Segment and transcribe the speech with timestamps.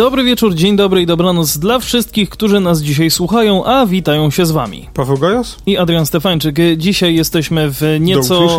[0.00, 4.46] Dobry wieczór, dzień dobry i dobranoc dla wszystkich, którzy nas dzisiaj słuchają, a witają się
[4.46, 4.88] z wami.
[4.94, 5.56] Paweł Gajos?
[5.66, 6.56] I Adrian Stefańczyk.
[6.76, 8.58] Dzisiaj jesteśmy w nieco...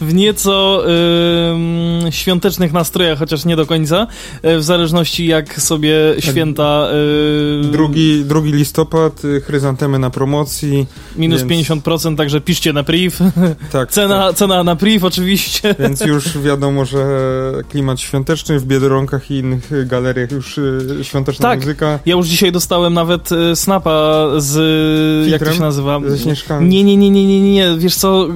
[0.00, 0.84] w nieco
[1.52, 4.06] ym, świątecznych nastrojach, chociaż nie do końca,
[4.42, 6.88] w zależności jak sobie święta...
[7.62, 7.68] Yy...
[7.68, 10.86] Drugi, drugi listopad, y, chryzantemy na promocji.
[11.16, 11.68] Minus więc...
[11.68, 13.18] 50%, także piszcie na priv.
[13.72, 14.36] Tak, cena, tak.
[14.36, 15.74] cena na priv oczywiście.
[15.78, 17.06] Więc już wiadomo, że
[17.68, 19.53] klimat świąteczny w Biedronkach i innych
[19.86, 21.60] galeriach już y, świąteczna tak.
[21.60, 21.98] muzyka.
[22.06, 24.52] Ja już dzisiaj dostałem nawet y, snapa z...
[25.24, 25.32] Filtrem?
[25.32, 26.00] Jak to się nazywa?
[26.06, 26.68] Ze śnieżkami.
[26.68, 27.76] Nie, nie, nie, nie, nie, nie.
[27.78, 28.28] Wiesz co,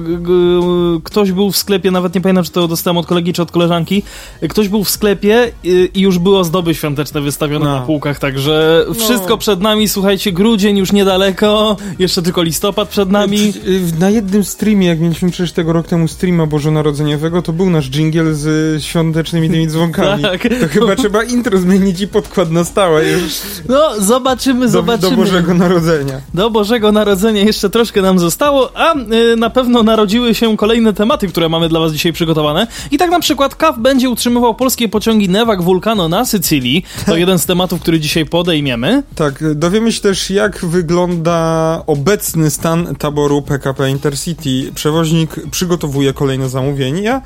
[1.03, 4.03] ktoś był w sklepie, nawet nie pamiętam, czy to dostałem od kolegi, czy od koleżanki.
[4.49, 5.51] Ktoś był w sklepie
[5.93, 7.79] i już było ozdoby świąteczne wystawione no.
[7.79, 8.93] na półkach, także no.
[8.93, 13.53] wszystko przed nami, słuchajcie, grudzień już niedaleko, jeszcze tylko listopad przed nami.
[13.67, 17.89] Y, na jednym streamie, jak mieliśmy przecież tego rok temu streama bożonarodzeniowego, to był nasz
[17.89, 20.23] jingle z świątecznymi tymi dzwonkami.
[20.31, 20.41] tak.
[20.61, 23.33] To chyba trzeba intro zmienić i podkład na stałe już.
[23.69, 25.09] No, zobaczymy, do, zobaczymy.
[25.09, 26.21] Do Bożego Narodzenia.
[26.33, 31.27] Do Bożego Narodzenia jeszcze troszkę nam zostało, a y, na pewno narodziły się kolejne tematy,
[31.27, 32.67] które mamy dla was dzisiaj przygotowane.
[32.91, 36.85] I tak na przykład KAF będzie utrzymywał polskie pociągi Newak Vulcano na Sycylii.
[37.05, 39.03] To jeden z tematów, który dzisiaj podejmiemy.
[39.15, 44.71] Tak, dowiemy się też, jak wygląda obecny stan taboru PKP Intercity.
[44.75, 47.21] Przewoźnik przygotowuje kolejne zamówienia.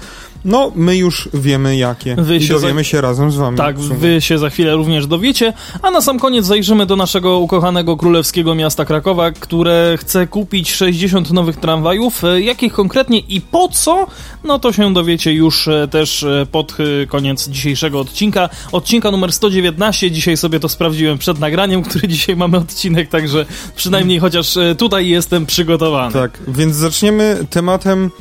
[0.46, 2.16] No, my już wiemy jakie.
[2.16, 2.84] Wy I dowiemy za...
[2.84, 3.58] się razem z wami.
[3.58, 5.54] Tak, wy się za chwilę również dowiecie.
[5.82, 11.32] A na sam koniec zajrzymy do naszego ukochanego królewskiego miasta Krakowa, które chce kupić 60
[11.32, 12.24] nowych tramwajów.
[12.24, 14.08] E, jakich konkretnie i po co?
[14.44, 16.78] No to się dowiecie już e, też e, pod
[17.08, 18.50] koniec dzisiejszego odcinka.
[18.72, 20.12] Odcinka numer 119.
[20.12, 23.46] Dzisiaj sobie to sprawdziłem przed nagraniem, który dzisiaj mamy odcinek, także
[23.76, 26.14] przynajmniej chociaż tutaj jestem przygotowany.
[26.14, 28.12] Tak, więc zaczniemy tematem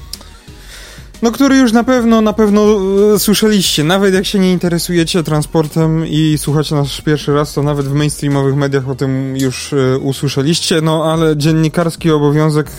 [1.23, 2.63] no, który już na pewno, na pewno
[3.15, 3.85] e, słyszeliście.
[3.85, 8.57] Nawet jak się nie interesujecie transportem i słuchacie nas pierwszy raz, to nawet w mainstreamowych
[8.57, 10.81] mediach o tym już e, usłyszeliście.
[10.81, 12.71] No, ale dziennikarski obowiązek...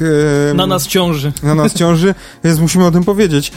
[0.51, 1.33] E, na nas ciąży.
[1.43, 3.51] Na nas ciąży, więc musimy o tym powiedzieć.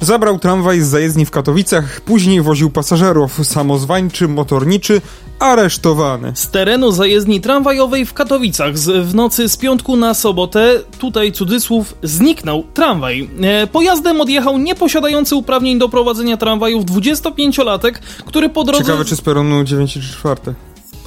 [0.00, 3.40] Zabrał tramwaj z zajezdni w Katowicach, później woził pasażerów.
[3.42, 5.00] Samozwańczy, motorniczy,
[5.38, 6.32] aresztowany.
[6.34, 11.94] Z terenu zajezdni tramwajowej w Katowicach z, w nocy z piątku na sobotę, tutaj cudzysłów,
[12.02, 13.30] zniknął tramwaj.
[13.42, 17.92] E, pojazdem odjechał nieposiadający uprawnień do prowadzenia tramwajów 25-latek,
[18.26, 18.84] który po drodze...
[18.84, 20.40] Ciekawe, czy z peronu 9 czy 4.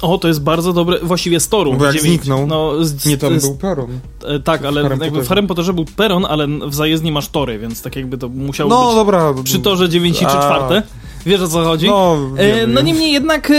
[0.02, 1.74] O, to jest bardzo dobre, właściwie z toru.
[1.74, 3.98] Bo jak 9, zniknął, no, z, nie tam z, był peron.
[4.24, 7.58] E, tak, ale w jakby w Harry Potterze był peron, ale w zajezdni masz tory,
[7.58, 9.34] więc tak jakby to musiało no, być dobra.
[9.44, 10.82] przy torze 9 czy 4.
[11.28, 11.86] Wiesz o co chodzi?
[11.86, 13.52] No, e, no niemniej jednak,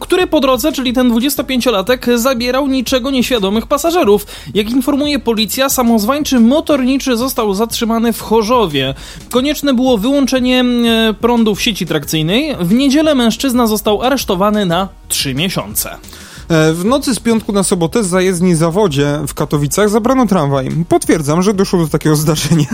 [0.00, 4.26] który po drodze, czyli ten 25-latek, zabierał niczego nieświadomych pasażerów.
[4.54, 8.94] Jak informuje policja, samozwańczy motorniczy został zatrzymany w Chorzowie.
[9.30, 10.64] Konieczne było wyłączenie
[11.20, 12.56] prądu w sieci trakcyjnej.
[12.60, 15.96] W niedzielę mężczyzna został aresztowany na 3 miesiące.
[16.48, 20.68] E, w nocy z piątku na sobotę z zajezdni zawodzie w Katowicach zabrano tramwaj.
[20.88, 22.66] Potwierdzam, że doszło do takiego zdarzenia.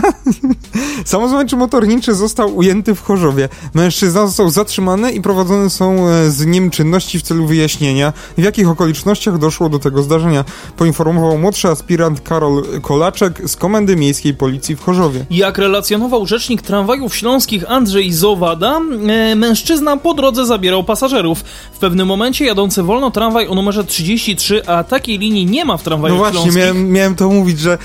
[1.05, 3.49] Samozwańczy motorniczy został ujęty w Chorzowie.
[3.73, 8.69] Mężczyzna został zatrzymany i prowadzone są e, z nim czynności w celu wyjaśnienia, w jakich
[8.69, 10.45] okolicznościach doszło do tego zdarzenia.
[10.77, 15.25] Poinformował młodszy aspirant Karol Kolaczek z Komendy Miejskiej Policji w Chorzowie.
[15.29, 21.43] Jak relacjonował rzecznik tramwajów śląskich Andrzej Zowada, e, mężczyzna po drodze zabierał pasażerów.
[21.73, 25.83] W pewnym momencie jadący wolno tramwaj o numerze 33, a takiej linii nie ma w
[25.83, 27.77] tramwaju No właśnie, miałem, miałem to mówić, że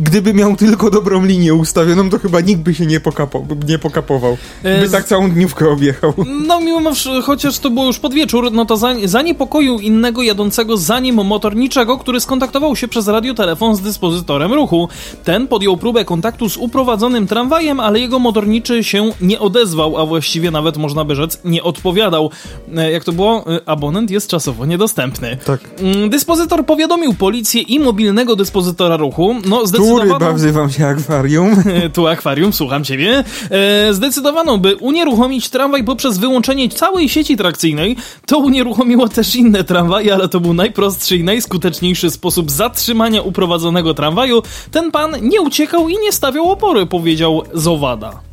[0.00, 4.36] gdyby miał tylko dobrą linię ustawioną, to chyba nikt by się nie, pokapał, nie pokapował.
[4.62, 6.12] By tak całą dniówkę objechał.
[6.46, 6.92] No mimo,
[7.22, 12.20] chociaż to było już pod wieczór, no to zaniepokoił innego jadącego za nim motorniczego, który
[12.20, 14.88] skontaktował się przez radiotelefon z dyspozytorem ruchu.
[15.24, 20.50] Ten podjął próbę kontaktu z uprowadzonym tramwajem, ale jego motorniczy się nie odezwał, a właściwie
[20.50, 22.30] nawet można by rzec nie odpowiadał.
[22.76, 23.44] E, jak to było?
[23.66, 25.36] Abonent jest czasowo niedostępny.
[25.44, 25.60] Tak.
[25.78, 30.04] Mm, dyspozytor powiadomił policję i mobilnego dyspozytora organizatora ruchu, no zdecydowano...
[30.04, 31.62] Tu ryba wzywam się akwarium.
[31.94, 33.24] tu akwarium, słucham ciebie.
[33.50, 37.96] E, zdecydowano, by unieruchomić tramwaj poprzez wyłączenie całej sieci trakcyjnej.
[38.26, 44.42] To unieruchomiło też inne tramwaje, ale to był najprostszy i najskuteczniejszy sposób zatrzymania uprowadzonego tramwaju.
[44.70, 48.31] Ten pan nie uciekał i nie stawiał opory, powiedział Zowada.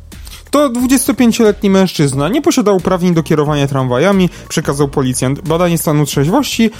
[0.50, 5.48] To 25-letni mężczyzna nie posiadał uprawnień do kierowania tramwajami, przekazał policjant.
[5.48, 6.70] Badanie stanu trzeźwości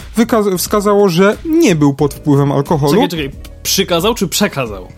[0.58, 2.92] wskazało, że nie był pod wpływem alkoholu.
[2.92, 3.30] Czekaj, czekaj,
[3.62, 4.88] przykazał czy przekazał?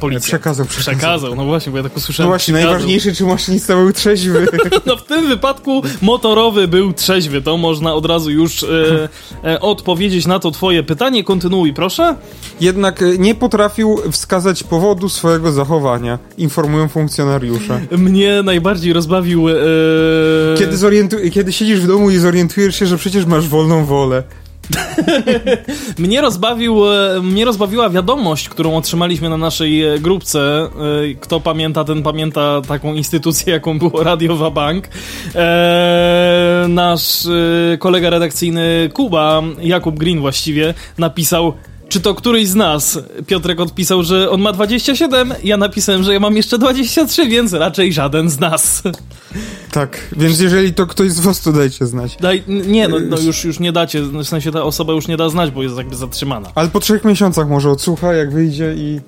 [0.00, 0.20] Policja.
[0.28, 0.94] Przekazał, przekazał.
[0.98, 2.30] Przekazał, no właśnie, bo ja tak No usłyszałem.
[2.30, 2.72] właśnie, przekazał.
[2.72, 4.46] najważniejsze, czy maszynista był trzeźwy.
[4.86, 8.68] No w tym wypadku motorowy był trzeźwy, to można od razu już e,
[9.44, 11.24] e, odpowiedzieć na to twoje pytanie.
[11.24, 12.14] Kontynuuj, proszę.
[12.60, 17.80] Jednak e, nie potrafił wskazać powodu swojego zachowania, informują funkcjonariusze.
[17.90, 19.48] Mnie najbardziej rozbawił...
[19.48, 19.52] E,
[20.58, 24.22] Kiedy, zorientu- kiedy siedzisz w domu i zorientujesz się, że przecież masz wolną wolę.
[25.98, 30.68] Mnie, rozbawił, e, mnie rozbawiła wiadomość, którą otrzymaliśmy na naszej e, grupce.
[31.10, 34.88] E, Kto pamięta, ten pamięta taką instytucję, jaką było Radio Wabank.
[36.68, 37.28] Nasz
[37.78, 41.52] kolega redakcyjny Kuba, Jakub Green właściwie, napisał
[41.88, 42.98] czy to któryś z nas?
[43.26, 47.92] Piotrek odpisał, że on ma 27, ja napisałem, że ja mam jeszcze 23, więc raczej
[47.92, 48.82] żaden z nas.
[49.72, 52.16] Tak, więc jeżeli to ktoś z was, to dajcie znać.
[52.20, 55.28] Daj, nie, no, no już, już nie dacie, w sensie ta osoba już nie da
[55.28, 56.48] znać, bo jest jakby zatrzymana.
[56.54, 59.00] Ale po trzech miesiącach może odsłucha, jak wyjdzie i...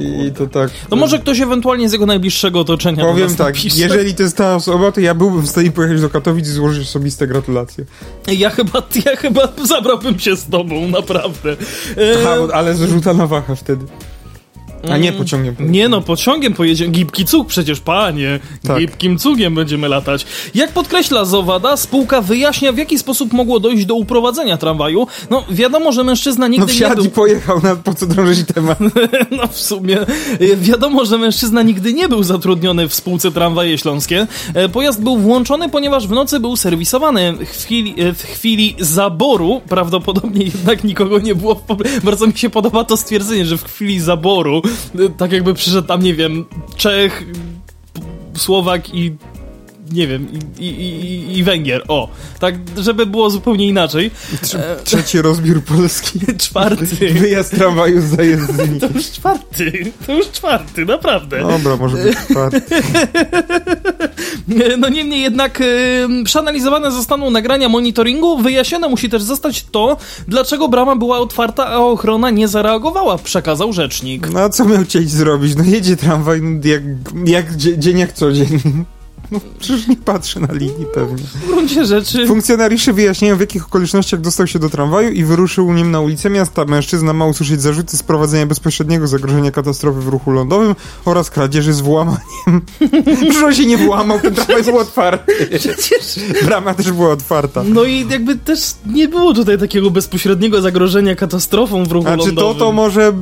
[0.00, 0.70] I to tak.
[0.90, 3.78] To może ktoś ewentualnie z jego najbliższego otoczenia Powiem tak, napisze.
[3.78, 6.88] jeżeli to jest ta osoba, to ja byłbym w stanie pojechać do Katowic i złożyć
[6.88, 7.84] osobiste gratulacje.
[8.26, 11.50] Ja chyba, ja chyba zabrałbym się z tobą, naprawdę.
[11.50, 11.56] E,
[12.20, 13.84] Aha, ale zrzuta na waha wtedy.
[14.90, 15.54] A nie mm, pociągiem.
[15.60, 16.92] Nie no, pociągiem pojedziemy.
[16.92, 18.40] Gibki cug przecież, panie.
[18.66, 18.78] Tak.
[18.78, 20.26] Gibkim cugiem będziemy latać.
[20.54, 25.06] Jak podkreśla Zowada, spółka wyjaśnia, w jaki sposób mogło dojść do uprowadzenia tramwaju.
[25.30, 27.04] No, wiadomo, że mężczyzna No nigdy nie wsiadł był...
[27.04, 28.78] i pojechał, na, po co drążyć temat?
[29.30, 30.06] No w sumie e,
[30.56, 34.26] wiadomo, że mężczyzna nigdy nie był zatrudniony w spółce Tramwaje Śląskie.
[34.54, 37.32] E, Pojazd był włączony, ponieważ w nocy był serwisowany.
[37.32, 41.54] W chwili, e, w chwili zaboru, prawdopodobnie jednak nikogo nie było.
[41.54, 44.62] w Bardzo mi się podoba to stwierdzenie, że w chwili zaboru,
[45.16, 46.44] tak jakby przyszedł tam, nie wiem,
[46.76, 47.24] Czech,
[48.36, 49.16] Słowak i
[49.92, 50.26] nie wiem,
[50.58, 51.84] i, i, i, Węgier.
[51.88, 52.08] O,
[52.40, 54.10] tak, żeby było zupełnie inaczej.
[54.42, 56.20] Trze- Trzeci rozbiór Polski.
[56.38, 56.86] Czwarty.
[57.14, 58.80] Wyjazd tramwaju z zajezdni.
[58.80, 61.40] To już czwarty, to już czwarty, naprawdę.
[61.40, 62.62] Dobra, może być czwarty.
[64.78, 68.38] No niemniej jednak y, przeanalizowane zostaną nagrania monitoringu.
[68.42, 69.96] Wyjaśnione musi też zostać to,
[70.28, 74.30] dlaczego brama była otwarta, a ochrona nie zareagowała, przekazał rzecznik.
[74.30, 75.56] No a co miał chcieć zrobić?
[75.56, 76.82] No jedzie tramwaj no, jak,
[77.26, 78.46] jak dzie- dzień jak co dzień.
[79.32, 81.24] No przecież nie patrzy na linii pewnie.
[81.24, 82.26] W gruncie rzeczy...
[82.26, 86.64] Funkcjonariusze wyjaśniają w jakich okolicznościach dostał się do tramwaju i wyruszył nim na ulicę miasta.
[86.64, 90.74] Mężczyzna ma usłyszeć zarzuty sprowadzenia bezpośredniego zagrożenia katastrofy w ruchu lądowym
[91.04, 92.20] oraz kradzieży z włamaniem.
[93.16, 95.32] Przecież on się nie włamał, ten tramwaj był otwarty.
[95.58, 96.20] Przecież...
[96.44, 97.62] Brama też była otwarta.
[97.64, 102.18] No i jakby też nie było tutaj takiego bezpośredniego zagrożenia katastrofą w ruchu A czy
[102.18, 102.58] to lądowym.
[102.58, 103.12] to może...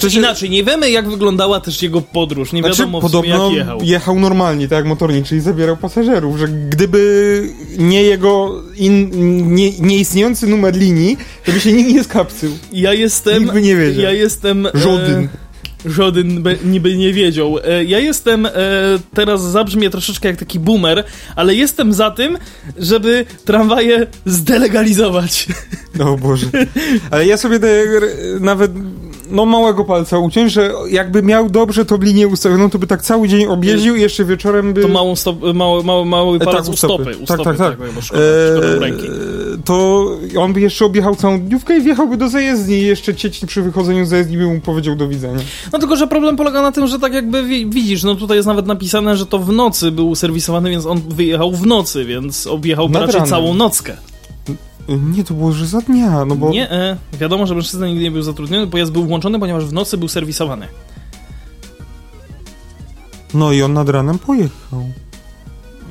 [0.00, 3.56] Znaczy się- inaczej, nie wiemy jak wyglądała też jego podróż, nie Znaczy, wiadomo podobno jak
[3.58, 3.78] jechał.
[3.82, 7.42] jechał normalnie, tak jak motorniczy i zabierał pasażerów, że gdyby
[7.78, 9.10] nie jego in,
[9.54, 12.50] nie, nieistniejący numer linii, to by się nikt nie skapcył.
[12.72, 13.42] Ja jestem...
[13.42, 14.02] Nikt by nie wiedział.
[14.04, 14.66] Ja jestem...
[14.66, 15.28] e, Żaden.
[15.86, 17.58] Żaden be, niby nie wiedział.
[17.64, 18.50] E, Ja jestem, e,
[19.14, 21.04] teraz zabrzmię troszeczkę jak taki boomer,
[21.36, 22.38] ale jestem za tym,
[22.78, 25.46] żeby tramwaje zdelegalizować.
[26.00, 26.46] O Boże.
[27.10, 27.58] Ale ja sobie
[28.40, 28.72] nawet
[29.30, 33.28] no małego palca uciąć, że jakby miał dobrze tą linię ustawioną, to by tak cały
[33.28, 34.82] dzień objeździł i jeszcze wieczorem by...
[34.82, 37.16] To małą stop, mały, mały, mały palec tak, u stopy.
[37.22, 37.92] U Tak, stopy, tak, tak.
[37.94, 38.22] Bo szkoda,
[38.76, 39.06] u ręki.
[39.06, 39.10] Eee,
[39.64, 40.06] to
[40.38, 44.04] on by jeszcze objechał całą dniówkę i wjechałby do zajezdni i jeszcze cieć przy wychodzeniu
[44.06, 45.38] z zajezdni by mu powiedział do widzenia.
[45.72, 48.46] No tylko, że problem polega na tym, że tak jakby wi- widzisz, no tutaj jest
[48.46, 52.88] nawet napisane, że to w nocy był serwisowany, więc on wyjechał w nocy, więc objechał
[52.88, 53.30] Nad raczej ranem.
[53.30, 53.96] całą nockę.
[54.88, 56.50] E, Nie, to było, że za dnia, no bo...
[56.50, 59.98] Nie, e, wiadomo, że mężczyzna nigdy nie był zatrudniony, pojazd był włączony, ponieważ w nocy
[59.98, 60.68] był serwisowany.
[63.34, 64.84] No i on nad ranem pojechał.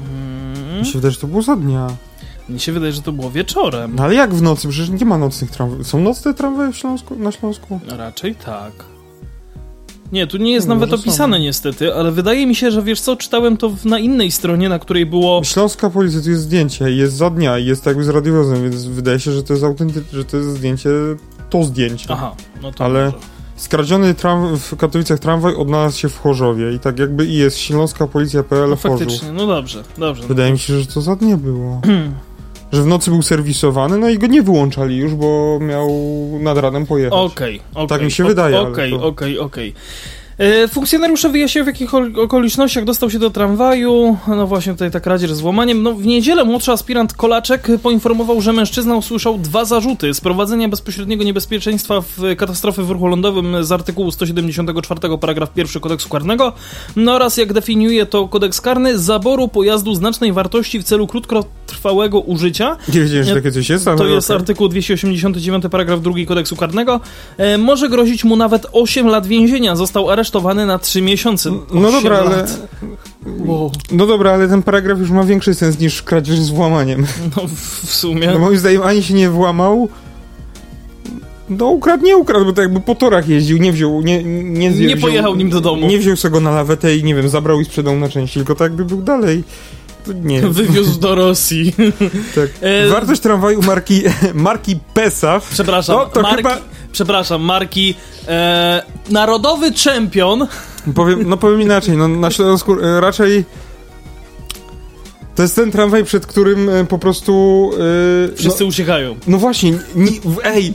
[0.06, 1.88] Mm, Mi się wydaje, że to było za dnia.
[2.50, 3.96] mi się wydaje, że to było wieczorem.
[3.96, 4.68] No ale jak w nocy?
[4.68, 5.88] Przecież nie ma nocnych tramwajów.
[5.88, 7.80] Są nocne tramwaje w Śląsku, na Śląsku?
[7.88, 8.72] Raczej tak.
[10.14, 11.10] Nie, tu nie jest No, nawet może są.
[11.10, 14.80] opisane niestety, ale wydaje mi się, że wiesz co, czytałem to na innej stronie, na
[14.80, 15.42] której było...
[15.44, 19.20] Śląska policja, tu jest zdjęcie jest za dnia i jest jakby z radiowozem, więc wydaje
[19.20, 20.90] się, że to jest autentyczne, że to jest zdjęcie,
[21.50, 22.06] to zdjęcie.
[22.10, 23.18] Aha, no to Ale- może.
[23.56, 28.08] Skradziony tram w Katowicach tramwaj odnalazł się w Chorzowie i tak jakby i jest Śląska
[28.08, 29.00] Policja.pl No Chorzów.
[29.00, 30.24] faktycznie, no dobrze, dobrze.
[30.28, 31.82] Wydaje mi się, że to za dnie było.
[32.74, 35.90] że w nocy był serwisowany, no i go nie wyłączali już, bo miał
[36.40, 37.32] nad ranem pojechać.
[37.32, 37.88] Okej, okej.
[37.88, 39.74] Tak mi się wydaje, Okej, okej, okej.
[40.38, 44.18] E, Funkcjonariusze wyjaśniają, w jakich ol- okolicznościach dostał się do tramwaju.
[44.28, 45.84] No właśnie tutaj ta kradzież z włamaniem.
[45.84, 50.14] No, w niedzielę młodszy aspirant Kolaczek poinformował, że mężczyzna usłyszał dwa zarzuty.
[50.14, 56.54] Sprowadzenia bezpośredniego niebezpieczeństwa w katastrofy w ruchu lądowym z artykułu 174 paragraf 1 kodeksu karnego
[56.96, 62.78] no oraz jak definiuje to kodeks karny, zaboru pojazdu znacznej wartości w celu krótkotrwałego użycia.
[62.94, 64.38] Nie wiedziałem, że takie coś jest, To jest okej.
[64.42, 67.00] artykuł 289 paragraf 2 kodeksu karnego.
[67.38, 69.76] E, może grozić mu nawet 8 lat więzienia.
[69.76, 70.23] Został aresztowany
[70.66, 71.52] na 3 miesiące.
[71.52, 72.46] No 8 dobra, ale...
[73.26, 73.72] Wow.
[73.92, 77.06] No dobra, ale ten paragraf już ma większy sens niż kradzież z włamaniem.
[77.38, 77.44] No
[77.84, 78.28] w sumie.
[78.28, 79.90] No moim zdaniem ani się nie włamał,
[81.50, 84.88] no ukradł, nie ukradł, bo to jakby po torach jeździł, nie wziął, nie, nie, wziął,
[84.88, 85.88] Nie pojechał nim do domu.
[85.88, 88.56] Nie wziął sobie go na lawetę i nie wiem, zabrał i sprzedał na części, tylko
[88.56, 89.44] tak jakby był dalej.
[90.24, 91.74] Nie, Wywiózł do Rosji.
[92.36, 92.50] tak.
[92.62, 94.02] E, Wartość tramwaju marki,
[94.34, 96.58] marki PESAF, Przepraszam, No, to marki, chyba-
[96.92, 97.96] przepraszam, marki
[98.28, 100.48] e, Narodowy Czempion.
[100.96, 103.46] powiem, no powiem inaczej, no na Śląsku e, raczej
[105.36, 107.72] to jest ten tramwaj, przed którym e, po prostu...
[108.36, 109.16] Wszyscy uciekają.
[109.28, 110.74] No właśnie, ni, ej!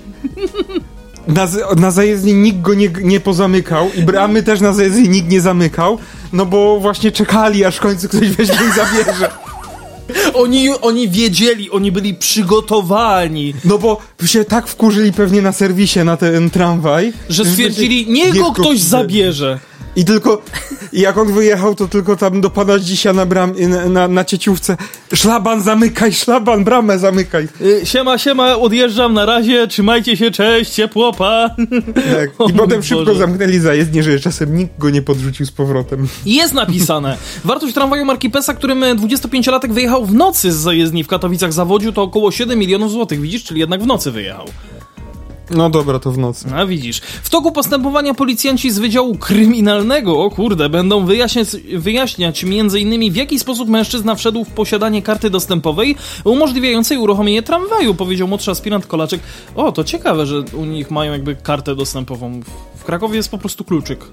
[1.28, 5.40] Na, na zajezdni nikt go nie, nie pozamykał i bramy też na zajezdni nikt nie
[5.40, 5.98] zamykał,
[6.32, 9.30] no bo właśnie czekali, aż w końcu ktoś weźmie i zabierze.
[10.34, 16.16] Oni, oni wiedzieli, oni byli przygotowani, No bo się tak wkurzyli pewnie na serwisie na
[16.16, 19.58] ten tramwaj, że stwierdzili, niech go ktoś zabierze.
[19.98, 20.42] I tylko,
[20.92, 24.76] jak on wyjechał, to tylko tam do pana dzisiaj na, bram, na, na, na cieciówce
[25.14, 27.48] szlaban zamykaj, szlaban, bramę zamykaj.
[27.60, 31.50] Y, Siema, siema, odjeżdżam na razie, trzymajcie się, cześć, ciepłopa.
[31.94, 32.30] Tak.
[32.38, 33.18] O I potem szybko Boże.
[33.18, 36.08] zamknęli zajezdnię, że czasem nikt go nie podrzucił z powrotem.
[36.26, 37.16] Jest napisane.
[37.44, 42.02] Wartość tramwaju marki PESA, którym 25-latek wyjechał w nocy z zajezdni w Katowicach zawodził, to
[42.02, 43.20] około 7 milionów złotych.
[43.20, 44.46] Widzisz, czyli jednak w nocy wyjechał.
[45.50, 46.48] No dobra, to w nocy.
[46.54, 47.00] A widzisz.
[47.00, 53.12] W toku postępowania policjanci z Wydziału Kryminalnego, o kurde, będą wyjaśniać, wyjaśniać m.in.
[53.12, 58.86] w jaki sposób mężczyzna wszedł w posiadanie karty dostępowej umożliwiającej uruchomienie tramwaju, powiedział młodszy aspirant
[58.86, 59.20] Kolaczek.
[59.56, 62.40] O, to ciekawe, że u nich mają jakby kartę dostępową.
[62.78, 64.04] W- Krakowie jest po prostu kluczyk.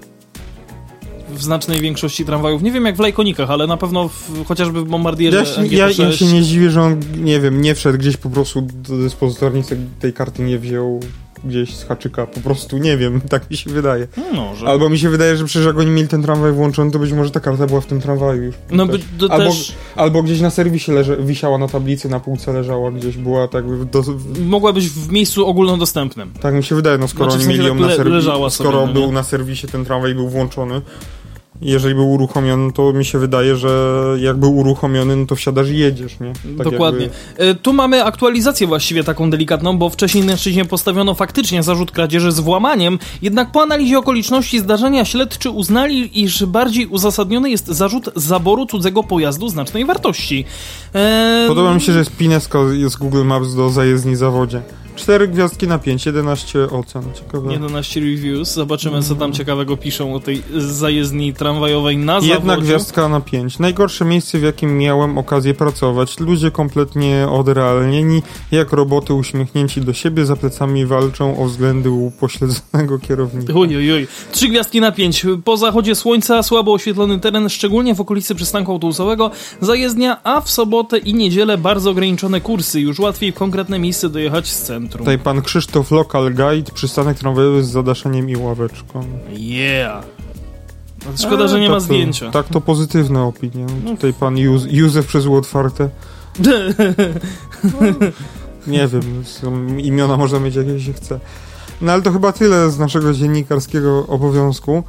[1.30, 2.62] W znacznej większości tramwajów.
[2.62, 5.88] Nie wiem jak w Lajkonikach, ale na pewno w, chociażby w Bombardierze Ja się, ja,
[5.88, 6.02] NGP6.
[6.02, 9.78] ja się nie dziwię, że on, nie wiem, nie wszedł gdzieś po prostu do dyspozytornicy,
[10.00, 11.00] tej karty nie wziął
[11.44, 14.08] gdzieś z haczyka, po prostu nie wiem, tak mi się wydaje.
[14.34, 14.66] No, że...
[14.66, 17.30] Albo mi się wydaje, że przecież jak oni mieli ten tramwaj włączony, to być może
[17.30, 18.54] ta karta była w tym tramwaju już.
[18.70, 19.00] No też.
[19.18, 23.16] to albo, też albo gdzieś na serwisie leże, wisiała na tablicy, na półce leżała, gdzieś
[23.16, 24.02] była tak do,
[24.44, 26.32] mogła być w miejscu ogólnodostępnym.
[26.40, 28.86] Tak mi się wydaje, no skoro Znaczy, oni mieli ją tak na serwisie, sobie, skoro
[28.86, 30.80] no był na serwisie ten tramwaj był włączony,
[31.62, 35.78] jeżeli był uruchomiony, to mi się wydaje, że jak był uruchomiony, no to wsiadasz i
[35.78, 36.32] jedziesz, nie?
[36.58, 37.02] Tak Dokładnie.
[37.02, 42.32] Jakby, E, Tu mamy aktualizację właściwie taką delikatną, bo wcześniej mężczyźnie postawiono faktycznie zarzut kradzieży
[42.32, 48.66] z włamaniem, jednak po analizie okoliczności zdarzenia śledczy uznali, iż bardziej uzasadniony jest zarzut zaboru
[48.66, 50.44] cudzego pojazdu znacznej wartości.
[50.94, 54.62] E, Podoba mi się, że jest pineska z Google Maps do zajezdni zawodzie.
[54.96, 57.02] 4 gwiazdki na 5, 11 ocen.
[57.14, 57.52] Ciekawe.
[57.52, 62.62] 11 reviews, zobaczymy co tam ciekawego piszą o tej zajezdni tramwajowej na Jedna zawodzie.
[62.62, 63.58] gwiazdka na 5.
[63.58, 66.20] Najgorsze miejsce, w jakim miałem okazję pracować.
[66.20, 73.52] Ludzie kompletnie odrealnieni, jak roboty uśmiechnięci do siebie, za plecami walczą o względy upośledzonego kierownika.
[73.54, 74.06] Oj.
[74.32, 75.26] Trzy gwiazdki na pięć.
[75.44, 80.98] Po zachodzie słońca słabo oświetlony teren, szczególnie w okolicy przystanku autobusowego, zajezdnia, a w sobotę
[80.98, 82.80] i niedzielę bardzo ograniczone kursy.
[82.80, 85.04] Już łatwiej w konkretne miejsce dojechać z centrum.
[85.04, 89.04] Tutaj pan Krzysztof Local Guide, przystanek tramwajowy z zadaszeniem i ławeczką.
[89.30, 90.04] Yeah.
[91.06, 92.30] No, Szkoda, E, że nie tak ma to, zdjęcia.
[92.30, 93.66] Tak, to pozytywne opinie.
[93.84, 95.88] No, tutaj pan Józ, Józef przez otwarte.
[98.66, 99.24] Nie wiem,
[99.78, 101.20] imiona można mieć jakie się chce.
[101.80, 104.82] No ale to chyba tyle z naszego dziennikarskiego obowiązku.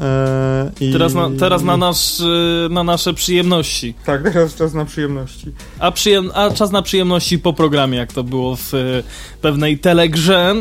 [0.00, 0.92] E, i...
[0.92, 3.94] Teraz na, teraz na, nasz, y, na nasze przyjemności.
[4.06, 5.52] Tak, teraz czas na przyjemności.
[5.78, 9.02] A, przyjem, a czas na przyjemności po programie, jak to było w y,
[9.40, 10.54] pewnej telegrze,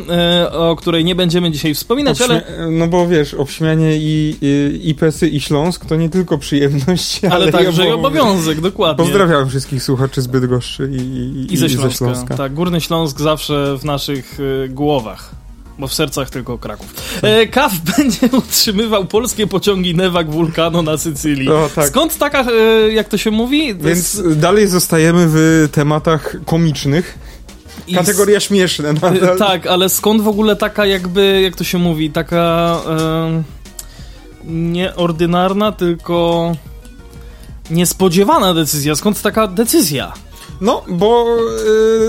[0.46, 4.90] y, o której nie będziemy dzisiaj wspominać, ale, Obśmia- No bo wiesz, obśmianie i, i,
[4.90, 8.62] i Pesy i Śląsk to nie tylko przyjemność, ale, ale także i obowiązek.
[8.62, 9.06] dokładnie.
[9.06, 10.98] Pozdrawiam wszystkich słuchaczy z Bydgoszczy i,
[11.52, 12.38] i, I ze Śląska.
[12.38, 14.38] Tak, Górny Śląsk zawsze w naszych
[14.70, 15.43] głowach.
[15.80, 16.94] Bo w sercach tylko Kraków.
[17.22, 21.50] E, KAF będzie utrzymywał polskie pociągi Newak Wulkano na Sycylii.
[21.50, 21.88] O, tak.
[21.88, 23.75] Skąd taka, e, jak to się mówi?
[23.75, 27.18] To Więc jest- dalej zostajemy w tematach komicznych.
[27.96, 28.89] Kategoria śmieszne.
[28.89, 29.38] e, Nadal.
[29.38, 33.44] Tak, ale skąd w ogóle taka jakby, jak to się mówi, taka e,
[34.44, 36.51] nieordynarna, tylko
[37.70, 38.96] niespodziewana decyzja.
[38.96, 40.13] Skąd taka decyzja?
[40.63, 41.38] No, bo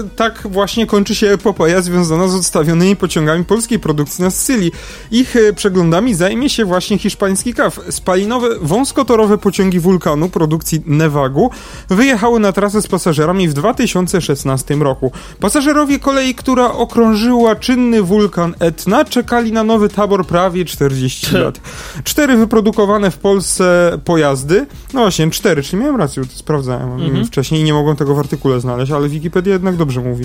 [0.00, 4.73] y, tak właśnie kończy się epopeja związana z odstawionymi pociągami polskiej produkcji na Sycylii.
[5.11, 7.80] Ich y, przeglądami zajmie się właśnie hiszpański KAF.
[7.90, 11.50] Spalinowe, wąskotorowe pociągi wulkanu produkcji Nevagu
[11.88, 15.12] wyjechały na trasę z pasażerami w 2016 roku.
[15.40, 21.61] Pasażerowie kolei, która okrążyła czynny wulkan Etna, czekali na nowy tabor prawie 40 lat.
[22.04, 27.26] Cztery wyprodukowane w Polsce pojazdy, no właśnie, cztery, czyli miałem rację, to sprawdzałem mhm.
[27.26, 30.25] wcześniej i nie mogłem tego w artykule znaleźć, ale Wikipedia jednak dobrze mówi.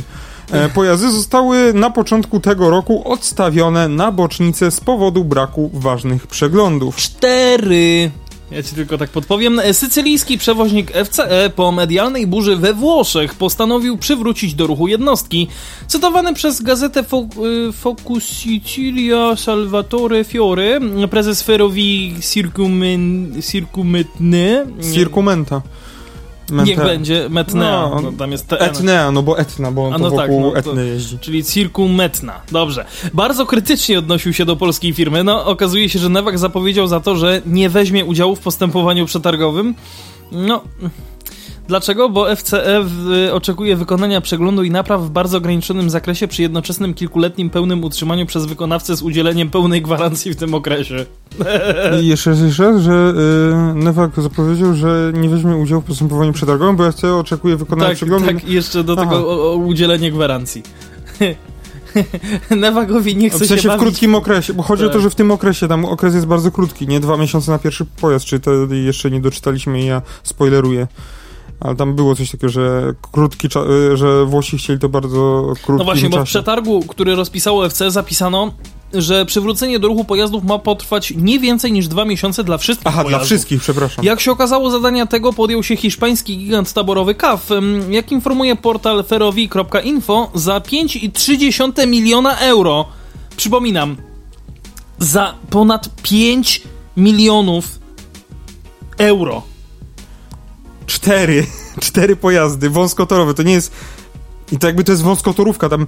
[0.52, 6.96] E, pojazdy zostały na początku tego roku odstawione na bocznicę z powodu braku ważnych przeglądów.
[6.96, 8.12] Cztery!
[8.52, 9.62] Ja ci tylko tak podpowiem.
[9.72, 15.48] Sycylijski przewoźnik FCE po medialnej burzy we Włoszech postanowił przywrócić do ruchu jednostki.
[15.88, 17.28] Cytowany przez gazetę Fo
[17.70, 22.16] y, Focus Sicilia Salvatore Fiore, prezes Ferrovii
[23.42, 24.66] Circumetny...
[24.94, 25.62] Circumenta.
[26.52, 27.90] Niech będzie Metnea.
[27.90, 28.58] No, no, tam jest TN.
[28.60, 31.20] Etnea, no bo Etna, bo on A no tak, wokół tak, no, Etny jeździ.
[31.20, 31.44] Czyli
[31.90, 32.42] Metna.
[32.52, 32.86] Dobrze.
[33.14, 35.24] Bardzo krytycznie odnosił się do polskiej firmy.
[35.24, 39.76] No, okazuje się, że Nowak zapowiedział za to, że nie weźmie udziału w postępowaniu przetargowym.
[40.32, 40.62] No...
[41.70, 42.10] Dlaczego?
[42.10, 47.50] Bo FCE w, oczekuje wykonania przeglądu i napraw w bardzo ograniczonym zakresie przy jednoczesnym kilkuletnim
[47.50, 51.06] pełnym utrzymaniu przez wykonawcę z udzieleniem pełnej gwarancji w tym okresie.
[52.02, 53.14] I jeszcze raz, że
[54.16, 58.28] yy, zapowiedział, że nie weźmie udziału w postępowaniu przetargowym, bo FCE oczekuje wykonania tak, przeglądu.
[58.28, 59.04] Tak, i jeszcze do Aha.
[59.04, 60.64] tego o, o udzielenie gwarancji.
[62.50, 64.92] Newagowi nie chce w sensie się w krótkim okresie, bo chodzi tak.
[64.92, 67.60] o to, że w tym okresie tam okres jest bardzo krótki, nie dwa miesiące na
[67.60, 70.88] pierwszy pojazd, czy to jeszcze nie doczytaliśmy i ja spoileruję.
[71.60, 73.64] Ale tam było coś takiego, że krótki czas,
[73.94, 76.20] y, że Włosi chcieli to bardzo krótki No właśnie, czasie.
[76.20, 78.54] bo w przetargu, który rozpisało FC, zapisano,
[78.94, 83.04] że przywrócenie do ruchu pojazdów ma potrwać nie więcej niż dwa miesiące dla wszystkich Aha,
[83.04, 83.20] pojazdów.
[83.20, 84.06] dla wszystkich, przepraszam.
[84.06, 87.50] Jak się okazało, zadania tego podjął się hiszpański gigant taborowy CAF.
[87.90, 92.86] Jak informuje portal ferrovi.info, za 5,3 miliona euro,
[93.38, 93.98] przypominam,
[95.00, 96.62] za ponad 5
[96.98, 97.80] milionów
[98.98, 99.42] euro
[100.90, 101.46] cztery,
[101.86, 103.34] cztery pojazdy wąskotorowe.
[103.34, 103.72] To nie jest...
[104.52, 105.88] I to jakby to jest wąskotorówka, tam...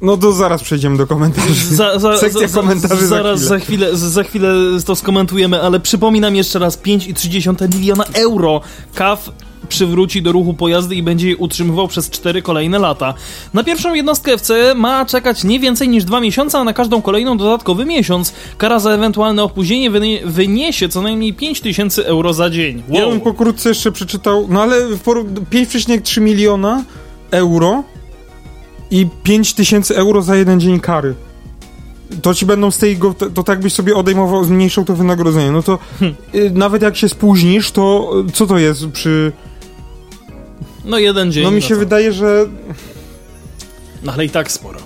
[0.00, 1.76] No to zaraz przejdziemy do komentarzy.
[1.76, 3.86] Za, za, Sekcja za, komentarzy zaraz za chwilę.
[3.86, 4.54] Za chwilę, za chwilę
[4.86, 8.60] to skomentujemy, ale przypominam jeszcze raz 5,3 miliona euro.
[8.94, 9.30] KAF
[9.68, 13.14] przywróci do ruchu pojazdy i będzie je utrzymywał przez 4 kolejne lata.
[13.54, 17.36] Na pierwszą jednostkę FC ma czekać nie więcej niż 2 miesiące, a na każdą kolejną
[17.36, 18.32] dodatkowy miesiąc.
[18.58, 19.90] Kara za ewentualne opóźnienie
[20.24, 22.82] wyniesie co najmniej 5000 euro za dzień.
[22.88, 23.00] Wow.
[23.00, 26.84] Ja bym pokrótce jeszcze przeczytał, no ale 5,3 miliona
[27.30, 27.84] euro
[28.90, 31.14] i 5000 euro za jeden dzień kary
[32.22, 35.50] to ci będą z tego, to, to tak byś sobie odejmował, zmniejszał to wynagrodzenie.
[35.50, 36.16] No to hmm.
[36.34, 39.32] y, nawet jak się spóźnisz, to co to jest przy
[40.86, 41.44] no jeden dzień.
[41.44, 42.46] No mi się no wydaje, że...
[44.02, 44.80] No ale i tak sporo.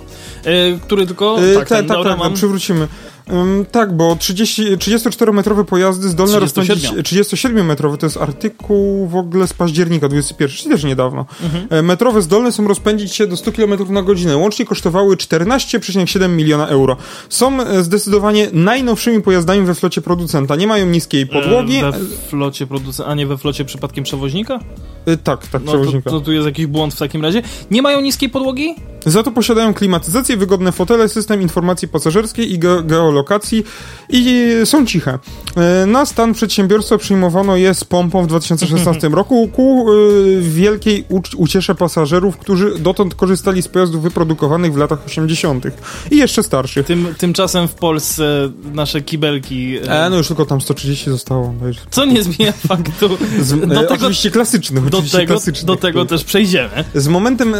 [0.45, 1.39] Yy, który tylko...
[1.41, 2.33] Yy, tak, tak, tak, tak, mam...
[2.33, 2.87] przywrócimy.
[3.29, 6.77] Um, tak, bo 30, 34-metrowe pojazdy zdolne 37.
[6.77, 7.13] rozpędzić...
[7.13, 11.25] 37-metrowe to jest artykuł w ogóle z października 21, czyli też niedawno.
[11.43, 11.67] Mhm.
[11.69, 14.37] E, metrowe zdolne są rozpędzić się do 100 km na godzinę.
[14.37, 16.97] Łącznie kosztowały 14,7 miliona euro.
[17.29, 20.55] Są e, zdecydowanie najnowszymi pojazdami we flocie producenta.
[20.55, 21.77] Nie mają niskiej podłogi.
[21.77, 24.59] E, we flocie producenta, a nie we flocie przypadkiem przewoźnika?
[25.05, 26.09] E, tak, tak, no, przewoźnika.
[26.09, 27.41] To, to tu jest jakiś błąd w takim razie.
[27.71, 28.75] Nie mają niskiej podłogi?
[29.05, 32.81] Za to posiadają klimatyzację, wygodne fotele, system informacji pasażerskiej i ge
[33.11, 33.63] geolokacji
[34.09, 35.19] i są ciche.
[35.57, 41.05] E, na stan przedsiębiorstwa przyjmowano je z pompą w 2016 roku ku e, wielkiej
[41.37, 45.65] uciesze pasażerów, którzy dotąd korzystali z pojazdów wyprodukowanych w latach 80.
[46.11, 46.85] i jeszcze starszych.
[46.85, 49.77] Tym, tymczasem w Polsce nasze kibelki...
[49.87, 51.53] E, no już tylko tam 130 zostało.
[51.89, 53.17] Co nie zmienia faktu.
[53.39, 54.81] Z, do tego, oczywiście klasyczny.
[54.81, 56.83] Do tego, do tego też przejdziemy.
[56.95, 57.55] Z momentem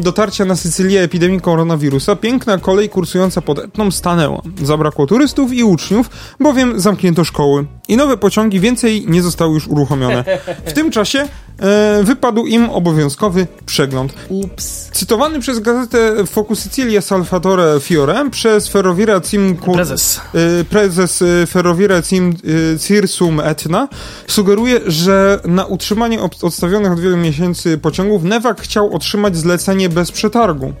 [0.00, 4.42] dotarcia na Sycylię epidemii koronawirusa piękna kolej kursująca pod Etną stanęła.
[4.82, 10.24] Zabrakło turystów i uczniów, bowiem zamknięto szkoły i nowe pociągi więcej nie zostały już uruchomione.
[10.66, 14.14] W tym czasie e, wypadł im obowiązkowy przegląd.
[14.28, 14.90] Ups.
[14.92, 19.56] Cytowany przez gazetę Focus Sicilia Salvatore Fiore przez Ferroviera Cim...
[19.56, 20.20] Prezes.
[20.60, 22.30] E, prezes e, Ferroviera Cim
[22.74, 23.88] e, Cirsum Etna
[24.26, 30.72] sugeruje, że na utrzymanie odstawionych od wielu miesięcy pociągów Newak chciał otrzymać zlecenie bez przetargu.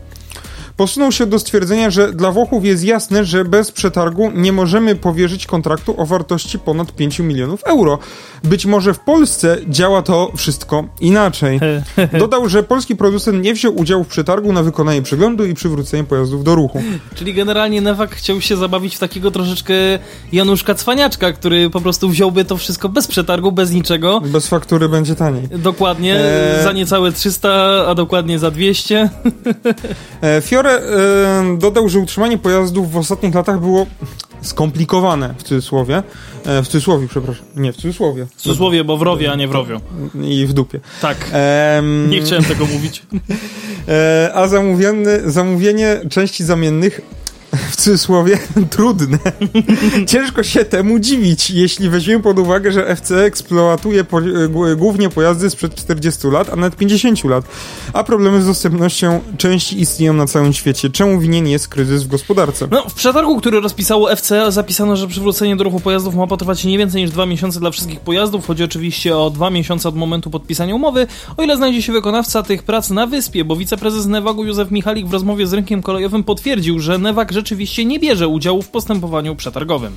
[0.76, 5.46] Posunął się do stwierdzenia, że dla Włochów jest jasne, że bez przetargu nie możemy powierzyć
[5.46, 7.98] kontraktu o wartości ponad 5 milionów euro.
[8.44, 11.60] Być może w Polsce działa to wszystko inaczej.
[12.18, 16.44] Dodał, że polski producent nie wziął udziału w przetargu na wykonanie przeglądu i przywrócenie pojazdów
[16.44, 16.82] do ruchu.
[17.14, 19.74] Czyli generalnie Newak chciał się zabawić w takiego troszeczkę
[20.32, 24.20] Januszka Cwaniaczka, który po prostu wziąłby to wszystko bez przetargu, bez niczego.
[24.20, 25.48] Bez faktury będzie taniej.
[25.48, 26.64] Dokładnie, Eee.
[26.64, 29.10] za niecałe 300, a dokładnie za 200.
[30.20, 33.86] E, Fiore e, dodał, że utrzymanie pojazdów w ostatnich latach było
[34.42, 36.02] skomplikowane, w cudzysłowie.
[36.46, 37.44] E, w cudzysłowie, przepraszam.
[37.56, 38.26] Nie, w cudzysłowie.
[38.36, 39.80] W cudzysłowie, bo w rowie, a nie w rowiu.
[40.22, 40.80] I w dupie.
[41.00, 43.02] Tak, Em, nie chciałem tego mówić.
[43.88, 47.00] E, a zamówiony, zamówienie części zamiennych
[47.70, 48.38] w cudzysłowie
[48.70, 49.18] trudne.
[50.06, 54.32] Ciężko się temu dziwić, jeśli weźmiemy pod uwagę, że FC eksploatuje po, g-
[54.76, 57.44] głównie pojazdy sprzed 40 lat, a nawet 50 lat,
[57.92, 60.90] a problemy z dostępnością części istnieją na całym świecie.
[60.90, 62.68] Czemu winien jest kryzys w gospodarce?
[62.70, 66.78] No, w przetargu, który rozpisało FCA, zapisano, że przywrócenie do ruchu pojazdów ma potrwać nie
[66.78, 68.46] więcej niż dwa miesiące dla wszystkich pojazdów.
[68.46, 72.62] Chodzi oczywiście o dwa miesiące od momentu podpisania umowy, o ile znajdzie się wykonawca tych
[72.62, 76.98] prac na wyspie, bo wiceprezes Newagu Józef Michalik w rozmowie z rynkiem kolejowym potwierdził, że
[76.98, 79.96] Newag rzeczywiście nie bierze udziału w postępowaniu przetargowym.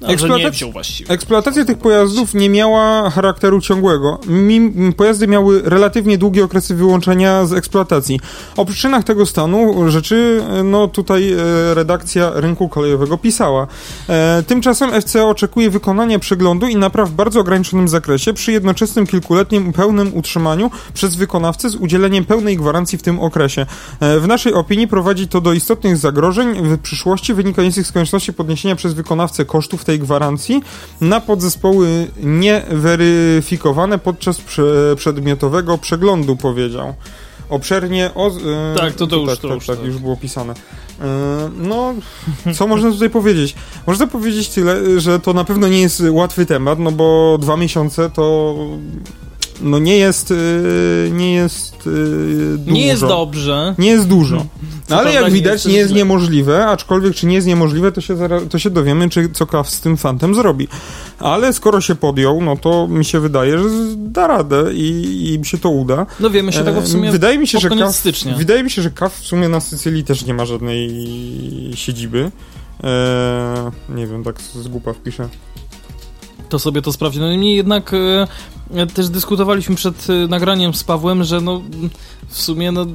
[0.00, 1.10] No, że nie Eksploatac- wziął właściwie.
[1.10, 4.18] Eksploatacja tych pojazdów nie miała charakteru ciągłego.
[4.26, 8.20] Mim, pojazdy miały relatywnie długie okresy wyłączenia z eksploatacji.
[8.56, 11.36] O przyczynach tego stanu rzeczy, no tutaj e,
[11.74, 13.66] redakcja rynku kolejowego pisała.
[14.08, 19.72] E, tymczasem FCA oczekuje wykonania przeglądu i napraw w bardzo ograniczonym zakresie przy jednoczesnym kilkuletnim
[19.72, 23.66] pełnym utrzymaniu przez wykonawcę z udzieleniem pełnej gwarancji w tym okresie.
[24.00, 28.76] E, w naszej opinii prowadzi to do istotnych zagrożeń w przyszłości wynikających z konieczności podniesienia
[28.76, 30.62] przez wykonawcę kosztów tej gwarancji
[31.00, 34.62] na podzespoły nieweryfikowane podczas prze,
[34.96, 36.94] przedmiotowego przeglądu, powiedział.
[37.48, 38.28] Obszernie o...
[38.28, 39.86] e, Tak, to- to już- tak, to tak, już, tak, tak.
[39.86, 40.52] już było pisane.
[41.00, 41.04] E,
[41.58, 41.94] no,
[42.54, 43.54] co można tutaj powiedzieć?
[43.86, 48.10] Można powiedzieć tyle, że to na pewno nie jest łatwy temat, no bo dwa miesiące
[48.10, 48.54] to
[49.60, 52.72] no nie jest e, nie jest e, dużo.
[52.72, 53.74] Nie jest dobrze.
[53.78, 54.46] Nie jest dużo.
[54.86, 58.00] Co No, ale jak widać, jest nie jest niemożliwe, aczkolwiek czy nie jest niemożliwe, to
[58.00, 58.16] się,
[58.50, 60.68] to się dowiemy, czy co Kaw z tym fantem zrobi.
[61.18, 65.58] Ale skoro się podjął, no to mi się wydaje, że da radę i, i się
[65.58, 66.06] to uda.
[66.20, 68.34] Dowiemy się tego w sumie E, wydaje mi się, że Kaw, stycznia.
[68.34, 70.90] Wydaje mi się, że Kaw w sumie na Sycylii też nie ma żadnej
[71.74, 72.30] siedziby.
[72.84, 75.28] E, nie wiem, tak z z głupa wpiszę.
[76.50, 77.20] To sobie to sprawdzi.
[77.20, 77.92] No niemniej jednak
[78.74, 81.62] e, też dyskutowaliśmy przed e, nagraniem z Pawłem, że no
[82.28, 82.86] w sumie no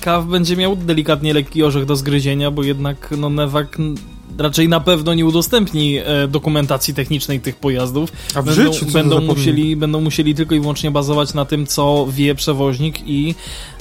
[0.00, 3.78] Kaw będzie miał delikatnie lekki orzech do zgryzienia, bo jednak no Newak
[4.38, 8.12] raczej na pewno nie udostępni e, dokumentacji technicznej tych pojazdów.
[8.34, 12.06] A w Będą, życiu będą, musieli, będą musieli tylko i wyłącznie bazować na tym, co
[12.10, 13.34] wie przewoźnik i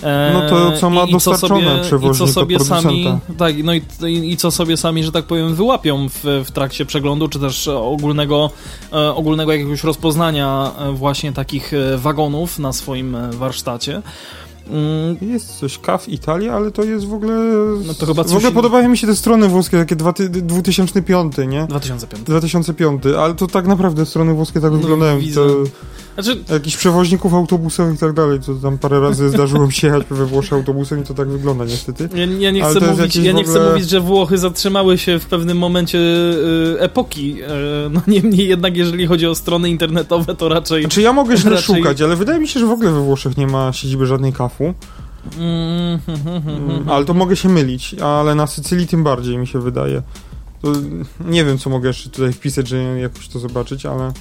[0.04, 3.08] e, No to, co ma i, i co dostarczone sobie, przewoźnik i co sobie sami,
[3.38, 6.86] tak, no i, i, i co sobie sami, że tak powiem, wyłapią w, w trakcie
[6.86, 8.50] przeglądu, czy też ogólnego,
[8.94, 14.02] e, ogólnego jakiegoś rozpoznania właśnie takich wagonów na swoim warsztacie.
[14.70, 17.34] Mm, Jest coś, KAF Italia, ale to jest w ogóle...
[17.88, 20.30] No to chyba w ogóle coś- podobają mi się te strony włoskie, takie dwa ty-
[20.30, 21.66] 2005, nie?
[21.70, 22.24] 2005.
[22.24, 25.20] 2005, ale to tak naprawdę strony włoskie tak No, wyglądają.
[25.36, 25.48] To,
[26.14, 30.04] Znaczy, jakichś przewoźników autobusowych i tak dalej, to tam parę razy zdarzyło mi się jechać
[30.10, 32.10] we Włoszech autobusem i to tak wygląda niestety.
[32.16, 35.58] ja, ja nie chcę mówić, ja nie chcę mówić, że Włochy zatrzymały się w pewnym
[35.58, 37.42] momencie e, epoki.
[37.42, 37.48] E,
[37.92, 40.82] no niemniej jednak, jeżeli chodzi o strony internetowe, to raczej.
[40.84, 43.38] Znaczy ja mogę źle Raczej- szukać, ale wydaje mi się, że w ogóle we Włoszech
[43.38, 44.74] nie ma siedziby żadnej kafu,
[45.38, 46.90] Mm, hmm, hmm, hmm, hmm.
[46.90, 50.02] ale to mogę się mylić, ale na Sycylii tym bardziej mi się wydaje.
[50.62, 50.74] To,
[51.26, 54.12] nie wiem, co mogę jeszcze tutaj wpisać, żeby jakoś to zobaczyć, ale...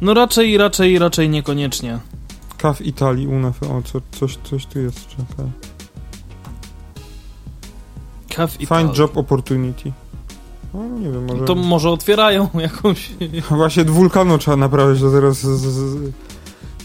[0.00, 1.98] No raczej, raczej, raczej niekoniecznie.
[2.58, 5.46] Kaf Italii, UNEF, o, co, coś, coś tu jest, czekaj.
[8.34, 9.92] Kaw i Find job opportunity.
[10.74, 11.44] No, nie wiem, może...
[11.44, 13.12] To może otwierają jakąś.
[13.50, 15.38] Właśnie wulkanu trzeba naprawić, to teraz...
[15.38, 16.12] Z, z...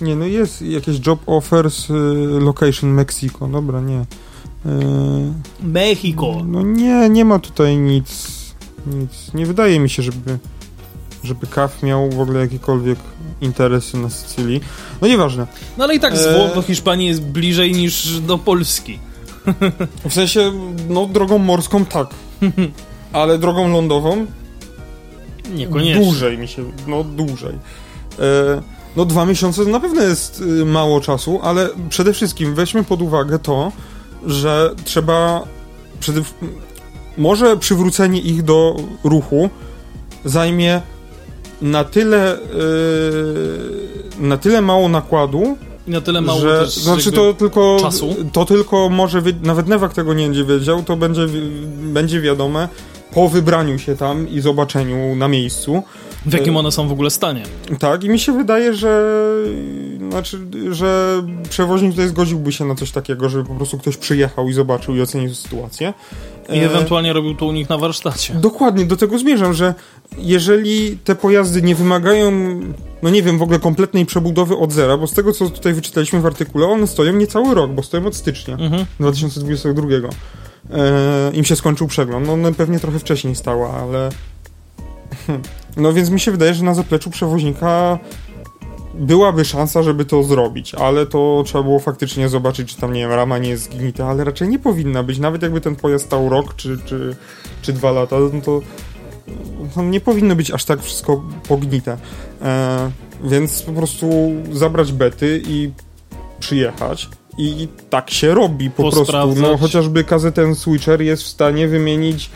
[0.02, 1.94] Nie, no jest jakieś job offers, y,
[2.40, 4.00] location Mexico, dobra, nie.
[4.00, 4.06] Y,
[5.64, 6.36] Mexico.
[6.46, 8.28] no nie, nie ma tutaj nic,
[8.88, 9.34] nic.
[9.34, 10.40] Nie wydaje mi się, żeby,
[11.24, 13.00] żeby KAF miał w ogóle jakiekolwiek
[13.42, 14.62] interesy na Sycylii.
[15.02, 15.48] No nieważne.
[15.78, 16.36] No ale i tak z.
[16.36, 19.00] Włoch do Hiszpanii jest bliżej niż do Polski.
[20.10, 20.52] W sensie,
[20.90, 22.08] no drogą morską tak,
[23.14, 24.26] ale drogą lądową
[25.56, 26.04] Niekoniecznie.
[26.04, 27.56] Dłużej mi się, no dłużej.
[28.20, 28.62] E,
[28.96, 33.02] no dwa miesiące to na pewno jest y, mało czasu, ale przede wszystkim weźmy pod
[33.02, 33.72] uwagę to,
[34.26, 35.44] że trzeba
[36.00, 36.22] przede,
[37.18, 39.50] może przywrócenie ich do ruchu
[40.26, 40.82] zajmie
[41.62, 42.40] na tyle y,
[44.20, 48.16] na tyle mało nakładu, I na tyle mało że, też znaczy to tylko, czasu.
[48.34, 51.28] to tylko może, nawet Newak tego nie będzie wiedział, to będzie,
[51.82, 52.68] będzie wiadome
[53.14, 55.84] po wybraniu się tam i zobaczeniu na miejscu.
[56.26, 57.44] w jakim one są w ogóle stanie.
[57.80, 59.16] Tak, i mi się wydaje, że
[60.10, 60.40] znaczy,
[60.72, 64.96] że przewoźnik tutaj zgodziłby się na coś takiego, żeby po prostu ktoś przyjechał i zobaczył
[64.96, 65.94] i ocenił sytuację.
[66.52, 68.34] I E, ewentualnie robił to u nich na warsztacie.
[68.34, 69.74] Dokładnie, do tego zmierzam, że
[70.18, 72.32] jeżeli te pojazdy nie wymagają,
[73.04, 76.22] no nie wiem, w ogóle kompletnej przebudowy od zera, bo z tego, co tutaj wyczytaliśmy
[76.22, 78.86] w artykule, one stoją niecały rok, bo stoją od stycznia Mhm.
[79.00, 79.88] 2022.
[80.72, 82.28] E, Im się skończył przegląd.
[82.28, 84.10] No one pewnie trochę wcześniej stała, ale...
[85.78, 88.00] No więc mi się wydaje, że na zapleczu przewoźnika
[89.00, 93.12] byłaby szansa, żeby to zrobić, ale to trzeba było faktycznie zobaczyć, czy tam, nie wiem,
[93.12, 95.20] rama nie jest zgnita, ale raczej nie powinna być.
[95.20, 97.16] Nawet jakby ten pojazd stał rok czy, czy,
[97.62, 98.62] czy dwa lata, no to
[99.76, 101.98] no nie powinno być aż tak wszystko pognite.
[102.42, 102.92] E,
[103.24, 105.72] więc po prostu zabrać bety i
[106.40, 107.10] przyjechać.
[107.38, 109.36] I tak się robi po prostu.
[109.36, 112.30] No, chociażby KZN Switcher jest w stanie wymienić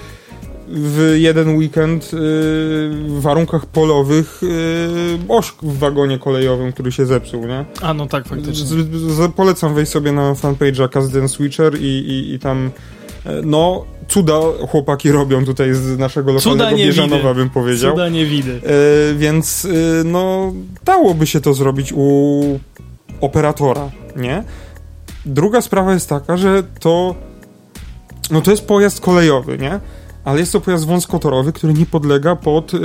[0.68, 4.48] w jeden weekend y, w warunkach polowych y,
[5.30, 7.66] oś w wagonie kolejowym, który się zepsuł, nie?
[7.82, 8.66] A no tak, faktycznie.
[8.66, 12.72] Z, z, polecam wejść sobie na fanpage'a KZN Switcher i, i, i tam
[13.26, 17.92] e, no cuda chłopaki robią tutaj z naszego Cuda lokalnego nie Bieżanowa, bym powiedział.
[17.92, 18.62] Cuda nie widy.
[18.64, 20.54] E, więc e, no
[20.86, 22.60] dałoby się to zrobić u
[23.22, 24.44] operatora, nie?
[25.26, 27.16] Druga sprawa jest taka, że to
[28.32, 29.80] no to jest pojazd kolejowy, nie?
[30.26, 32.80] Ale jest to pojazd wąskotorowy, który nie podlega pod yy,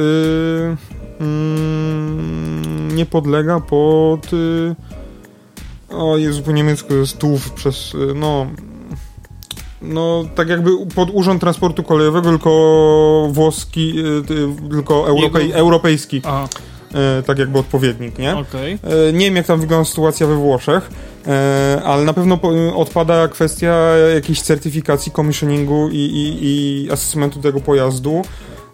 [1.21, 4.75] mm, nie podlega pod yy,
[5.91, 8.47] o Jezu, po niemiecku jest TUW przez, yy, no
[9.83, 16.49] no, tak jakby pod Urząd Transportu Kolejowego, tylko włoski, yy, ty- tylko europej, europejski, A,
[17.17, 18.37] yy, tak jakby odpowiednik, nie?
[19.09, 20.91] E, Nie wiem, jak tam wygląda sytuacja we Włoszech,
[21.85, 22.39] ale na pewno
[22.77, 28.23] odpada kwestia jakiejś certyfikacji, commissioningu i, i, i asesmentu tego pojazdu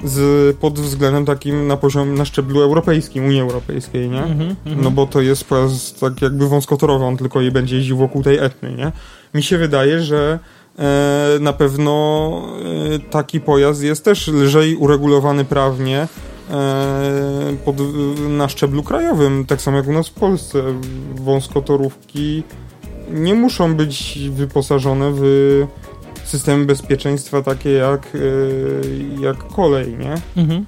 [0.05, 4.23] z, pod względem takim na poziom, na szczeblu europejskim, Unii Europejskiej, nie?
[4.23, 4.85] Mhm, mhm.
[4.85, 8.39] No bo to jest pojazd tak jakby wąskotorowy, on tylko je będzie jeździł wokół tej
[8.39, 8.93] etny, nie?
[9.35, 10.39] Mi się wydaje, że
[10.79, 12.43] e, na pewno
[12.95, 16.34] e, taki pojazd jest też lżej uregulowany prawnie e,
[17.65, 17.77] pod,
[18.29, 20.63] na szczeblu krajowym, tak samo jak u nas w Polsce.
[21.15, 22.43] Wąskotorówki
[23.11, 25.23] nie muszą być wyposażone w
[26.25, 30.15] systemy bezpieczeństwa takie jak, e, jak kolej, nie?
[30.43, 30.67] Mhm.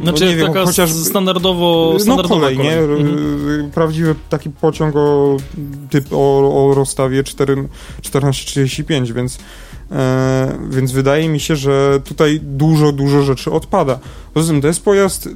[0.00, 2.78] No Znaczy nie wiem, taka chociaż standardowo, no standardowa kolej, nie?
[2.78, 3.48] Mhm.
[3.48, 5.36] Y, Prawdziwy taki pociąg o,
[5.90, 7.68] typ, o, o rozstawie 4,
[8.02, 9.40] 1435, więc, e,
[10.70, 13.98] więc wydaje mi się, że tutaj dużo, dużo rzeczy odpada.
[14.34, 15.28] Poza tym to jest pojazd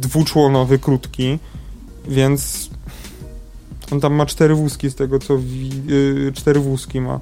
[0.00, 1.38] dwuczłonowy, krótki,
[2.08, 2.70] więc
[3.92, 7.20] on tam ma cztery wózki z tego, co wi, y, cztery wózki ma.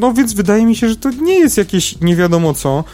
[0.00, 2.84] No więc wydaje mi się, że to nie jest jakieś nie wiadomo co.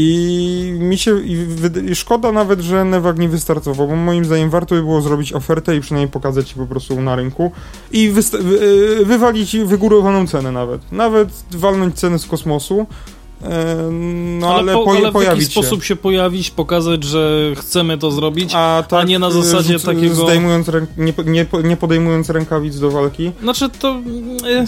[0.00, 1.46] I mi się i
[1.90, 5.76] i szkoda nawet, że Newak nie wystartował, bo moim zdaniem warto by było zrobić ofertę
[5.76, 7.52] i przynajmniej pokazać ci po prostu na rynku
[7.92, 8.62] i wysta- wy-
[9.00, 10.92] y, wywalić wygórowaną cenę nawet.
[10.92, 12.86] Nawet walnąć cenę z kosmosu.
[13.42, 13.76] e,
[14.40, 15.50] No ale, po, poje- ale w jakiś się.
[15.50, 18.52] sposób się pojawić, pokazać, że chcemy to zrobić.
[18.54, 21.76] A, tak, nie na y, zasadzie rzuc- takiego- Zdejmując ręk- nie, po- nie, po- nie
[21.76, 23.32] podejmując rękawic do walki.
[23.42, 23.88] Znaczy to...
[24.50, 24.64] e,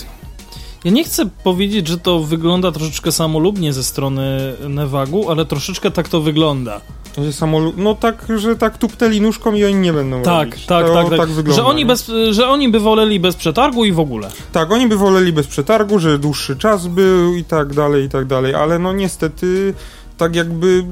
[0.84, 6.08] Ja nie chcę powiedzieć, że to wygląda troszeczkę samolubnie ze strony Nevagu, ale troszeczkę tak
[6.08, 6.80] to wygląda.
[7.18, 10.66] Że samolu- no tak, że tak tupteli nóżką i oni nie będą Tak, robić.
[10.66, 11.28] tak, to, tak, tak.
[11.28, 11.86] wygląda, że, oni nie?
[11.86, 14.30] bez, że oni by woleli bez przetargu i w ogóle.
[14.52, 18.24] Tak, oni by woleli bez przetargu, że dłuższy czas był i tak dalej, i tak
[18.26, 19.74] dalej, ale no niestety
[20.16, 20.84] tak jakby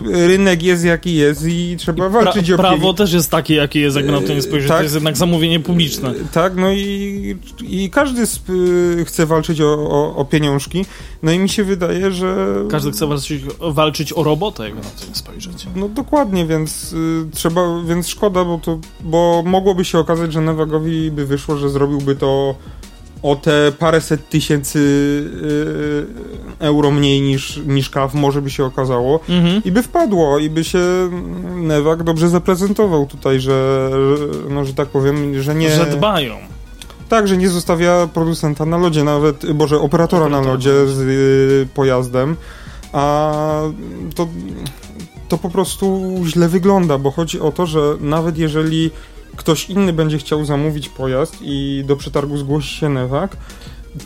[0.00, 4.12] rynek jest jaki jest i trzeba walczyć o prawo też jest takie, jakie jest, jakby
[4.12, 4.68] na to nie spojrzeć.
[4.68, 4.78] tak.
[4.78, 6.14] To jest jednak zamówienie publiczne.
[6.32, 8.52] Tak, no i, i każdy sp-
[9.04, 10.84] chce walczyć o, o, o pieniążki,
[11.22, 12.54] no i mi się wydaje, że...
[12.70, 15.66] Każdy chce walczyć, walczyć o robotę, jakby na to nie spojrzeć.
[15.76, 21.10] No dokładnie, więc y, trzeba, więc szkoda, bo to, bo mogłoby się okazać, że Nevagowi
[21.10, 22.54] by wyszło, że zrobiłby to
[23.24, 24.78] o te paręset tysięcy
[26.60, 29.20] y, euro mniej niż, niż KAW, może by się okazało.
[29.28, 29.62] Mhm.
[29.64, 30.80] I by wpadło, i by się
[31.54, 33.90] Newak dobrze zaprezentował tutaj, że,
[34.50, 35.70] no, że tak powiem, że nie...
[35.70, 36.34] Że dbają.
[37.08, 41.68] Tak, że nie zostawia producenta na lodzie, nawet, boże, operatora na Operatora lodzie z y,
[41.74, 42.36] pojazdem,
[42.92, 43.32] a
[44.14, 44.28] to,
[45.28, 48.90] to po prostu źle wygląda, bo chodzi o to, że nawet jeżeli
[49.36, 53.36] ktoś inny będzie chciał zamówić pojazd i do przetargu zgłosi się Newak,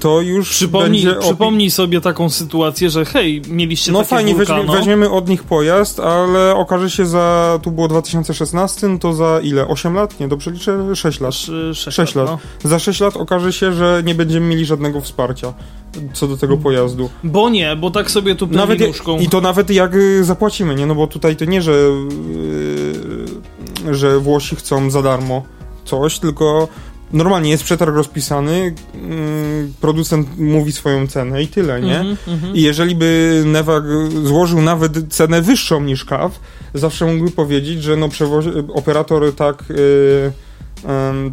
[0.01, 1.21] to już Przypomnij, będzie...
[1.21, 6.55] przypomnij sobie taką sytuację, że hej, mieliście No fajnie, weźmie, weźmiemy od nich pojazd, ale
[6.55, 9.69] okaże się za, tu było 2016, no to za ile?
[9.69, 10.21] 8 lat?
[10.21, 10.97] Nie, dobrze liczę?
[10.97, 11.35] 6 lat.
[11.35, 12.27] Sz- sześć, Sześć lat.
[12.27, 12.38] No.
[12.71, 15.55] Za 6 lat okaże się, że nie będziemy mieli żadnego wsparcia
[16.12, 17.11] co do tego pojazdu.
[17.25, 18.79] Bo nie, bo tak sobie tu Nawet.
[19.21, 20.87] I to nawet jak y, zapłacimy, nie?
[20.87, 23.28] No bo tutaj to nie, że, yy,
[23.91, 25.43] że Włosi chcą za darmo
[25.85, 26.69] coś, tylko
[27.12, 32.01] normalnie jest przetarg rozpisany, yy, producent mówi swoją cenę i tyle, nie?
[32.01, 32.55] Mhm, mhm.
[32.55, 33.85] I jeżeli by Newag
[34.25, 36.41] złożył nawet cenę wyższą niż KAW,
[36.75, 38.09] zawsze mógłby powiedzieć, że no
[38.75, 39.75] operator tak, y,
[40.25, 40.33] em,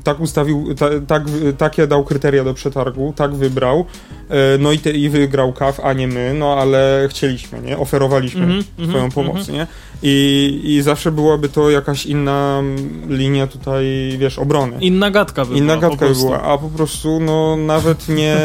[0.03, 1.23] tak ustawił, ta, tak,
[1.57, 3.85] takie dał kryteria do przetargu, tak wybrał,
[4.29, 7.77] e, no i, te, i wygrał KAW, a nie my, no ale chcieliśmy, nie?
[7.77, 9.57] Oferowaliśmy Mhm, swoją mhm, pomoc, mhm.
[9.57, 9.67] nie?
[10.03, 13.85] I, I zawsze byłaby to jakaś inna mm, linia tutaj,
[14.17, 14.77] wiesz, obrony.
[14.81, 18.37] Inna gadka by Inna była, gadka by była, a po prostu no nawet nie,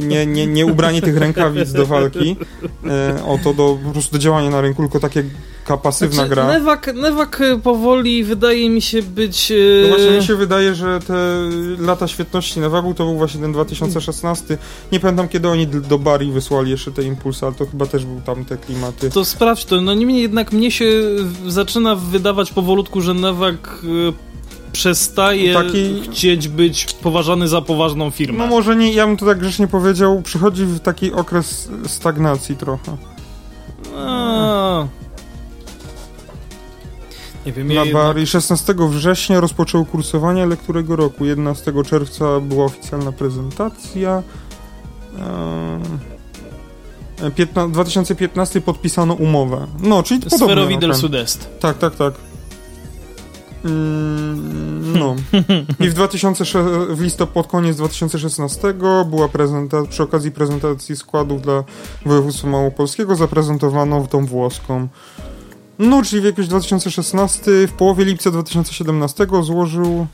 [0.00, 2.36] nie, nie, nie ubranie tych rękawic do walki,
[2.86, 5.24] e, o to do, po prostu do działania na rynku, tylko takie
[5.82, 6.52] pasywna Znaczy, gra.
[6.58, 9.50] Newak, Newak y, powoli wydaje mi się być...
[9.50, 11.14] y, No właśnie mi się wydaje, że te
[11.78, 14.58] lata świetności na wagu to był właśnie ten 2016.
[14.92, 18.20] Nie pamiętam kiedy oni do Bari wysłali jeszcze te impulsy, ale to chyba też był
[18.20, 19.10] tam te klimaty.
[19.10, 19.80] To sprawdź to.
[19.80, 20.86] No niemniej jednak mnie się
[21.48, 24.12] zaczyna wydawać powolutku, że Newak y,
[24.72, 28.38] przestaje Taki- chcieć być poważany za poważną firmę.
[28.38, 32.96] No może nie, ja bym to tak grzecznie powiedział, przychodzi w taki okres stagnacji trochę.
[33.96, 34.86] A.
[37.46, 38.04] Nie wiem, ja Na jednak...
[38.04, 41.24] Bari 16 września rozpoczęło kursowanie, ale którego roku?
[41.24, 44.22] 11 czerwca była oficjalna prezentacja.
[45.18, 46.10] Eee,
[47.30, 49.66] 15, 2015 podpisano umowę.
[49.82, 50.46] No, czyli podobnie.
[50.46, 50.94] Sferowi del.
[50.94, 51.48] Sud-Est.
[51.60, 52.14] Tak, tak, tak.
[53.64, 55.16] Mm, no.
[55.86, 56.54] I w 2006,
[56.88, 58.74] w listopad, pod koniec 2016
[59.10, 61.64] była prezentacja, przy okazji prezentacji składów dla
[62.06, 64.88] województwa małopolskiego zaprezentowano tą włoską.
[65.82, 70.06] No, czyli w jakimś 2016, w połowie lipca 2017 złożył...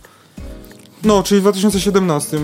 [1.04, 2.38] No, czyli w 2017.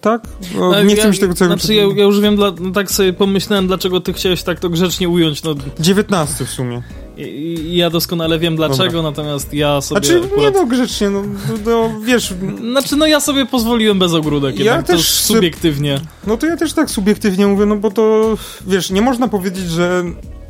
[0.00, 0.22] Tak?
[0.60, 1.56] O, Ale nie ja, chcę mi się tego całego...
[1.56, 4.70] Znaczy, ja, ja już wiem, dla, no tak sobie pomyślałem, dlaczego ty chciałeś tak to
[4.70, 5.42] grzecznie ująć.
[5.42, 6.82] No, 19 w sumie.
[7.16, 10.54] i- ja doskonale wiem dlaczego, natomiast ja sobie Znaczy, nie akurat...
[10.54, 12.34] no, grzecznie, no, no, no wiesz,
[12.70, 16.00] Znaczy, no ja sobie pozwoliłem bez ogródek, Ja jednak też subiektywnie.
[16.26, 18.34] No to ja też tak subiektywnie mówię, no bo to,
[18.66, 20.04] wiesz, nie można powiedzieć, że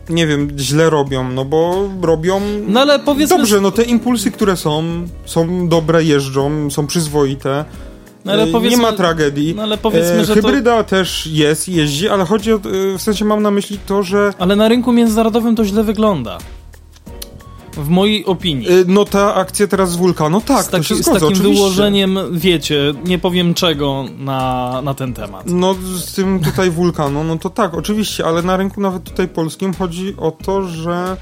[0.08, 3.36] nie wiem, źle robią, no bo robią No ale powiedzmy...
[3.38, 4.84] dobrze, no te impulsy, które są,
[5.24, 7.64] są dobre, jeżdżą, są przyzwoite,
[8.24, 9.54] No ale powiedzmy- nie ma tragedii.
[9.56, 10.42] No ale powiedzmy, E, że to...
[10.42, 12.60] Hybryda też jest, jeździ, ale chodzi o, e,
[12.98, 16.38] w sensie mam na myśli to, że Ale na rynku międzynarodowym to źle wygląda.
[17.76, 18.68] W mojej opinii.
[18.68, 21.34] e, no ta akcja teraz z Wulkanu, tak, z, to się taki, z zgodzę, takim
[21.34, 21.54] oczywiście.
[21.54, 25.42] wyłożeniem, wiecie, nie powiem czego na, na ten temat.
[25.46, 29.74] No z tym tutaj wulkanu, no to tak, oczywiście, ale na rynku nawet tutaj polskim
[29.74, 31.16] chodzi o to, że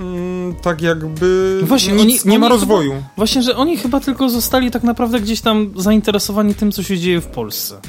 [0.00, 2.92] mm, tak jakby Właśnie, nic, oni- nie oni ma chyba- rozwoju.
[3.16, 7.20] Właśnie, że oni chyba tylko zostali tak naprawdę gdzieś tam zainteresowani tym, co się dzieje
[7.20, 7.80] w Polsce.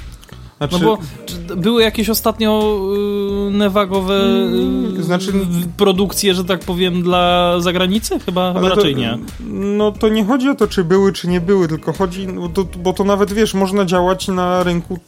[0.60, 0.98] Znaczy, No
[1.50, 2.80] bo były jakieś ostatnio
[3.48, 4.22] y, newagowe
[5.00, 5.34] y, Znaczy-
[5.78, 8.20] produkcje, że tak powiem, dla zagranicy?
[8.20, 9.18] Chyba, chyba raczej to, nie.
[9.50, 12.66] No to nie chodzi o to, czy były, czy nie były, tylko chodzi, no, to,
[12.84, 15.00] bo to nawet, wiesz, można działać na rynku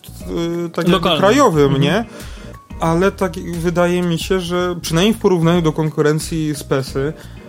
[0.65, 0.85] y, tak
[1.17, 1.81] krajowym, Mhm.
[1.81, 2.05] nie?
[2.79, 7.40] Ale tak wydaje mi się, że przynajmniej w porównaniu do konkurencji z PESy, e,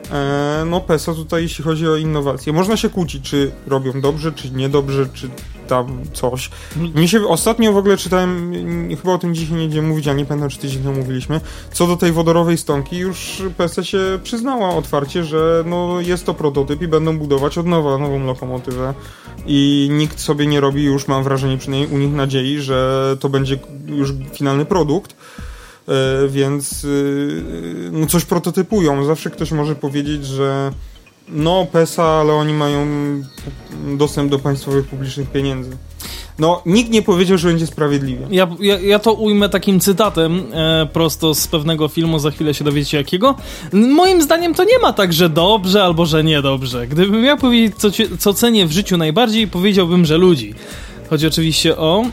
[0.66, 5.06] no PESA tutaj, jeśli chodzi o innowacje, można się kłócić, czy robią dobrze, czy niedobrze,
[5.14, 5.30] czy
[5.68, 6.50] tam coś.
[6.94, 10.12] Mi się ostatnio w ogóle czytałem, mm, chyba o tym dzisiaj nie będziemy mówić, a
[10.12, 11.40] nie pamiętam, czy tydzień temu mówiliśmy,
[11.72, 16.82] co do tej wodorowej stonki, już PESA się przyznała otwarcie, że no jest to prototyp
[16.82, 18.94] i będą budować od nowa nową lokomotywę
[19.46, 23.58] i nikt sobie nie robi już, mam wrażenie, przynajmniej u nich nadziei, że to będzie
[23.86, 25.16] już finalny produkt.
[25.88, 29.04] E, więc y, no coś prototypują.
[29.04, 30.72] Zawsze ktoś może powiedzieć, że
[31.28, 32.86] no PESA, ale oni mają
[33.98, 35.76] dostęp do państwowych publicznych pieniędzy.
[36.38, 38.26] No, nikt nie powiedział, że będzie sprawiedliwie.
[38.30, 42.64] Ja, ja, ja to ujmę takim cytatem e, prosto z pewnego filmu, za chwilę się
[42.64, 43.34] dowiecie jakiego.
[43.72, 46.86] Moim zdaniem to nie ma tak, że dobrze albo że niedobrze.
[46.86, 50.54] Gdybym miał powiedzieć, co, co cenię w życiu najbardziej, powiedziałbym, że ludzi.
[51.10, 52.04] Chodzi oczywiście o...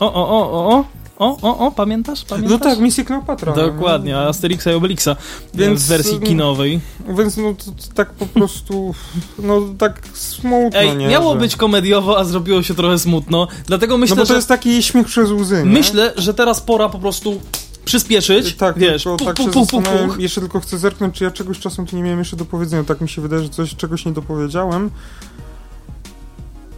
[0.00, 0.84] O, o, o, o, o,
[1.18, 2.24] o, o, o, pamiętasz?
[2.24, 2.50] pamiętasz?
[2.50, 3.52] No tak, misję Kleopatra.
[3.52, 5.16] Dokładnie, Asterixa i Obelixa
[5.54, 6.80] Więc, w wersji mm, kinowej.
[7.18, 8.94] Więc no to, to tak po prostu,
[9.38, 11.08] no tak smutno, Ej, nie?
[11.08, 11.38] miało że...
[11.40, 14.34] być komediowo, a zrobiło się trochę smutno, dlatego myślę, no bo to że...
[14.34, 15.72] jest taki śmiech przez łzy, nie?
[15.72, 17.40] Myślę, że teraz pora po prostu
[17.84, 21.30] przyspieszyć, Tak, wiesz, tylko puch, tak puch, puch, puch, jeszcze tylko chcę zerknąć, czy ja
[21.30, 22.84] czegoś czasem tu nie miałem jeszcze do powiedzenia.
[22.84, 24.90] Tak mi się wydaje, że coś, czegoś nie dopowiedziałem.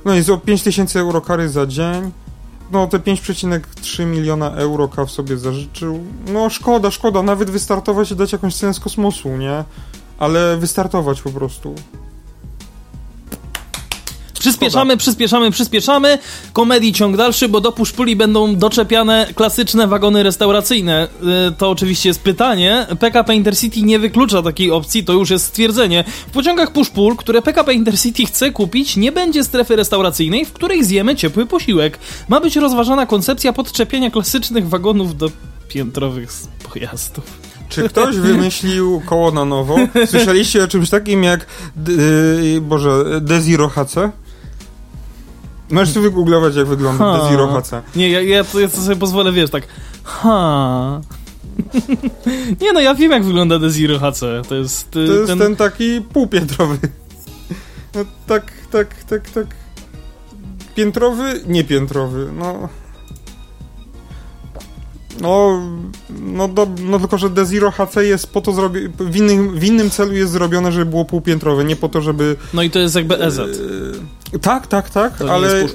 [0.05, 2.11] No jest o 5000 euro kary za dzień.
[2.73, 6.05] No te 5,3 miliona euro KAW sobie zażyczył.
[6.27, 9.65] No szkoda, szkoda, nawet wystartować i dać jakąś cenę z kosmosu, nie?
[10.19, 11.75] Ale wystartować po prostu.
[14.39, 16.19] Przyspieszamy, przyspieszamy, przyspieszamy.
[16.53, 21.09] Komedii ciąg dalszy, bo do puszpuli będą doczepiane klasyczne wagony restauracyjne.
[21.49, 22.87] Y, To oczywiście jest pytanie.
[23.01, 26.05] PKP Intercity nie wyklucza takiej opcji, to już jest stwierdzenie.
[26.29, 31.17] W pociągach puszpul, które PKP Intercity chce kupić, nie będzie strefy restauracyjnej, w której zjemy
[31.17, 31.99] ciepły posiłek.
[32.29, 35.31] Ma być rozważana koncepcja podczepienia klasycznych wagonów do
[35.69, 36.33] piętrowych
[36.73, 37.25] pojazdów.
[37.69, 39.77] Czy ktoś wymyślił koło na nowo?
[40.11, 41.47] Słyszeliście o czymś takim jak
[41.89, 43.95] yy, Boże, Desiro HC?
[45.71, 47.23] Możesz tu wygooglować jak wygląda Ha.
[47.23, 47.71] Desiro HC.
[47.97, 49.63] Nie, ja, ja, to, ja to sobie pozwolę, wiesz, tak.
[50.05, 51.01] Ha.
[52.61, 54.21] nie no, ja wiem jak wygląda Desiro HC.
[54.49, 55.39] To jest, y, To jest ten...
[55.39, 56.79] ten taki półpiętrowy.
[57.95, 59.47] No tak, tak, tak, tak.
[60.75, 62.69] Piętrowy, niepiętrowy, no...
[65.21, 65.63] No,
[66.21, 69.91] no, do, no tylko, że Desiro HC jest po to zrobione, w innym, w innym
[69.91, 72.37] celu jest zrobione, żeby było półpiętrowe, nie po to, żeby...
[72.55, 73.39] No i to jest jakby EZ.
[73.39, 73.45] E,
[74.43, 75.67] tak, tak, tak, To nie ale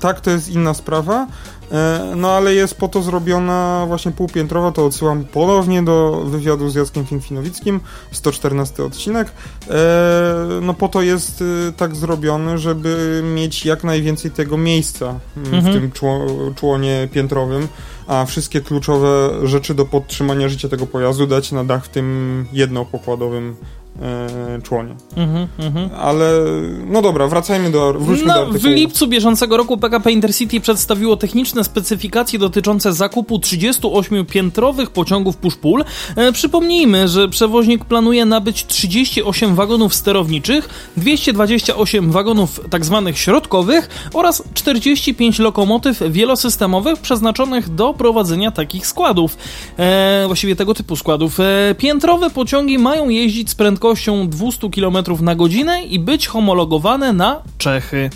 [0.00, 1.26] tak, to jest inna sprawa.
[1.72, 6.74] E, No ale jest po to zrobiona właśnie półpiętrowa, to odsyłam ponownie do wywiadu z
[6.74, 7.80] Jackiem Finfinowickim,
[8.12, 9.28] 114 odcinek.
[9.70, 9.74] E,
[10.62, 15.54] No po to jest e, tak zrobiony, żeby mieć jak najwięcej tego miejsca mm, w
[15.54, 15.74] Mhm.
[15.74, 17.68] tym czło- członie piętrowym,
[18.06, 23.56] a wszystkie kluczowe rzeczy do podtrzymania życia tego pojazdu dać na dach w tym jednopokładowym
[24.62, 24.94] członie.
[25.16, 25.90] Mhm, mhm.
[26.00, 26.30] Ale
[26.86, 28.60] no dobra, wracajmy do, wróćmy do No, artykułu.
[28.60, 35.84] w lipcu bieżącego roku PKP Intercity przedstawiło techniczne specyfikacje dotyczące zakupu 38 piętrowych pociągów push-pull.
[36.16, 43.10] E, przypomnijmy, że przewoźnik planuje nabyć 38 wagonów sterowniczych, 228 wagonów tzw.
[43.14, 49.36] środkowych oraz 45 lokomotyw wielosystemowych przeznaczonych do prowadzenia takich składów.
[49.78, 51.40] E, właściwie tego typu składów.
[51.40, 53.85] E, piętrowe pociągi mają jeździć z prędkością
[54.28, 58.10] 200 km na godzinę i być homologowane na Czechy.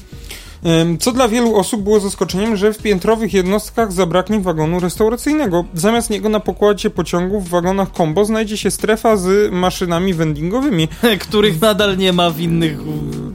[1.01, 5.65] Co dla wielu osób było zaskoczeniem, że w piętrowych jednostkach zabraknie wagonu restauracyjnego.
[5.75, 10.89] Zamiast niego na pokładzie pociągu w wagonach combo znajdzie się strefa z maszynami vendingowymi.
[11.21, 12.79] których nadal nie ma w innych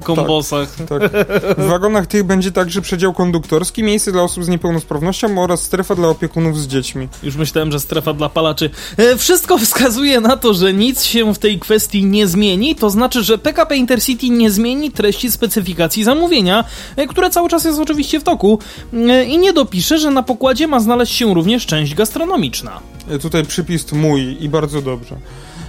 [0.04, 0.76] kombosach.
[0.76, 1.12] Tak.
[1.58, 6.08] W wagonach tych będzie także przedział konduktorski, miejsce dla osób z niepełnosprawnością oraz strefa dla
[6.08, 7.08] opiekunów z dziećmi.
[7.24, 8.70] Już myślałem, że strefa dla palaczy.
[8.98, 12.76] E, wszystko wskazuje na to, że nic się w tej kwestii nie zmieni.
[12.76, 16.64] To znaczy, że PKP Intercity nie zmieni treści specyfikacji zamówienia,
[16.96, 18.60] e, które cały czas jest oczywiście w toku.
[18.94, 22.80] E, I nie dopisze, że na pokładzie ma znaleźć się również część gastronomiczna.
[23.10, 25.16] E, Tutaj przypis mój i bardzo dobrze.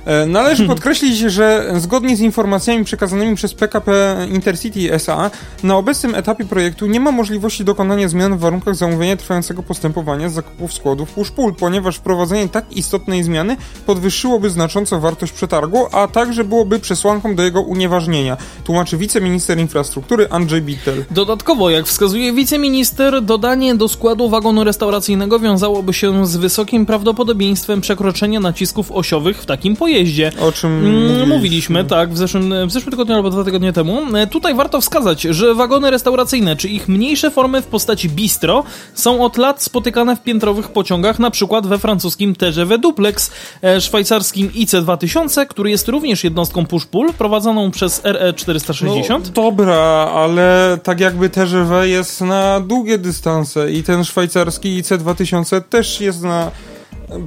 [0.07, 5.31] E, Należy podkreślić, że zgodnie z informacjami przekazanymi przez PKP Intercity SA,
[5.63, 10.33] na obecnym etapie projektu nie ma możliwości dokonania zmian w warunkach zamówienia trwającego postępowania z
[10.33, 16.79] zakupów składów push-pull, ponieważ wprowadzenie tak istotnej zmiany podwyższyłoby znacząco wartość przetargu, a także byłoby
[16.79, 21.05] przesłanką do jego unieważnienia, tłumaczy wiceminister infrastruktury Andrzej Bittel.
[21.11, 28.41] Dodatkowo, jak wskazuje wiceminister, dodanie do składu wagonu restauracyjnego wiązałoby się z wysokim prawdopodobieństwem przekroczenia
[28.41, 30.33] nacisków osiowych w takim pojeździe.
[30.41, 31.27] O czym Mm, mówiliśmy.
[31.37, 34.17] Mówiliśmy, tak, w zeszłym, w zeszłym tygodniu albo dwa tygodnie temu.
[34.17, 39.25] E, Tutaj warto wskazać, że wagony restauracyjne, czy ich mniejsze formy w postaci bistro, są
[39.25, 43.31] od lat spotykane w piętrowych pociągach, na przykład we francuskim TGV Duplex,
[43.63, 49.09] e, szwajcarskim IC2000, który jest również jednostką push-pull, prowadzoną przez E RE460.
[49.09, 56.01] No, dobra, ale tak jakby TGV jest na długie dystanse i ten szwajcarski IC2000 też
[56.01, 56.51] jest na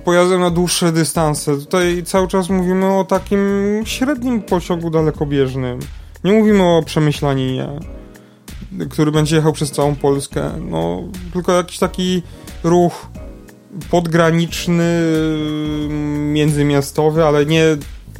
[0.06, 1.58] pojazdem na dłuższe dystanse.
[1.58, 3.40] Tutaj cały czas mówimy o takim
[3.86, 5.80] średnim pociągu dalekobieżnym.
[6.24, 7.68] Nie mówimy o przemyślaninie,
[8.90, 10.52] który będzie jechał przez całą Polskę.
[10.70, 11.04] No,
[11.34, 12.22] tylko jakiś taki
[12.64, 13.08] ruch
[13.92, 15.04] podgraniczny,
[16.34, 17.64] międzymiastowy, ale nie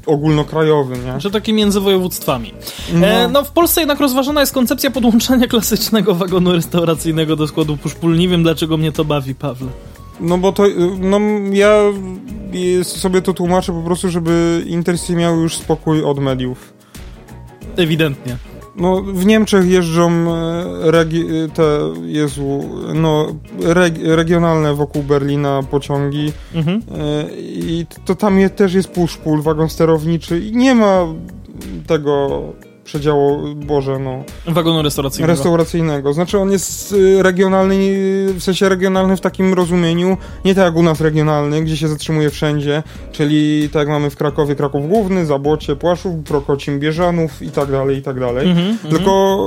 [0.06, 1.20] ogólnokrajowy, nie?
[1.20, 2.54] Że takie między województwami.
[2.94, 3.08] No.
[3.08, 8.18] E, no w Polsce jednak rozważana jest koncepcja podłączania klasycznego wagonu restauracyjnego do składu push-pull.
[8.18, 9.68] Nie wiem dlaczego mnie to bawi, Pawle.
[10.20, 10.64] No bo to,
[11.00, 11.20] no
[11.52, 11.78] ja
[12.84, 16.74] sobie to tłumaczę po prostu, żeby Intercity miał już spokój od mediów.
[17.78, 18.38] Ewidentnie.
[18.76, 20.22] No w Niemczech jeżdżą e,
[20.92, 22.64] regi- te, Jezu,
[22.96, 23.28] no
[23.60, 26.82] reg- regionalne wokół Berlina pociągi Mhm.
[26.92, 31.06] e, i to tam je, też jest push-pull, wagon sterowniczy i nie ma
[31.88, 32.42] tego
[32.90, 35.34] przedziału, Boże, no, Wagonu restauracyjnego.
[35.34, 36.14] restauracyjnego.
[36.14, 37.76] Znaczy on jest y, regionalny,
[38.34, 42.30] w sensie regionalny w takim rozumieniu, nie tak jak u nas regionalny, gdzie się zatrzymuje
[42.30, 47.72] wszędzie, czyli tak jak mamy w Krakowie Kraków Główny, Zabłocie, Płaszów, Prokocim, Bieżanów i tak
[47.72, 48.50] dalej, i tak dalej.
[48.50, 49.40] Mhm, Tylko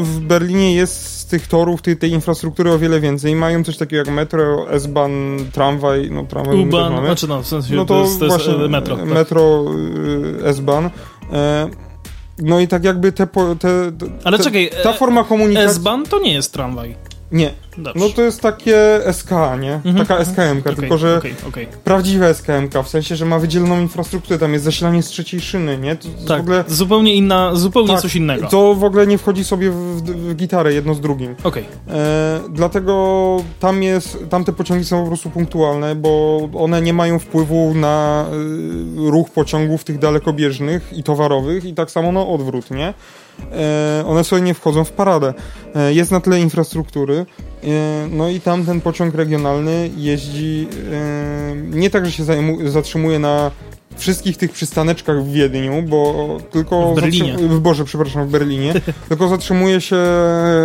[0.00, 3.34] y, w Berlinie jest z tych torów, tej, tej infrastruktury o wiele więcej.
[3.34, 7.84] Mają coś takiego jak metro, S-Bahn, tramwaj, no tramwaj U-Bahn, znaczy no, w sensie No
[7.84, 8.96] to, to, jest, to jest właśnie e, metro.
[8.96, 9.06] Tak.
[9.06, 9.64] metro
[10.42, 10.86] y, S-Bahn.
[11.32, 11.85] E,
[12.38, 13.26] no i tak jakby te...
[13.26, 15.70] po- te, te Ale czekaj, Ta e, forma komunikacji...
[15.70, 16.96] S-Bahn to nie jest tramwaj.
[17.32, 17.50] Nie.
[17.78, 18.00] Dobrze.
[18.00, 19.74] No to jest takie SK, nie?
[19.74, 20.24] Mhm, Taka mhm.
[20.26, 21.66] SKM, Okej, tylko że okej, okej.
[21.84, 25.96] prawdziwe SKM, w sensie, że ma wydzieloną infrastrukturę, tam jest zasilanie z trzeciej szyny, nie?
[25.96, 28.46] To, Tak, w ogóle, zupełnie inna, zupełnie Tak, coś innego.
[28.46, 31.34] to w ogóle nie wchodzi sobie w, w, gitarę jedno z drugim.
[31.44, 31.64] Okej.
[31.88, 37.74] E, dlatego tam jest, tamte pociągi są po prostu punktualne, bo one nie mają wpływu
[37.74, 38.26] na
[39.06, 42.94] y, ruch pociągów tych dalekobieżnych i towarowych i tak samo na odwrót, nie?
[43.52, 45.34] E, one sobie nie wchodzą w paradę.
[45.74, 47.26] E, jest na tyle infrastruktury,
[47.64, 47.68] e,
[48.10, 50.68] no i tam ten pociąg regionalny jeździ
[51.70, 52.24] nie tak, że się
[52.70, 53.50] zatrzymuje na
[53.96, 56.92] wszystkich tych przystaneczkach w Wiedniu, bo tylko...
[56.92, 57.36] W Berlinie.
[57.38, 58.74] w Boże, przepraszam, w Berlinie.
[59.08, 59.96] tylko zatrzymuje się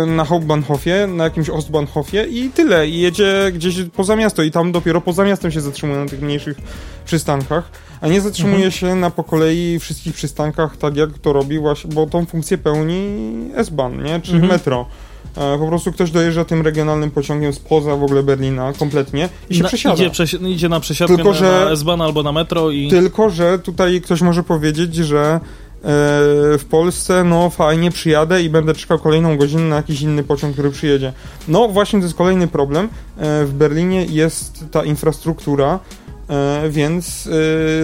[0.06, 2.88] na Hauptbahnhofie, na jakimś Ostbahnhofie i tyle.
[2.88, 6.56] I jedzie gdzieś poza miasto i tam dopiero poza miastem się zatrzymuje na tych mniejszych
[7.04, 7.70] przystankach,
[8.02, 8.72] a nie zatrzymuje Mhm.
[8.72, 13.02] się na po kolei wszystkich przystankach tak jak to robi właśnie, bo tą funkcję pełni
[13.54, 14.20] S-Bahn, nie?
[14.20, 14.52] Czy Mhm.
[14.52, 14.86] metro.
[15.36, 19.62] E, Po prostu ktoś dojeżdża tym regionalnym pociągiem spoza w ogle Berlina kompletnie i się
[19.62, 19.94] Na, przesiada.
[19.94, 22.88] idzie, przesi- idzie na przesiadkę Tylko, na, że- na S-Bahn albo na metro i...
[22.90, 25.40] Tylko, że tutaj ktoś może powiedzieć, że e,
[26.58, 30.70] w Polsce, no fajnie, przyjadę i będę czekał kolejną godzinę na jakiś inny pociąg, który
[30.70, 31.12] przyjedzie.
[31.48, 32.88] No właśnie, to jest kolejny problem.
[33.18, 35.78] E, w Berlinie jest ta infrastruktura,
[36.70, 37.28] więc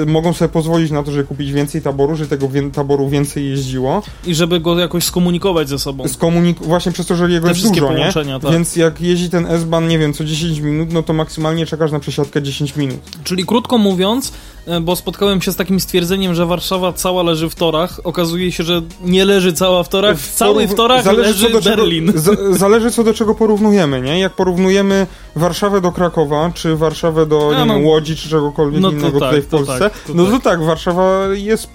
[0.03, 3.51] e, mogą sobie pozwolić na to, żeby kupić więcej taboru, że tego wie- taboru więcej
[3.51, 4.03] jeździło.
[4.27, 6.05] I żeby go jakoś skomunikować ze sobą.
[6.05, 8.13] Skomunik- właśnie przez to, że jego Te jest dużo, nie?
[8.41, 8.53] tak.
[8.53, 12.01] Więc jak jeździ ten S-Bahn, nie wiem, co 10 minut, no to maksymalnie czekasz na
[12.01, 12.97] przesiadkę 10 minut.
[13.25, 14.33] Czyli krótko mówiąc, e,
[14.81, 18.83] bo spotkałem się z takim stwierdzeniem, że Warszawa cała leży w torach, okazuje się, że
[19.05, 22.13] nie leży cała w torach, w całych porów- torach leży co do czego- Berlin.
[22.15, 24.19] za- zależy co do czego porównujemy, nie?
[24.21, 25.07] Jak porównujemy
[25.37, 27.75] Warszawę do Krakowa, czy Warszawę do A, no.
[27.75, 30.25] wiem, Łodzi, czy czegokolwiek No to innego tak, tutaj w to Polsce, tak, to no
[30.25, 30.33] tak.
[30.33, 31.69] to tak, Warszawa jest y,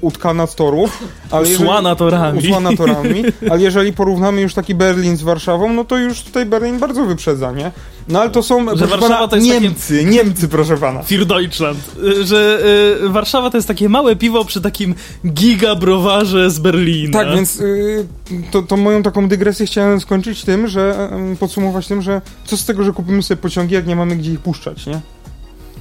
[0.00, 0.98] utkana z torów,
[1.30, 2.38] ale jeżeli- Usłana torami.
[2.38, 6.78] usłana torami, ale jeżeli porównamy już taki Berlin z Warszawą, no to już tutaj Berlin
[6.78, 7.72] bardzo wyprzedza, nie?
[8.08, 11.00] No ale to są, proszę Warszawa pana, to jest takie- Niemcy, Niemcy, proszę pana.
[11.02, 11.78] Für Deutschland.
[12.04, 12.60] Y, Że
[13.04, 14.94] y, Warszawa to jest takie małe piwo przy takim
[15.26, 17.12] gigabrowarze z Berlina.
[17.12, 18.06] Tak, więc y,
[18.50, 22.64] to, to moją taką dygresję chciałem skończyć tym, że y, podsumować tym, że co z
[22.64, 25.00] tego, że kupimy sobie pociągi, jak nie mamy gdzie ich puszczać, nie?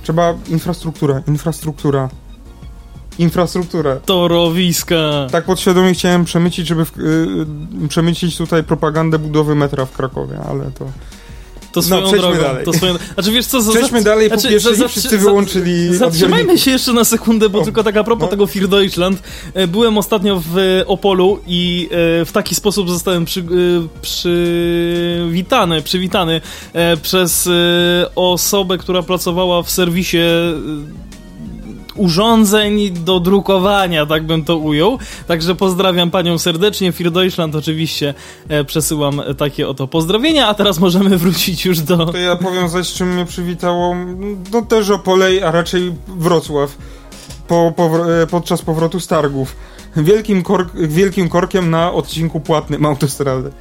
[0.03, 2.09] Trzeba infrastruktura, infrastruktura.
[3.19, 3.99] Infrastrukturę.
[4.05, 5.27] Torowiska.
[5.31, 7.01] Tak podświadomie chciałem przemycić, żeby w, y,
[7.85, 10.85] y, przemycić tutaj propagandę budowy metra w Krakowie, ale to...
[11.73, 12.43] To swoją No, przejdźmy drogą.
[12.47, 12.65] dalej.
[12.65, 12.93] To swoją...
[13.13, 16.65] Znaczy wiesz co, za, Przejdźmy dalej, po znaczy, pierwsze za- wszyscy za- wyłączyli Zatrzymajmy odbiorniki.
[16.65, 18.27] się jeszcze na sekundę, bo tylko tak a propos no.
[18.29, 19.23] tego Fear Deutschland.
[19.53, 23.43] E, Byłem ostatnio w e, Opolu i e, w taki sposób zostałem przy,
[24.01, 26.41] przywitany, przywitany
[27.01, 27.49] przez
[28.15, 30.17] osobę, która pracowała w serwisie
[31.95, 34.99] urządzeń do drukowania, tak bym to ujął.
[35.27, 36.91] Także pozdrawiam panią serdecznie.
[36.91, 38.13] Fear Deutschland oczywiście
[38.49, 42.05] e, przesyłam takie oto pozdrowienia, a teraz możemy wrócić już do...
[42.05, 43.95] To ja powiem zaś, czym mnie przywitało,
[44.51, 46.77] no też Opolej, a raczej Wrocław,
[47.47, 49.55] po, po, e, podczas powrotu z targów.
[49.97, 53.51] Wielkim, kork, wielkim korkiem na odcinku płatnym autostrady.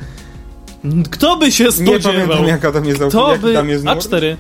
[1.11, 2.13] Kto by się Nie spodziewał?
[2.13, 3.55] pamiętam jaka tam jest Kto by...
[3.55, 3.99] tam jest numer.
[3.99, 4.37] A4.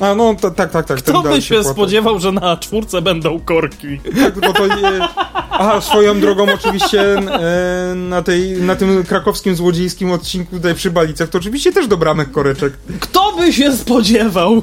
[0.00, 0.98] A no, to, tak, tak, tak.
[0.98, 3.98] Kto by się spodziewał, że na czwórce będą korki?
[4.22, 4.66] Tak, tylko to...
[4.66, 5.08] E,
[5.50, 11.28] aha, swoją drogą oczywiście e, na, tej, na tym krakowskim złodziejskim odcinku tutaj przy Balicach,
[11.28, 12.72] to oczywiście też do bramek koreczek.
[13.00, 14.62] Kto by się spodziewał?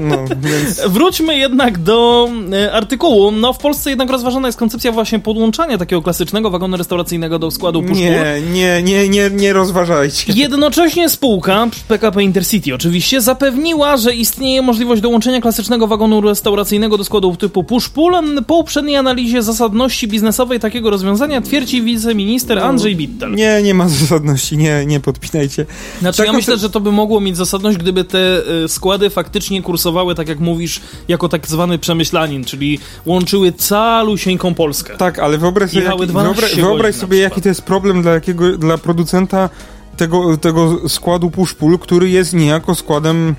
[0.00, 0.80] No, więc...
[0.88, 3.30] Wróćmy jednak do e, artykułu.
[3.30, 7.82] No, w Polsce jednak rozważana jest koncepcja właśnie podłączania takiego klasycznego wagonu restauracyjnego do składu
[7.82, 10.32] push Nie, nie, nie, nie, nie rozważajcie.
[10.32, 17.36] Jednocześnie spółka, PKP Intercity oczywiście, zapewniła, że istnieje możliwość dołączenia klasycznego wagonu restauracyjnego do składu
[17.36, 18.44] typu push-pull.
[18.44, 23.34] Po uprzedniej analizie zasadności biznesowej takiego rozwiązania twierdzi wiceminister Andrzej Bittel.
[23.34, 25.66] Nie, nie ma zasadności, nie, nie podpinajcie.
[26.00, 29.10] Znaczy Tak, ja no myślę, że to by mogło mieć zasadność, gdyby te y, składy
[29.10, 34.96] faktycznie kursowały, tak jak mówisz, jako tak zwany przemyślanin, czyli łączyły calusieńką Polskę.
[34.96, 38.58] Tak, ale wyobraź sobie, jaki, 12 wyobraź, wyobraź sobie jaki to jest problem dla, jakiego,
[38.58, 39.50] dla producenta
[39.96, 43.34] tego, tego składu push-pull, który jest niejako składem,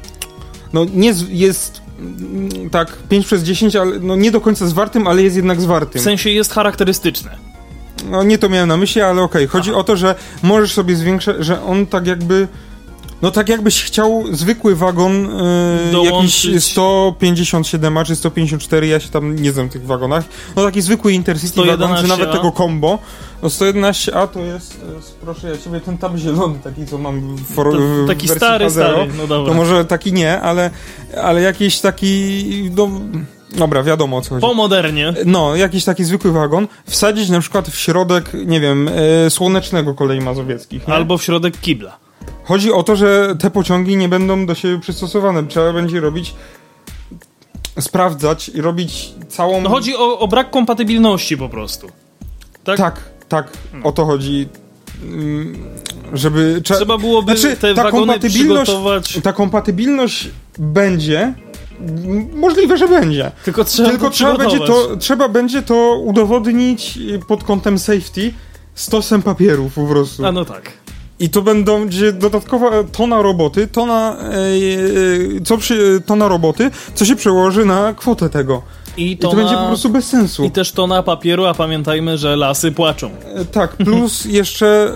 [0.73, 5.07] no nie z, jest mm, tak 5 przez 10, ale no nie do końca zwartym,
[5.07, 6.01] ale jest jednak zwartym.
[6.01, 7.37] W sensie jest charakterystyczne.
[8.09, 9.47] No nie to miałem na myśli, ale okej.
[9.47, 12.47] Chodzi o to, że możesz sobie zwiększać, że on tak jakby...
[13.25, 15.23] No tak jakbyś chciał zwykły wagon
[15.85, 16.45] yy, Dołączyć.
[16.45, 20.23] jakiś 157 czy 154, ja się tam nie znam w tych wagonach.
[20.55, 22.07] No taki zwykły Intercity wagon, czy 111A.
[22.07, 22.99] nawet tego combo.
[23.43, 27.35] No 111A to jest, to jest, proszę ja ciebie, ten tam zielony taki, co mam
[27.35, 28.71] w, for, To, w taki wersji stary, H0.
[28.71, 29.53] stary, no dobra.
[29.53, 30.69] To może taki nie, ale,
[31.23, 32.43] ale jakiś taki,
[32.75, 32.89] no,
[33.55, 34.41] dobra, wiadomo o co chodzi.
[34.41, 35.13] Po modernie.
[35.25, 38.89] No, jakiś taki zwykły wagon, wsadzić na przykład w środek, nie wiem,
[39.25, 40.87] e, słonecznego kolei mazowieckich.
[40.87, 40.93] Nie?
[40.93, 42.04] Albo w środek kibla.
[42.43, 45.47] Chodzi o to, że te pociągi nie będą do siebie przystosowane.
[45.47, 46.35] Trzeba będzie robić,
[47.79, 49.61] sprawdzać i robić całą...
[49.61, 51.87] No chodzi o, o brak kompatybilności po prostu.
[52.63, 52.77] Tak?
[52.77, 52.99] Tak,
[53.29, 53.51] tak,
[53.83, 54.47] o to chodzi.
[55.03, 55.63] Mm,
[56.13, 56.61] Żeby...
[56.63, 59.19] trze- Trzeba byłoby Znaczy, te ta wagony kompatybilność- przygotować.
[59.23, 61.33] Ta kompatybilność będzie,
[62.33, 63.31] możliwe, że będzie.
[63.45, 68.33] Tylko trzeba Tylko trzeba będzie, to, trzeba będzie to udowodnić pod kątem safety
[68.75, 70.25] stosem papierów po prostu.
[70.25, 70.71] A no tak.
[71.19, 74.25] I to będą będzie dodatkowa tona roboty, tona, e,
[75.37, 78.61] e, co przy, tona roboty, co się przełoży na kwotę tego.
[78.97, 79.41] I I to, to na...
[79.43, 80.43] będzie po prostu bez sensu.
[80.45, 83.09] I też to na papieru, a pamiętajmy, że lasy płaczą.
[83.35, 84.91] E, Tak, plus jeszcze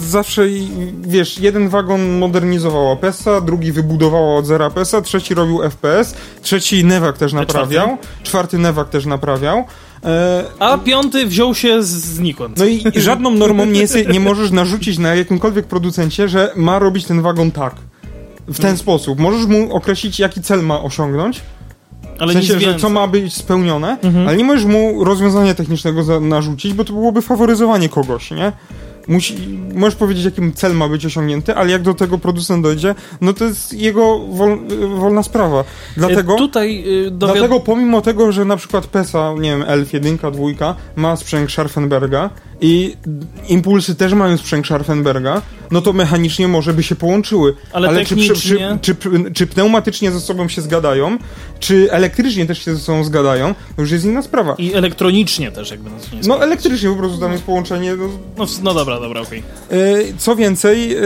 [0.00, 0.68] zawsze, i-
[1.02, 7.18] wiesz, jeden wagon modernizował APS-a, drugi wybudował od zera APS-a, trzeci robił FPS, trzeci Nevak
[7.18, 9.64] też naprawiał, czwarty Nevak też naprawiał.
[10.04, 12.58] E, A piąty wziął się znikąd.
[12.58, 17.04] No i żadną normą nie, jest, nie możesz narzucić na jakimkolwiek producencie, że ma robić
[17.04, 17.74] ten wagon tak.
[18.48, 19.18] W ten sposób.
[19.18, 21.40] Możesz mu określić, jaki cel ma osiągnąć,
[22.18, 24.28] Ale w sensie, że co ma być spełnione, Mhm.
[24.28, 28.52] ale nie możesz mu rozwiązania technicznego narzucić, bo to byłoby faworyzowanie kogoś, nie?
[29.08, 33.32] Musi, możesz powiedzieć, jaki cel ma być osiągnięty, ale jak do tego producent dojdzie, no
[33.32, 34.58] to jest jego wol,
[34.94, 35.64] wolna sprawa.
[35.96, 36.34] Dlatego...
[36.34, 37.10] E, Tutaj y.
[37.10, 42.30] Dlatego pomimo tego, że na przykład PESA, nie wiem, Elf 1, 2 ma sprzęg Scharfenberga
[42.60, 42.96] i
[43.48, 47.54] impulsy też mają sprzęg Scharfenberga, no to mechanicznie może by się połączyły.
[47.72, 51.18] Ale czy, przy- technicznie- czy, czy, czy pneumatycznie ze sobą się zgadają,
[51.60, 54.54] czy elektrycznie też się ze sobą zgadają, to już jest inna sprawa.
[54.58, 57.96] I elektronicznie też, jakby nas nie No elektrycznie po prostu tam jest połączenie.
[57.96, 59.42] No, No, no dobra, dobra, okej.
[59.70, 59.74] E,
[60.18, 61.00] Co więcej, e,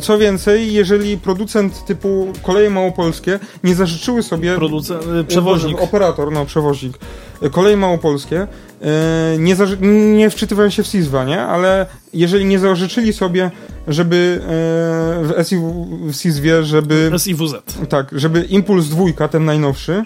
[0.00, 5.80] co więcej, jeżeli producent typu Koleje Małopolskie nie zażyczyły sobie Producent, y, przewoźnik.
[5.82, 6.98] Operator, no, przewoźnik.
[7.52, 8.46] Koleje Małopolskie e,
[9.38, 9.78] nie, zaży-
[10.16, 11.40] nie wczytywają się w SISWA, nie?
[11.40, 13.50] Ale jeżeli nie zażyczyli sobie,
[13.88, 17.52] żeby e, w SIW, w SISWie, żeby SIWZ.
[17.88, 20.04] tak, żeby Impuls dwójka, ten najnowszy, e,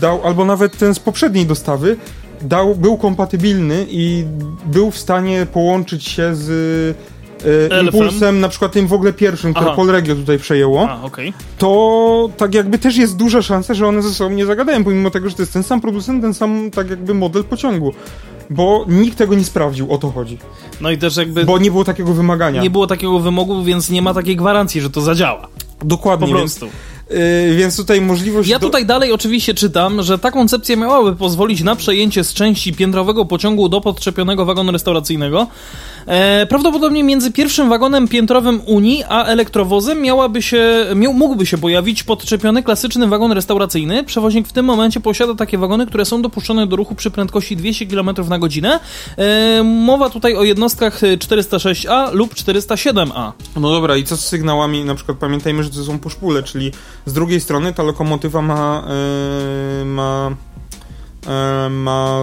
[0.00, 1.96] dał, albo nawet ten z poprzedniej dostawy,
[2.42, 4.24] dał, był kompatybilny i
[4.66, 6.96] był w stanie połączyć się z
[7.70, 7.82] e?
[7.82, 9.76] Impulsem, na przykład tym w ogóle pierwszym, które Aha.
[9.76, 11.32] Polregio tutaj przejęło A, okej.
[11.58, 15.28] to tak jakby też jest duża szansa, że one ze sobą nie zagadają, pomimo tego,
[15.30, 17.92] że to jest ten sam producent, ten sam tak jakby model pociągu.
[18.50, 20.38] Bo nikt tego nie sprawdził, o to chodzi.
[20.80, 22.62] No i też jakby Bo nie było takiego wymagania.
[22.62, 25.48] nie było takiego wymogu, więc nie ma takiej gwarancji, że to zadziała.
[25.84, 26.76] Dokładnie, Po więc, prostu.
[27.10, 28.48] Yy, więc tutaj możliwość...
[28.48, 32.72] Ja do- tutaj dalej oczywiście czytam, że ta koncepcja miałaby pozwolić na przejęcie z części
[32.72, 35.46] piętrowego pociągu do podczepionego wagonu restauracyjnego.
[36.06, 42.02] E, prawdopodobnie między pierwszym wagonem piętrowym Unii a elektrowozem miałaby się, miał, mógłby się pojawić
[42.02, 44.04] podczepiony klasyczny wagon restauracyjny.
[44.04, 47.86] Przewoźnik w tym momencie posiada takie wagony, które są dopuszczone do ruchu przy prędkości 200
[47.86, 48.80] km na godzinę.
[49.18, 53.32] E, mowa tutaj o jednostkach 406A lub 407A.
[53.56, 54.84] No dobra, i co z sygnałami?
[54.84, 56.72] Na przykład pamiętajmy, że to są puszpule, czyli
[57.06, 58.88] z drugiej strony ta lokomotywa ma...
[59.78, 60.30] Yy, ma...
[61.26, 62.20] Yy, ma...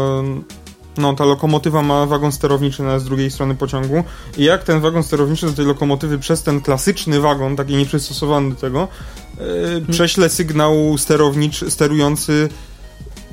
[0.98, 4.04] No, ta lokomotywa ma wagon sterowniczy na z drugiej strony pociągu
[4.38, 8.56] i jak ten wagon sterowniczy z tej lokomotywy przez ten klasyczny wagon, taki nieprzystosowany do
[8.56, 8.88] tego,
[9.40, 12.50] yy, prześle sygnał sterowniczy, sterujący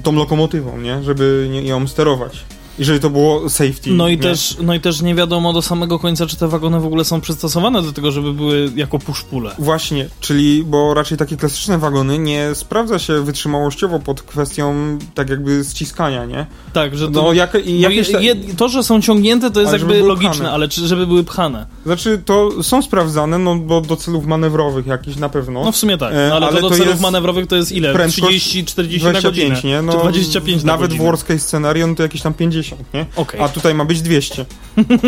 [0.03, 1.03] tą lokomotywą, nie?
[1.03, 2.45] Żeby nie, ją sterować.
[2.79, 3.91] I żeby to było safety.
[3.91, 4.23] No i, nie?
[4.23, 7.21] też, no i też nie wiadomo do samego końca, czy te wagony w ogóle są
[7.21, 9.51] przystosowane do tego, żeby były jako puszpule.
[9.59, 15.65] Właśnie, czyli, bo raczej takie klasyczne wagony nie sprawdza się wytrzymałościowo pod kwestią tak jakby
[15.71, 16.47] ściskania, nie?
[16.73, 17.23] Tak, że to...
[17.23, 20.31] No, jak, i no, jakieś je, je, to, że są ciągnięte, to jest jakby logiczne,
[20.31, 20.51] pchane.
[20.51, 21.67] ale czy, żeby były pchane.
[21.87, 25.65] Znaczy, to są sprawdzane, no bo do celów manewrowych jakichś na pewno.
[25.65, 27.93] No w sumie tak, ale, ale to do to celów manewrowych to jest ile?
[27.93, 29.21] prędkość 30-40 na godzinę.
[29.21, 29.83] 25, nie?
[29.83, 31.05] No, Czy 25 na Nawet godzinę.
[31.05, 33.07] w worst case scenario, no to jakieś tam 50, nie?
[33.17, 33.41] Okej.
[33.41, 34.45] A tutaj ma być 200.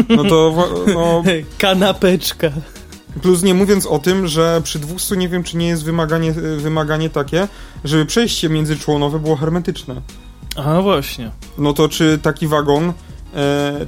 [0.09, 1.23] No to, no,
[1.59, 2.51] Kanapeczka.
[3.23, 7.11] plus nie mówiąc o tym, że przy 200 nie wiem, czy nie jest wymaganie, wymaganie
[7.11, 7.49] takie,
[7.85, 10.01] żeby przejście międzyczłonowe było hermetyczne.
[10.57, 11.31] A właśnie.
[11.59, 12.93] no to czy taki wagon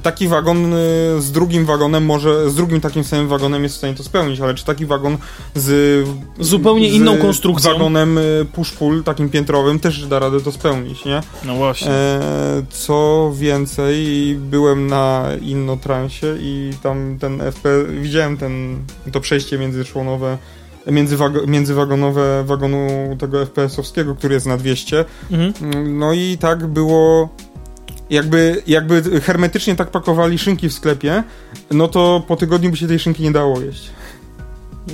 [0.03, 0.77] taki wagon e,
[1.21, 4.53] z drugim wagonem może, z drugim takim samym wagonem jest w stanie to spełnić, ale
[4.53, 5.17] czy taki wagon
[5.55, 6.07] z
[6.39, 7.73] Zupełnie z inną konstrukcją.
[7.73, 8.21] wagonem e,
[8.55, 11.21] push-pull, takim piętrowym, też da radę to spełnić, nie?
[11.43, 11.91] No właśnie.
[11.91, 17.69] E, co więcej, byłem na Innotransie i tam ten FP,
[18.01, 18.77] widziałem ten,
[19.11, 20.37] to przejście międzyszłonowe,
[20.87, 22.87] międzywago, międzywagonowe wagonu
[23.19, 25.05] tego FPS-owskiego, który jest na 200.
[25.31, 25.53] Mhm.
[25.97, 27.29] No i tak było
[28.09, 31.23] jakby, jakby hermetycznie tak pakowali szynki w sklepie,
[31.71, 33.91] no to po tygodniu by się tej szynki nie dało jeść.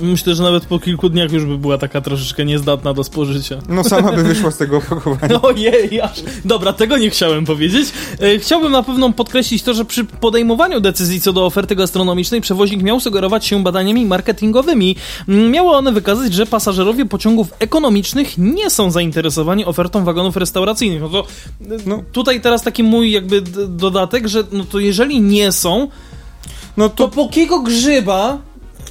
[0.02, 3.58] Myślę, że nawet po kilku dniach już by była taka troszeczkę niezdatna do spożycia.
[3.68, 5.42] No sama by wyszła z tego opakowania.
[5.42, 6.22] Ojej, aż.
[6.44, 7.88] Dobra, tego nie chciałem powiedzieć.
[8.20, 12.82] E, Chciałbym na pewno podkreślić to, że przy podejmowaniu decyzji co do oferty gastronomicznej przewoźnik
[12.82, 14.96] miał sugerować się badaniami marketingowymi.
[15.28, 21.00] Mm, Miały one wykazać, że pasażerowie pociągów ekonomicznych nie są zainteresowani ofertą wagonów restauracyjnych.
[21.02, 21.26] No to
[21.60, 22.02] no, No.
[22.12, 25.88] tutaj teraz taki mój jakby dodatek, że no to jeżeli nie są,
[26.76, 28.38] No to to, po kiego grzyba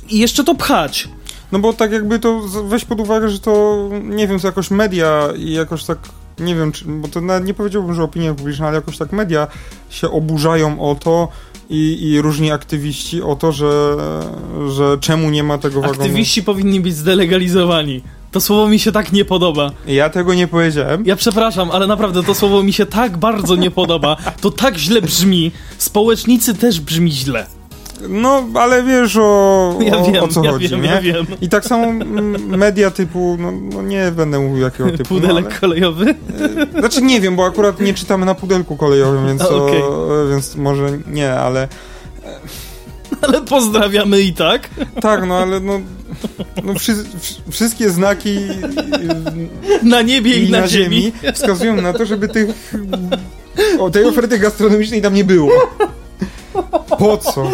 [0.10, 1.10] i jeszcze to pchać?
[1.52, 5.30] no bo tak jakby to weź pod uwagę, że to, nie wiem, to jakoś media
[5.38, 5.98] i jakoś tak,
[6.40, 9.48] nie wiem, czy, bo to nie powiedziałbym, że opinia publiczna, ale jakoś tak media
[9.90, 11.28] się oburzają o to
[11.70, 13.96] i, i różni aktywiści o to, że,
[14.70, 16.02] że czemu nie ma tego wagonu.
[16.02, 18.02] Aktywiści powinni być zdelegalizowani.
[18.32, 19.72] To słowo mi się tak nie podoba.
[19.88, 21.06] Ja tego nie powiedziałem.
[21.06, 24.18] Ja przepraszam, ale naprawdę to słowo mi się tak bardzo nie podoba.
[24.42, 25.52] To tak źle brzmi.
[25.78, 27.59] Społecznicy też brzmi źle.
[28.10, 30.88] No, ale wiesz o, Ja o, wiem, o co ja chodzi, wiem, nie?
[30.90, 31.26] ja wiem.
[31.42, 35.14] I tak samo mm, media typu, no, no nie będę mówił jakiego typu.
[35.16, 36.16] No, Pudelek ale, kolejowy.
[36.80, 39.82] znaczy nie wiem, bo akurat nie czytamy na pudelku kolejowym, więc, A, to, okej.
[40.30, 41.68] więc może nie, ale
[43.22, 44.70] Ale pozdrawiamy i tak.
[45.02, 45.80] tak, no ale no,
[46.64, 48.38] no wszy, wsz- wszystkie znaki
[49.84, 51.02] Na niebie i, i na, na ziemi.
[51.02, 52.50] ziemi wskazują na to, żeby tych
[53.80, 55.52] o tej oferty gastronomicznej tam nie było.
[57.00, 57.50] Po co?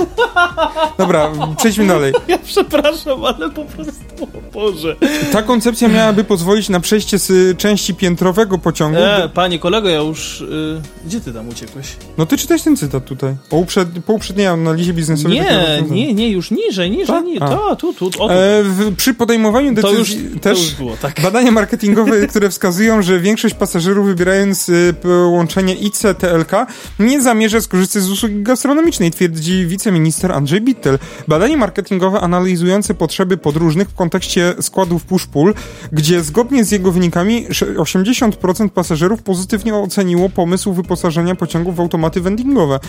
[0.98, 2.14] Dobra, przejdźmy dalej.
[2.28, 4.96] Ja przepraszam, ale po prostu, o Boże.
[5.32, 8.98] Ta koncepcja miałaby pozwolić na przejście z części piętrowego pociągu.
[9.00, 10.42] E, panie kolego, ja już...
[10.42, 11.96] Y, gdzie ty tam uciekłeś?
[12.18, 13.36] No ty czytałeś ten cytat tutaj.
[13.50, 15.38] Po, uprzed, po uprzedniej analizie biznesowej.
[15.42, 17.40] Nie, nie, nie, już niżej, niżej, niżej.
[17.40, 18.30] Ta, tu, tu, tu.
[18.30, 21.22] E, w, przy podejmowaniu To już, decyzji to też już było, tak.
[21.22, 26.66] badania marketingowe, które wskazują, że większość pasażerów wybierając y, połączenie IC-TLK
[27.00, 31.00] nie zamierza skorzystać z usługi gastronomicznej, twierdzi wiceminister Andrzej Bittel.
[31.28, 35.54] Badanie marketingowe analizujące potrzeby podróżnych w kontekście składów push-pull,
[35.92, 42.22] gdzie zgodnie z jego wynikami sze- 80% pasażerów pozytywnie oceniło pomysł wyposażenia pociągów w automaty
[42.22, 42.80] vendingowe.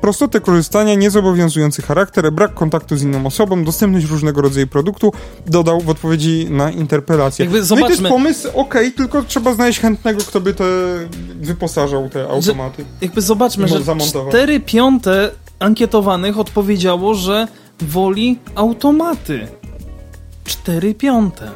[0.00, 5.12] Prostotę korzystania, niezobowiązujący charakter, brak kontaktu z inną osobą, dostępność różnego rodzaju produktu,
[5.46, 7.44] dodał w odpowiedzi na interpelację.
[7.44, 10.64] Jakby No i to jest pomysł, okej, tylko trzeba znaleźć chętnego, kto by te
[11.40, 12.84] wyposażał te automaty.
[13.00, 14.28] Jakby zobaczmy, że zamontował.
[14.28, 15.13] 4 piąte
[15.58, 17.48] ankietowanych odpowiedziało, że
[17.80, 19.48] woli automaty.
[20.44, 21.50] 4 piąte.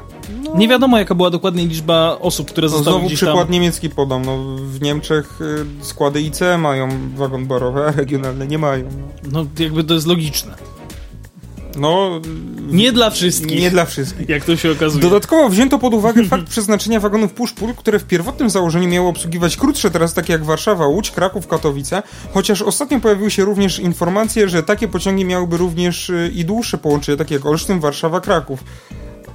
[0.55, 3.51] Nie wiadomo, jaka była dokładnie liczba osób, które No, zostały znowu gdzieś przykład tam.
[3.53, 4.25] niemiecki podam.
[4.25, 8.85] No, w Niemczech y, składy IC mają wagon barowy, a regionalne nie mają.
[9.33, 10.55] No, No, jakby to jest logiczne.
[11.81, 12.21] No
[12.71, 14.29] Nie dla wszystkich, nie dla wszystkich.
[14.29, 15.03] jak to się okazuje.
[15.03, 19.91] Dodatkowo wzięto pod uwagę fakt przeznaczenia wagonów push-pull, które w pierwotnym założeniu miało obsługiwać krótsze
[19.91, 22.03] teraz takie jak Warszawa, Łódź, Kraków, Katowice,
[22.35, 27.19] chociaż ostatnio pojawiły się również informacje, że takie pociągi miałyby również y, i dłuższe połączenia,
[27.19, 28.65] takie jak Olsztyn, Warszawa, Kraków.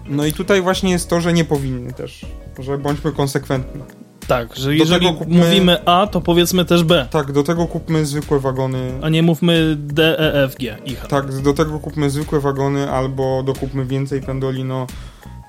[0.09, 2.25] No i tutaj właśnie jest to, że nie powinny też,
[2.59, 3.81] że bądźmy konsekwentni.
[4.27, 8.05] Tak, że jeżeli tego kupmy- mówimy A, to powiedzmy też B, Tak, do tego kupmy
[8.05, 8.91] zwykłe wagony.
[9.01, 11.07] a nie mówmy D, E, F, G i H.
[11.07, 14.87] Tak, do tego kupmy zwykłe wagony, albo dokupmy więcej Pendolino.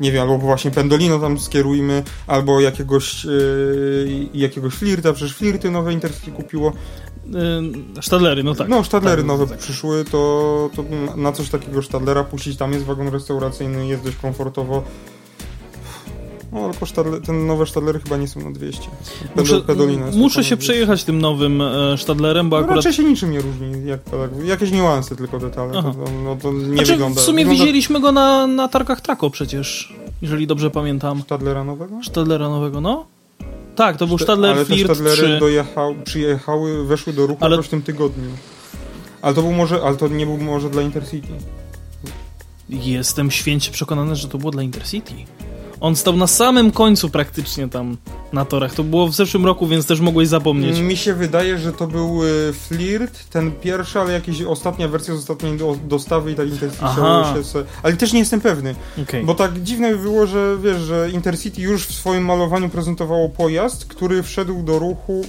[0.01, 5.93] Nie wiem, albo właśnie Pendolino tam skierujmy, albo jakiegoś, yy, jakiegoś flirta, przecież flirty nowe
[5.93, 6.72] Intercity kupiło.
[7.97, 8.68] Y, Stadlery, no tak.
[8.68, 9.59] no, Stadlery Tak, nowe tak.
[9.59, 10.85] przyszły, to, to
[11.16, 14.83] na- coś takiego Stadlera puścić, tam jest wagon restauracyjny, jest dość komfortowo.
[16.55, 18.83] No, tylko ten nowe Stadlery chyba nie są na 200.
[19.37, 19.63] Muszę,
[20.13, 20.57] muszę się na 200.
[20.57, 22.77] przejechać tym nowym e, Stadlerem, bo No, akurat...
[22.77, 25.73] raczej się niczym nie różni, jak, tak, jakieś niuanse tylko detale.
[25.73, 25.95] To, to,
[26.25, 27.21] no, to nie Znaczy, wygląda.
[27.21, 31.23] w sumie wygląda widzieliśmy go na, na targach Trako przecież, jeżeli dobrze pamiętam.
[31.23, 32.01] Stadlera nowego?
[32.05, 33.07] Stadlera nowego, no?
[33.77, 35.37] Tak, to był Szte- Stadler ale te Flirt Stadlery 3.
[35.41, 38.31] dojechał, przyjechały, weszły do ruchu Ale- w tym tygodniu.
[39.23, 41.29] Ale to był może, ale to nie był może dla Intercity.
[42.71, 45.13] Jestem święcie przekonany, że to było dla Intercity.
[45.85, 47.97] On stał na samym końcu praktycznie tam
[48.32, 48.74] na torach.
[48.74, 50.78] To było w zeszłym roku, więc też mogłeś zapomnieć.
[50.80, 55.18] Mi się wydaje, że to był y, Flirt, ten pierwszy, ale jakaś ostatnia wersja z
[55.18, 57.35] ostatniej do, dostawy i tak Intercity Aha.
[57.37, 59.24] się, se, Ale też nie jestem pewny, Okej.
[59.24, 63.85] bo tak dziwne by było, że wiesz, że Intercity już w swoim malowaniu prezentowało pojazd,
[63.85, 65.24] który wszedł do ruchu y,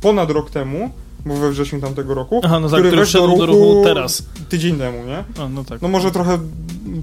[0.00, 0.90] ponad rok temu,
[1.26, 3.84] był we wrześniu tamtego roku, Aha, no tak, który który do wszedł do ruchu ruchu
[3.84, 4.22] teraz.
[4.48, 5.24] tydzień temu, nie?
[5.44, 5.82] A, no tak.
[5.82, 6.38] No może trochę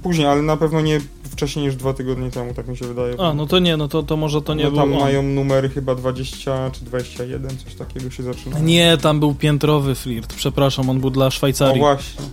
[0.03, 0.99] później, ale na pewno nie
[1.37, 3.15] wcześniej niż dwa tygodnie temu, tak mi się wydaje.
[3.19, 4.81] A, no to nie, no to, to może to nie no, było.
[4.81, 8.59] tam mają numery chyba 20 czy 21, coś takiego się zaczyna.
[8.59, 11.79] Nie, tam był piętrowy flirt, przepraszam, on był dla O Szwajcarii.
[11.79, 12.25] właśnie.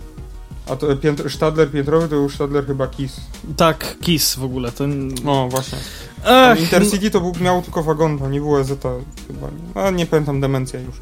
[0.67, 3.21] A to piętr, Stadler piętrowy to był Stadler chyba Kiss.
[3.57, 5.11] tak, Kiss w ogóle, ten...
[5.25, 5.77] O, właśnie.
[6.25, 8.69] Ech, Intercity to był, miał tylko wagon, to nie było EZ
[9.27, 9.47] chyba.
[9.87, 10.95] A nie pamiętam, demencja już.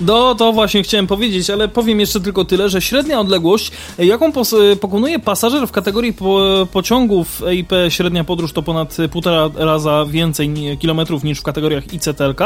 [0.00, 4.54] No, to właśnie chciałem powiedzieć, ale powiem jeszcze tylko tyle, że średnia odległość, jaką pos
[4.80, 6.40] pokonuje pasażer w kategorii po
[6.72, 12.40] pociągów EIP średnia podróż to ponad półtora raza więcej kilometrów niż w kategoriach ICTLK,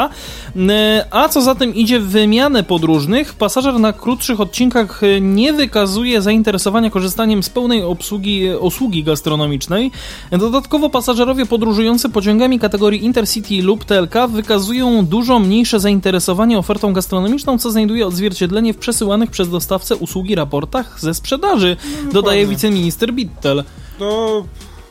[0.55, 6.21] E, a co za tym idzie wymianę podróżnych, pasażer na krótszych odcinkach e, nie wykazuje
[6.21, 9.91] zainteresowania korzystaniem z pełnej obsługi, usługi gastronomicznej.
[10.31, 17.71] Dodatkowo pasażerowie podróżujący pociągami kategorii Intercity lub TLK wykazują dużo mniejsze zainteresowanie ofertą gastronomiczną, co
[17.71, 22.45] znajduje odzwierciedlenie w przesyłanych przez dostawcę usługi raportach ze sprzedaży, dodaje dokładnie.
[22.45, 23.63] wiceminister Bittel.
[23.99, 24.43] To,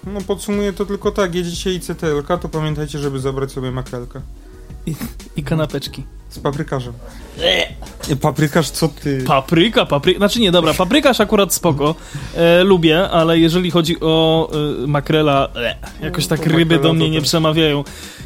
[0.04, 4.20] no podsumuję to tylko tak, jedziecie ICTLK, to pamiętajcie, żeby zabrać sobie makrelkę.
[5.36, 6.04] I kanapeczki.
[6.28, 6.92] Z paprykarzem.
[8.20, 9.24] Paprykarz, co ty?
[9.26, 11.94] Papryka, papryka, znaczy nie, dobra, paprykarz akurat spoko,
[12.36, 14.48] e, lubię, ale jeżeli chodzi o
[14.82, 17.84] e, makrela, e, jakoś tak To ryby do mnie nie przemawiają.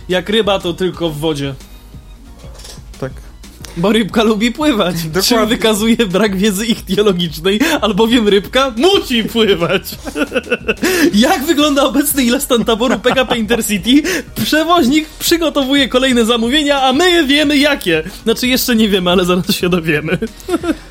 [0.08, 1.54] Jak ryba, to tylko w wodzie.
[3.00, 3.12] Tak.
[3.78, 5.46] Bo rybka lubi pływać, czym Dokładnie.
[5.46, 9.82] wykazuje brak wiedzy ichtiologicznej, albowiem rybka musi pływać.
[11.14, 14.02] Jak wygląda obecny ile stan taboru PKP Intercity?
[14.44, 18.02] Przewoźnik przygotowuje kolejne zamówienia, a my wiemy jakie.
[18.24, 20.18] Znaczy jeszcze nie wiemy, ale zaraz się dowiemy.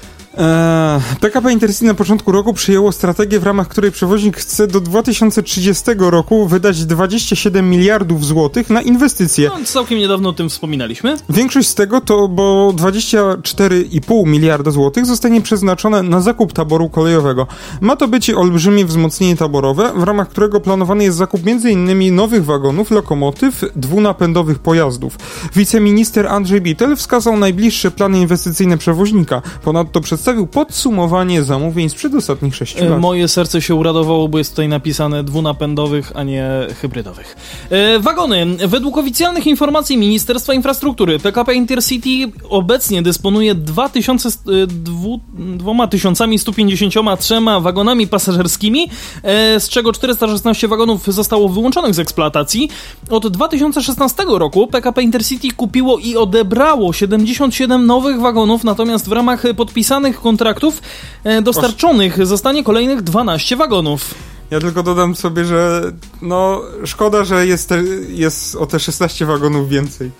[1.20, 6.48] PKP Intercity na początku roku przyjęło strategię, w ramach której przewoźnik chce do 2030 roku
[6.48, 9.50] wydać 27 miliardów złotych na inwestycje.
[9.50, 11.18] No, całkiem niedawno o tym wspominaliśmy.
[11.30, 17.48] Większość z tego to, bo 24,5 miliarda złotych zostanie przeznaczone na zakup taboru kolejowego.
[17.82, 22.16] Ma to być olbrzymie wzmocnienie taborowe, w ramach którego planowany jest zakup m.in.
[22.16, 25.18] nowych wagonów, lokomotyw, dwunapędowych pojazdów.
[25.56, 29.42] Wiceminister Andrzej Bittel wskazał najbliższe plany inwestycyjne przewoźnika.
[29.64, 33.00] Ponadto przedstawił podsumowanie zamówień sprzed ostatnich 6 E, lat.
[33.00, 36.50] Moje serce się uradowało, bo jest tutaj napisane dwunapędowych, a nie
[36.82, 37.36] hybrydowych.
[37.70, 38.46] E, wagony.
[38.68, 42.10] Według oficjalnych informacji Ministerstwa Infrastruktury PKP Intercity
[42.50, 44.32] obecnie dysponuje 2000, e,
[44.68, 48.90] dwu, 2153 wagonami pasażerskimi,
[49.24, 52.70] e, z czego 416 wagonów zostało wyłączonych z eksploatacji.
[53.10, 60.17] Od 2016 roku PKP Intercity kupiło i odebrało 77 nowych wagonów, natomiast w ramach podpisanych
[60.22, 60.82] kontraktów
[61.24, 64.16] e, dostarczonych zostanie kolejnych 12 wagonów.
[64.52, 65.82] Ja tylko dodam sobie, że
[66.22, 70.12] no szkoda, że jest, te, jest o te 16 wagonów więcej.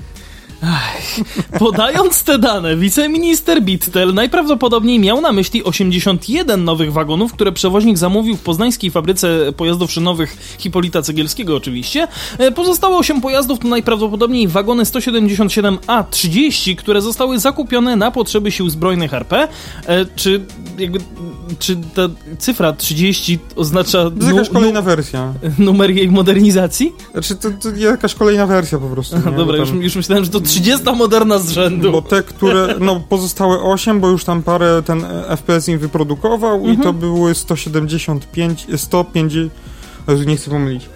[1.60, 8.36] Podając te dane, wiceminister Bittel najprawdopodobniej miał na myśli 81 nowych wagonów, które przewoźnik zamówił
[8.38, 12.08] w poznańskiej fabryce pojazdów szynowych Hipolita Cegielskiego oczywiście.
[12.38, 19.14] E, Pozostałe 8 pojazdów to najprawdopodobniej wagony 177A30, które zostały zakupione na potrzeby sił zbrojnych
[19.14, 19.48] RP.
[19.88, 20.42] E, Czy
[20.78, 21.00] jakby,
[21.60, 22.02] czy ta
[22.40, 25.34] cyfra 30 oznacza To jest jakaś kolejna wersja.
[25.60, 26.94] nu- numer jej modernizacji?
[27.14, 29.16] Znaczy, to, to jakaś kolejna wersja po prostu.
[29.38, 31.92] Dobra, już, już myślałem, że to 30 moderna z rzędu.
[31.92, 36.60] Bo te, które, no pozostałe 8, bo już tam parę ten e, FPS im wyprodukował
[36.66, 36.82] i Mhm.
[36.84, 39.52] to były 175, 150,
[40.08, 40.90] o Jezu, nie chcę pomylić.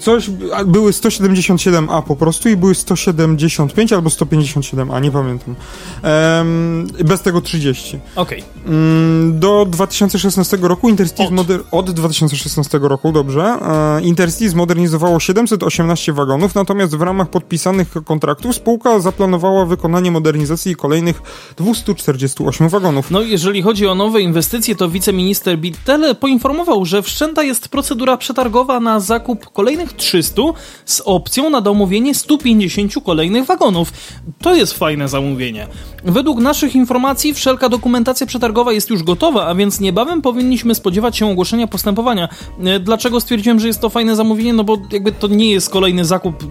[0.00, 0.30] Coś,
[0.66, 5.54] były 177A po prostu i były 175 albo 157A, nie pamiętam.
[6.02, 7.98] Em, bez tego 30.
[8.16, 8.44] Okej.
[8.66, 11.48] Mm, Do 2016 roku Intercity Od.
[11.70, 13.42] od 2016 roku, dobrze.
[13.42, 21.22] E, Intercity zmodernizowało 718 wagonów, natomiast w ramach podpisanych kontraktów spółka zaplanowała wykonanie modernizacji kolejnych
[21.56, 23.10] 248 wagonów.
[23.10, 28.80] No, jeżeli chodzi o nowe inwestycje, to wiceminister Bittel poinformował, że wszczęta jest procedura przetargowa
[28.80, 30.42] na zakup kolejnych 300
[30.84, 33.92] z opcją na domówienie 150 kolejnych wagonów.
[34.40, 35.66] To jest fajne zamówienie.
[36.04, 41.30] Według naszych informacji wszelka dokumentacja przetargowa jest już gotowa, a więc niebawem powinniśmy spodziewać się
[41.30, 42.28] ogłoszenia postępowania.
[42.64, 44.52] E, Dlaczego stwierdziłem, że jest to fajne zamówienie?
[44.52, 46.44] No bo jakby to nie jest kolejny zakup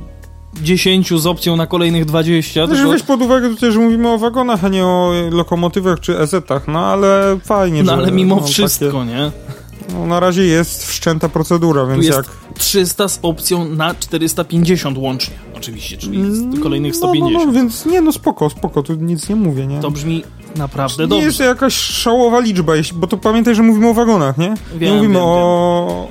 [0.61, 2.67] 10 z opcją na kolejnych 20.
[2.67, 5.11] Też tylko- weź pod uwagę tutaj, że mówimy o wagonach, a nie o
[5.51, 9.31] lomotywach czy EZ-ach, no ale fajnie, No ale mimo no, wszystko, nie?
[9.31, 12.25] Takie, no, na razie jest wszczęta procedura, więc jak...
[12.57, 17.33] 300 z opcją na 450 łącznie, oczywiście, czyli z kolejnych No, 150.
[17.33, 19.79] no, no, więc nie, no spoko, spoko, tu nic nie mówię, nie?
[19.79, 20.23] To brzmi
[20.55, 21.25] naprawdę Nie dobrze.
[21.25, 24.53] jest to jakaś szałowa liczba, bo to pamiętaj, że mówimy o wagonach, nie?
[24.75, 26.07] Wiem, nie mówimy wiem, o,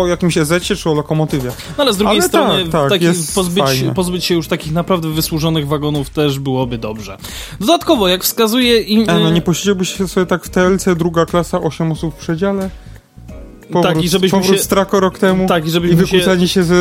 [0.00, 1.50] o jakimś ezecie czy o lokomotywie.
[1.78, 3.94] No ale z drugiej Ale strony tak, tak, taki, jest pozbyć, fajnie.
[3.94, 7.16] pozbyć się już takich naprawdę wysłużonych wagonów też byłoby dobrze.
[7.60, 8.80] Dodatkowo, jak wskazuje...
[8.80, 12.18] Im, E, no nie posiedziałbyś się sobie tak w TLC, druga klasa, 8 osób w
[12.18, 12.70] przedziale?
[13.72, 16.02] Powrót, Tak, i żebyśmy powrót się- z Trako rok temu tak, i i żebyśmy się...
[16.02, 16.74] wykłócanie się ze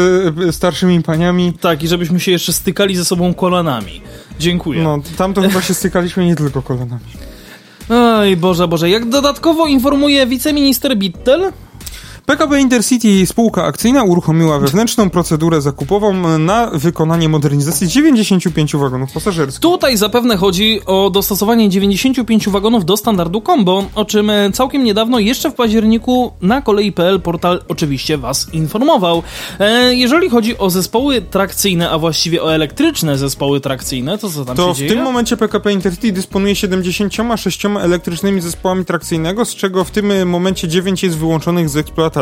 [0.47, 1.53] e, starszymi paniami.
[1.61, 4.01] Tak, i żebyśmy się jeszcze stykali ze sobą kolanami.
[4.39, 4.83] Dziękuję.
[4.83, 7.01] No, tam to chyba się stykaliśmy nie tylko kolanami.
[7.89, 8.89] Oj, Boże, Boże.
[8.89, 11.51] Jak dodatkowo informuje wiceminister Bittel,
[12.25, 19.61] PKP Intercity spółka akcyjna uruchomiła wewnętrzną procedurę zakupową na wykonanie modernizacji 95 wagonów pasażerskich.
[19.61, 25.19] Tutaj zapewne chodzi o dostosowanie 95 wagonów do standardu combo, o czym e, całkiem niedawno,
[25.19, 29.23] jeszcze w październiku, na kolei.pl portal oczywiście Was informował.
[29.59, 34.57] E, jeżeli chodzi o zespoły trakcyjne, a właściwie o elektryczne zespoły trakcyjne, to co tam
[34.57, 34.89] To się w dzieje?
[34.91, 41.03] tym momencie PKP Intercity dysponuje 76 elektrycznymi zespołami trakcyjnego, z czego w tym momencie 9
[41.03, 42.14] jest wyłączonych z eksploatacji.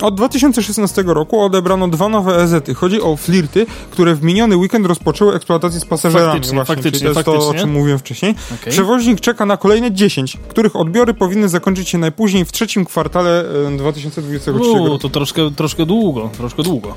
[0.00, 2.74] Od 2016 roku odebrano dwa nowe EZ-y.
[2.74, 6.32] Chodzi o flirty, które w miniony weekend rozpoczęły eksploatację z pasażerami.
[6.32, 7.60] Faktycznie, właśnie, faktycznie, to jest to, o faktycznie.
[7.60, 8.34] czym mówiłem wcześniej.
[8.60, 8.72] Okej.
[8.72, 13.76] Przewoźnik czeka na kolejne 10, których odbiory powinny zakończyć się najpóźniej w trzecim kwartale e,
[13.76, 14.98] 2023 roku.
[14.98, 16.94] To troszkę, troszkę długo, troszkę długo.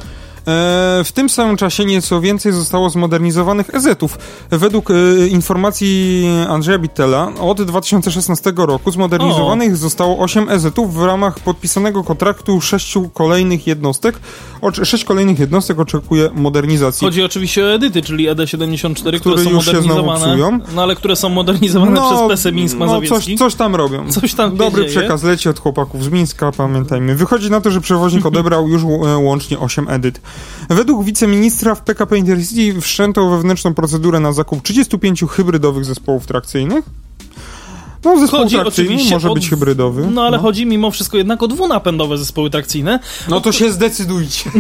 [0.48, 4.18] E, w tym samym czasie nieco więcej zostało zmodernizowanych EZ-ów.
[4.52, 4.94] Według e,
[5.28, 13.10] informacji Andrzeja Bittela od 2016 roku zmodernizowanych zostało 8 EZ-ów w ramach podpisanego kontraktu sześciu
[13.10, 14.20] kolejnych jednostek.
[14.62, 17.06] Oczy- Sześć kolejnych jednostek oczekuje modernizacji.
[17.08, 20.34] Chodzi oczywiście o edyty, czyli ED74, które, Które są już się znowu modernizowane.
[20.34, 20.60] psują.
[20.76, 23.38] No ale które są modernizowane przez PSE Mińsk no coś, Mazowiecki.
[23.38, 24.12] coś tam robią.
[24.12, 27.16] Coś tam się Dobry przekaz leci od chłopaków z Mińska, pamiętajmy.
[27.16, 30.22] Wychodzi na to, że przewoźnik odebrał już e, łącznie 8 edyt.
[30.70, 36.86] Według wiceministra w PKP Intercity wszczęto wewnętrzną procedurę na zakup 35 hybrydowych zespołów trakcyjnych.
[38.06, 40.08] No, zespół Chodzi trakcyjny może o- być hybrydowy.
[40.12, 43.00] No ale chodzi mimo wszystko jednak o dwunapędowe zespoły trakcyjne.
[43.30, 44.52] No to się zdecydujcie.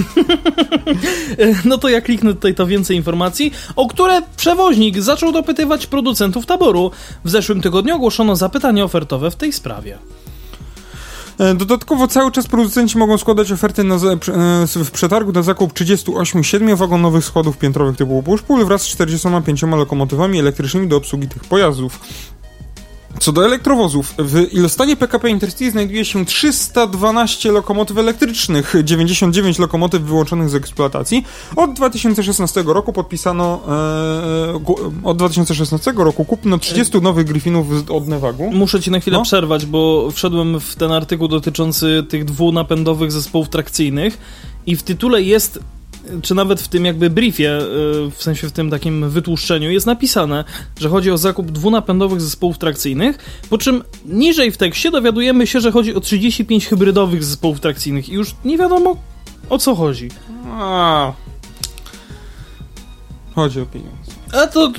[1.65, 6.91] No to ja kliknę tutaj to więcej informacji, o które przewoźnik zaczął dopytywać producentów taboru.
[7.25, 9.97] W zeszłym tygodniu ogłoszono zapytanie ofertowe w tej sprawie.
[11.39, 14.31] E, Dodatkowo cały czas producenci mogą składać oferty na, pr-
[14.79, 20.39] e, w przetargu na zakup 38 7-wagonowych składów piętrowych typu push-pull wraz z 45 lokomotywami
[20.39, 21.99] elektrycznymi do obsługi tych pojazdów.
[23.19, 30.49] Co do elektrowozów, w ilostanie PKP Intercity znajduje się 312 lokomotyw elektrycznych, 99 lokomotyw wyłączonych
[30.49, 31.25] z eksploatacji.
[31.55, 38.51] Od 2016 roku podpisano, e, od 2016 roku kupno 30 nowych Griffinów z- od Nevagu.
[38.51, 39.23] Muszę ci na chwilę No.
[39.23, 44.17] przerwać, bo wszedłem w ten artykuł dotyczący tych dwunapędowych zespołów trakcyjnych
[44.65, 45.59] i w tytule jest,
[46.21, 50.43] czy nawet w tym jakby briefie, y, w sensie w tym takim wytłuszczeniu, jest napisane,
[50.79, 55.71] że chodzi o zakup dwunapędowych zespołów trakcyjnych, po czym niżej w tekście dowiadujemy się, że
[55.71, 58.95] chodzi o 35 hybrydowych zespołów trakcyjnych i już nie wiadomo
[59.49, 60.09] o co chodzi.
[60.51, 61.13] A.
[63.35, 64.00] Chodzi o pieniądze.
[64.33, 64.71] A to,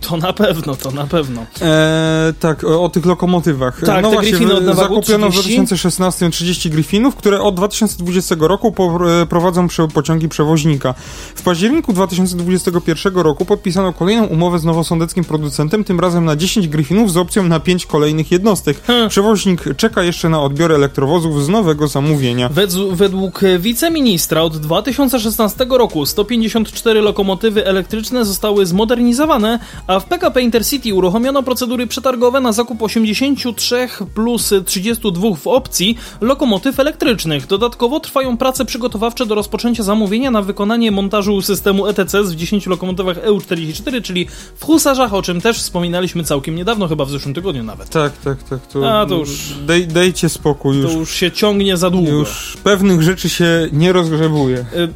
[0.00, 1.46] to na pewno, to na pewno.
[1.62, 3.80] E, tak, o, o tych lokomotywach.
[3.80, 5.54] Tak, no te właśnie, Griffiny w- od Nevagu zakupiono w 30.
[5.54, 10.94] 2016 30 Griffinów, które od 2020 roku po, e, prowadzą prze, pociągi przewoźnika.
[11.34, 17.12] W październiku 2021 roku podpisano kolejną umowę z nowosądeckim producentem, tym razem na 10 Griffinów
[17.12, 18.82] z opcją na 5 kolejnych jednostek.
[18.86, 19.08] Hmm.
[19.08, 22.48] Przewoźnik czeka jeszcze na odbiór elektrowozów z nowego zamówienia.
[22.48, 30.94] Według, według wiceministra od 2016 roku 154 lokomotywy elektryczne zostały zmodernizowane, a w PKP Intercity
[30.94, 37.46] uruchomiono procedury przetargowe na zakup 83 plus 32 w opcji lokomotyw elektrycznych.
[37.46, 43.24] Dodatkowo trwają prace przygotowawcze do rozpoczęcia zamówienia na wykonanie montażu systemu ETC w 10 lokomotywach
[43.26, 44.26] EU44, czyli
[44.56, 47.88] w Husarzach, o czym też wspominaliśmy całkiem niedawno, chyba w zeszłym tygodniu nawet.
[47.88, 48.66] Tak, tak, tak.
[48.66, 50.94] To, A, to już- Dej, dejcie spokój To już.
[50.94, 52.10] już się ciągnie za długo.
[52.10, 54.58] Już pewnych rzeczy się nie rozgrzebuje.
[54.58, 54.88] Y,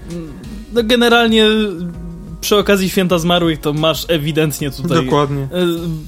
[0.72, 1.46] No generalnie
[2.40, 5.48] przy okazji Święta Zmarłych to masz ewidentnie tutaj Dokładnie.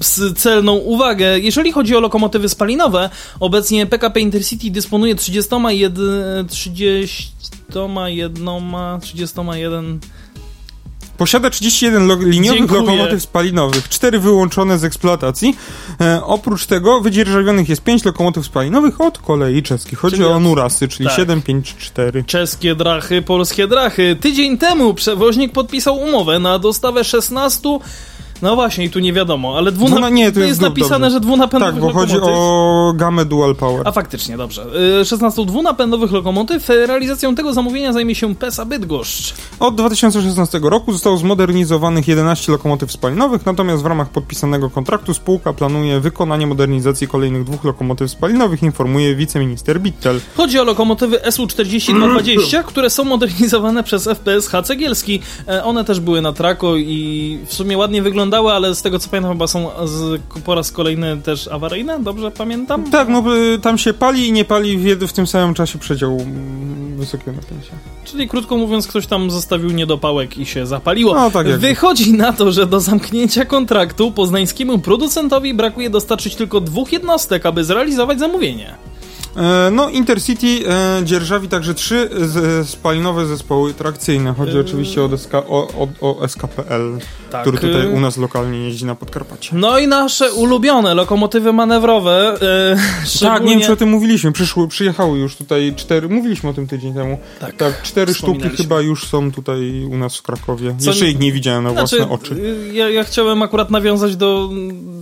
[0.01, 1.39] s- celną uwagę.
[1.39, 3.11] Jeżeli chodzi o lokomotywy spalinowe,
[3.41, 10.01] obecnie PKP Intercity dysponuje 31 31 31
[11.21, 12.81] Posiada 31 lo- liniowych Dziękuję.
[12.81, 15.57] lokomotyw spalinowych, 4 wyłączone z eksploatacji.
[16.01, 19.99] E, oprócz tego wydzierżawionych jest 5 lokomotyw spalinowych od kolei czeskich.
[19.99, 21.17] Chodzi Czyli o Nurasy, czyli tak.
[21.17, 22.25] 7, 5, 4.
[22.25, 24.17] Czeskie drachy, polskie drachy.
[24.21, 27.79] Tydzień temu przewoźnik podpisał umowę na dostawę 16
[28.43, 29.97] No właśnie, i tu nie wiadomo, ale dwuna...
[29.97, 31.11] Dwuna- nie, to tu jest jest napisane, dobrze.
[31.11, 32.39] że dwunapędowych Tak, bo chodzi lokomotyw.
[32.39, 33.83] o gamę Dual Power.
[33.89, 34.67] A faktycznie, dobrze.
[35.01, 36.71] Y, 16 dwunapędowych lokomotyw.
[36.71, 39.35] Y, Realizacją tego zamówienia zajmie się PESA Bydgoszcz.
[39.61, 46.01] Od 2016 roku zostało zmodernizowanych 11 lokomotyw spalinowych, natomiast w ramach podpisanego kontraktu spółka planuje
[46.01, 50.21] wykonanie modernizacji kolejnych dwóch lokomotyw spalinowych, informuje wiceminister Bittel.
[50.37, 54.63] Chodzi o lokomotywy SU-4220, które są modernizowane przez FPS H.
[54.63, 55.21] Cegielski.
[55.49, 59.09] E, One też były na trako i w sumie ładnie wyglądały, ale z tego co
[59.09, 62.91] pamiętam chyba są z, po raz kolejny też awaryjne, dobrze pamiętam?
[62.91, 66.13] Tak, no y, tam się pali i nie pali w, w tym samym czasie przedział
[66.13, 67.73] mm, wysokiego napięcia.
[68.05, 71.15] Czyli krótko mówiąc, ktoś tam zostawił niedopałek i się zapaliło.
[71.15, 71.49] No, tak.
[71.49, 77.65] Wychodzi na to, że do zamknięcia kontraktu poznańskiemu producentowi brakuje dostarczyć tylko dwóch jednostek, aby
[77.65, 78.75] zrealizować zamówienie.
[79.37, 84.35] E, no, Intercity e, dzierżawi także trzy z, spalinowe zespoły trakcyjne.
[84.39, 84.61] Chodzi Yy.
[84.61, 85.69] oczywiście o, SK, o,
[86.01, 86.99] o, o SKPL,
[87.31, 89.51] Tak, który tutaj u nas lokalnie jeździ na Podkarpacie.
[89.53, 92.35] No i nasze ulubione lokomotywy manewrowe.
[92.43, 94.33] E, Tak, szczególnie- nie wiem czy o tym mówiliśmy.
[94.33, 96.09] Przyszły, przyjechały już tutaj cztery.
[96.09, 97.19] Mówiliśmy o tym tydzień temu.
[97.41, 100.75] Tak, Tak, cztery sztuki chyba już są tutaj u nas w Krakowie.
[100.79, 102.35] Co Jeszcze nie- ich nie widziałem na Znaczy, własne oczy.
[102.35, 104.51] y, Ja, ja chciałem akurat nawiązać do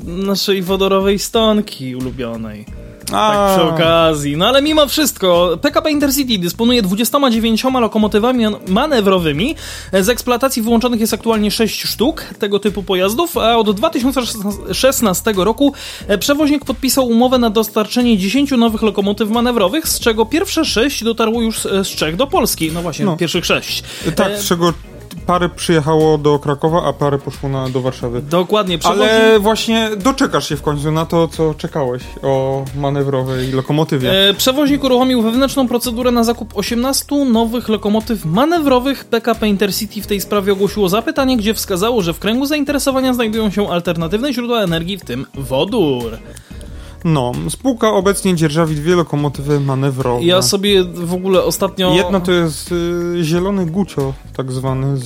[0.05, 2.88] naszej wodorowej stonki ulubionej.
[3.11, 4.37] Tak przy okazji.
[4.37, 9.55] No ale mimo wszystko, PKP Intercity dysponuje 29 lokomotywami manewrowymi.
[10.01, 15.73] Z eksploatacji wyłączonych jest aktualnie 6 sztuk tego typu pojazdów, a od 2016 roku
[16.21, 21.59] przewoźnik podpisał umowę na dostarczenie 10 nowych lokomotyw manewrowych, z czego pierwsze 6 dotarło już
[21.63, 22.73] z Czech do Polski.
[22.73, 23.17] No właśnie, No.
[23.17, 23.83] pierwszych 6.
[24.17, 24.73] Tak, E, z czego
[25.29, 28.23] parę przyjechało do Krakowa, a parę poszło na, do Warszawy.
[28.23, 29.11] Dokładnie, przewoźnik...
[29.11, 34.29] Ale właśnie doczekasz się w końcu na to, co czekałeś o manewrowej lokomotywie.
[34.29, 39.05] E, Przewoźnik uruchomił wewnętrzną procedurę na zakup 18 nowych lokomotyw manewrowych.
[39.05, 43.71] PKP Intercity w tej sprawie ogłosiło zapytanie, gdzie wskazało, że w kręgu zainteresowania znajdują się
[43.71, 46.19] alternatywne źródła energii, w tym wodór.
[47.05, 50.25] No, spółka obecnie dzierżawi dwie lokomotywy manewrowe.
[50.25, 51.95] Ja sobie w ogóle ostatnio...
[51.95, 55.05] Jedna to jest y, zielony gucio, tak zwany, z,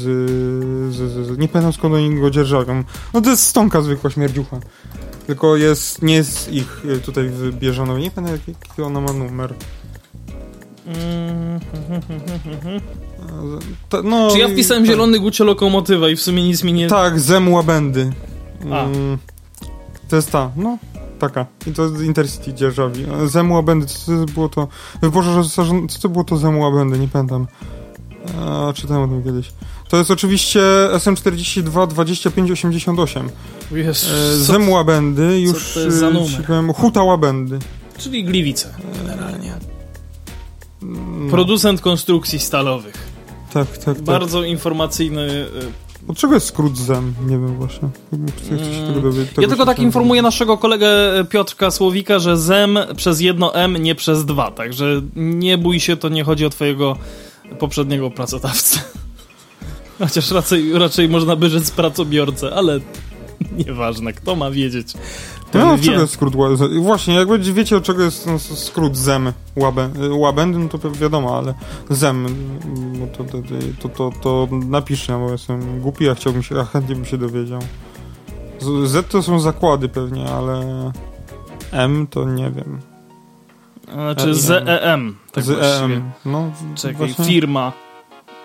[0.94, 1.38] z, z, z...
[1.38, 2.84] Nie pamiętam skąd oni go dzierżawią.
[3.14, 4.60] No to jest stonka zwykła śmierdziucha.
[5.26, 7.98] Tylko jest, nie jest ich y, tutaj wybieżono.
[7.98, 9.54] Nie pamiętam jaki, jaki ona ma numer.
[13.88, 14.92] Ta, no, Czy ja wpisałem tak.
[14.92, 16.86] zielony gucio lokomotywa i w sumie nic mi nie...
[16.86, 18.12] Tak, Zem Łabędy.
[18.72, 18.84] A.
[18.84, 19.18] Mm,
[20.08, 20.78] to jest ta, no.
[21.22, 21.46] Taka.
[21.66, 23.06] I to z Intercity dzierżawi.
[23.26, 24.68] Zem Łabędy, co to było to...
[25.12, 25.50] Boże, że-
[25.88, 27.46] co to było to Zem Łabędy, nie pamiętam.
[28.40, 29.52] A, czytałem o tym kiedyś.
[29.88, 30.60] To jest oczywiście
[30.92, 33.28] SM42 2588.
[33.72, 37.58] Jest, E, Zem Łabędy, już za e, ci powiem, Huta Łabędy.
[37.98, 39.54] Czyli Gliwice, generalnie.
[40.82, 42.94] No, Producent konstrukcji stalowych.
[43.52, 44.02] tak, tak, tak.
[44.02, 45.48] Bardzo informacyjny y,
[46.08, 47.14] Od czego jest skrót Zem?
[47.22, 47.88] Nie wiem właśnie.
[48.36, 49.32] Chcę chcę się tego dowiedzieć.
[49.38, 50.88] Mm, Ja tylko tak informuję naszego kolegę
[51.30, 56.08] Piotrka Słowika, że ZEM przez jedno M, nie przez dwa, także nie bój się, to
[56.08, 56.96] nie chodzi o twojego
[57.58, 58.80] poprzedniego pracodawcę.
[59.98, 62.80] Chociaż raczej, raczej można by rzec pracobiorcę, ale
[63.66, 64.94] nieważne, kto ma wiedzieć.
[64.94, 65.00] No,
[65.52, 65.84] Ten wie.
[65.86, 66.34] czego jest skrót?
[66.80, 68.28] Właśnie, jak będzie- wiecie od czego jest
[68.58, 71.54] skrót Zem Łabę, Łabędy, no to wiadomo, ale
[71.90, 72.26] Zem,
[73.18, 73.38] to, to,
[73.82, 77.60] to, to, to napiszcie, bo jestem głupi, a chciałbym się, a chętnie bym się dowiedział.
[78.84, 80.62] Z, to są zakłady pewnie, ale
[81.72, 82.80] M to nie wiem.
[83.92, 85.94] Znaczy ZEM, tak Z właściwie.
[85.94, 87.24] EM, no Czekaj, właśnie.
[87.24, 87.72] firma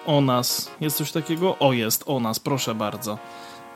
[0.05, 0.71] o nas.
[0.81, 1.59] Jest coś takiego?
[1.59, 3.17] O, jest o nas, proszę bardzo.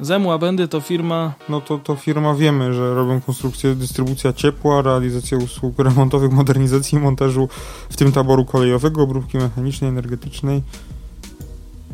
[0.01, 1.33] ZEM Łabędy to firma...
[1.49, 7.01] No to, to firma wiemy, że robią konstrukcję, dystrybucja ciepła, realizację usług remontowych, modernizacji i
[7.01, 7.49] montażu,
[7.89, 10.63] w tym taboru kolejowego, obróbki mechanicznej, energetycznej.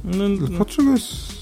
[0.04, 1.38] No, Tylko od czego jest...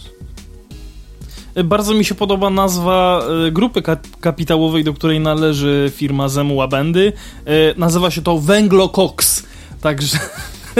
[1.66, 7.14] Bardzo mi się podoba nazwa e, grupy ka- kapitałowej, do której należy firma Zemu Łabędy.
[7.46, 9.44] E, Nazywa się to Węglokoks.
[9.82, 10.20] Także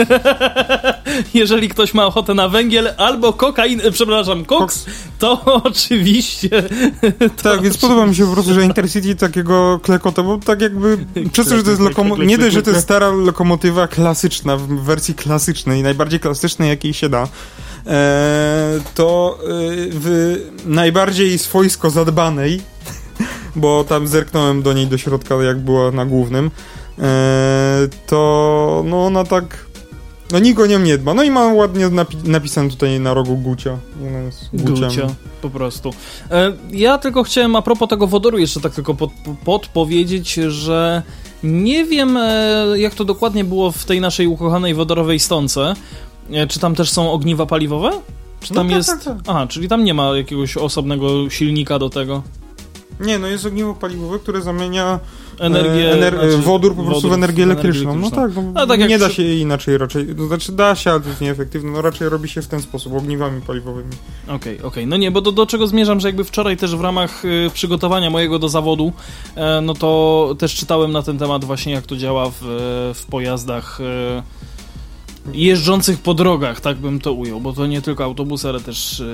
[1.34, 4.86] jeżeli ktoś ma ochotę na węgiel albo kokain, e, przepraszam, koks,
[5.18, 6.62] to oczywiście
[7.42, 10.98] Tak, więc podoba mi się po prostu, że Intercity takiego klekota, bo tak jakby,
[11.32, 14.66] przez to, że to jest lokomotywa, nie dość, że to jest stara lokomotywa klasyczna, w
[14.66, 17.28] wersji klasycznej, najbardziej klasycznej, jakiej się da,
[17.86, 19.46] e, to e,
[19.90, 20.36] w
[20.66, 22.60] najbardziej swojsko zadbanej,
[23.56, 26.50] bo tam zerknąłem do niej do środka, jak była na głównym,
[28.06, 29.66] to no ona tak
[30.32, 31.14] no nikt o nią nie dba.
[31.14, 33.78] No i ma ładnie napi- napisane tutaj na rogu Gucia.
[34.08, 34.88] Ona jest Guciem.
[34.88, 35.06] Gucia,
[35.42, 35.90] po prostu.
[36.30, 39.10] E, Ja tylko chciałem a propos tego wodoru jeszcze tak tylko pod,
[39.44, 41.02] podpowiedzieć, że
[41.42, 45.74] nie wiem e, jak to dokładnie było w tej naszej ukochanej wodorowej stonce.
[46.32, 47.90] E, Czy tam też są ogniwa paliwowe?
[48.40, 48.88] Czy tam No tak, jest...
[48.88, 49.16] tak, tak.
[49.26, 52.22] Aha, czyli tam nie ma jakiegoś osobnego silnika do tego?
[53.00, 55.00] Nie, no jest ogniwo paliwowe, które zamienia
[55.38, 55.92] Energię...
[55.92, 57.96] e, ener- znaczy, wodór po prostu w energię elektryczną.
[57.96, 60.06] No tak, no, tak nie da przy- się inaczej raczej.
[60.16, 61.70] To znaczy da się, ale to jest nieefektywne.
[61.70, 63.90] No raczej robi się w ten sposób, ogniwami paliwowymi.
[64.28, 64.86] Okej, okej.
[64.86, 68.10] No nie, bo do, do czego zmierzam, że jakby wczoraj też w ramach y, przygotowania
[68.10, 68.92] mojego do zawodu,
[69.34, 72.34] e, no to też czytałem na ten temat właśnie, jak to działa w,
[72.94, 74.22] w pojazdach e,
[75.32, 79.04] jeżdżących po drogach, tak bym to ujął, bo to nie tylko autobusy, ale też e,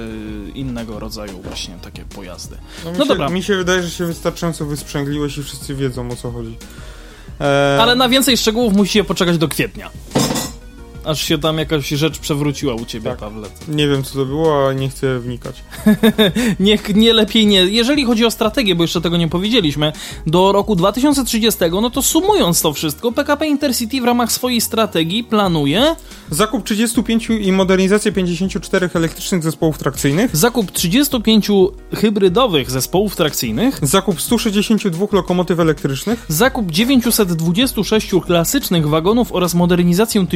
[0.54, 2.56] innego rodzaju właśnie takie pojazdy.
[2.84, 3.28] No, mi No się, dobra.
[3.28, 6.56] Mi się wydaje, że się wystarczająco wysprzęgliłeś i wszyscy wiedzą o co chodzi.
[7.40, 9.90] E, Ale na więcej szczegółów musicie poczekać do kwietnia.
[11.04, 13.18] Aż się tam jakaś rzecz przewróciła u ciebie, Tak.
[13.18, 13.48] Pawle.
[13.68, 15.62] Nie wiem co to było, ale nie chcę wnikać.
[16.60, 17.60] Nie, nie lepiej nie.
[17.64, 19.92] Jeżeli chodzi o strategię, bo jeszcze tego nie powiedzieliśmy,
[20.26, 25.96] do roku 2030, no to sumując to wszystko, PKP Intercity w ramach swojej strategii planuje
[26.30, 30.36] Zakup 35 i modernizację 54 elektrycznych zespołów trakcyjnych.
[30.36, 31.48] zakup 35
[31.94, 36.24] hybrydowych zespołów trakcyjnych, Zakup 162 lokomotyw elektrycznych.
[36.28, 40.26] zakup 926 klasycznych wagonów oraz modernizację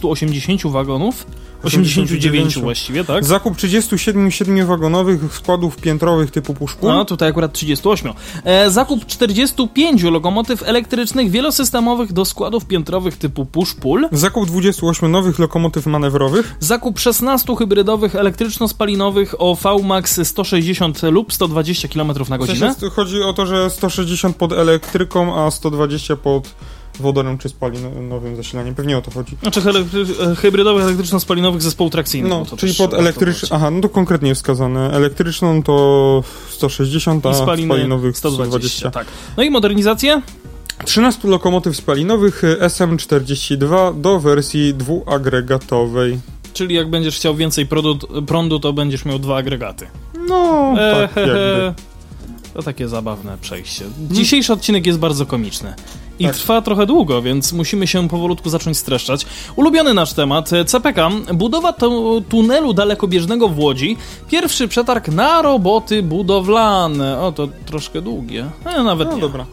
[0.00, 1.26] 1480 wagonów,
[1.62, 3.24] 89 89 właściwie, tak?
[3.24, 6.88] Zakup 37 7-wagonowych składów piętrowych typu puszku.
[6.88, 8.12] No, tutaj akurat 38.
[8.44, 14.08] E, zakup 45 lokomotyw elektrycznych wielosystemowych do składów piętrowych typu push-pull.
[14.12, 16.54] Zakup 28 nowych lokomotyw manewrowych.
[16.60, 22.74] Zakup 16 hybrydowych elektryczno-spalinowych o VMAX 160 lub 120 km na W sensie godzinę.
[22.74, 26.48] st- chodzi o to, że 160 pod elektryką, a 120 pod
[27.00, 28.74] wodorem czy spalinowym zasilaniem.
[28.74, 29.36] Pewnie o to chodzi.
[29.42, 29.60] Znaczy
[30.30, 32.30] e, hybrydowych elektryczno-spalinowych zespołu trakcyjnych.
[32.30, 32.98] No, bo to czyli pod to
[33.50, 34.90] Aha, no to konkretnie wskazane.
[34.90, 38.90] Elektryczną to 160, a spaliny spalinowych 120, 120.
[38.90, 39.06] tak.
[39.36, 40.22] No i modernizację?
[40.84, 46.18] 13 lokomotyw spalinowych y, SM42 do wersji dwuagregatowej.
[46.52, 49.86] Czyli jak będziesz chciał więcej prądu, prądu to będziesz miał dwa agregaty.
[50.28, 51.20] No, tak Ehehe.
[51.20, 51.74] jakby.
[52.54, 53.84] To takie zabawne przejście.
[54.10, 55.74] Dzisiejszy odcinek jest bardzo komiczny.
[56.22, 56.36] I Tak.
[56.36, 59.26] trwa trochę długo, więc musimy się powolutku zacząć streszczać.
[59.56, 63.96] Ulubiony nasz temat, e, CPK, budowa tu- tunelu dalekobieżnego w Łodzi,
[64.30, 67.20] pierwszy przetarg na roboty budowlane.
[67.20, 69.20] O, to troszkę długie, ale nawet No nie.
[69.20, 69.46] dobra.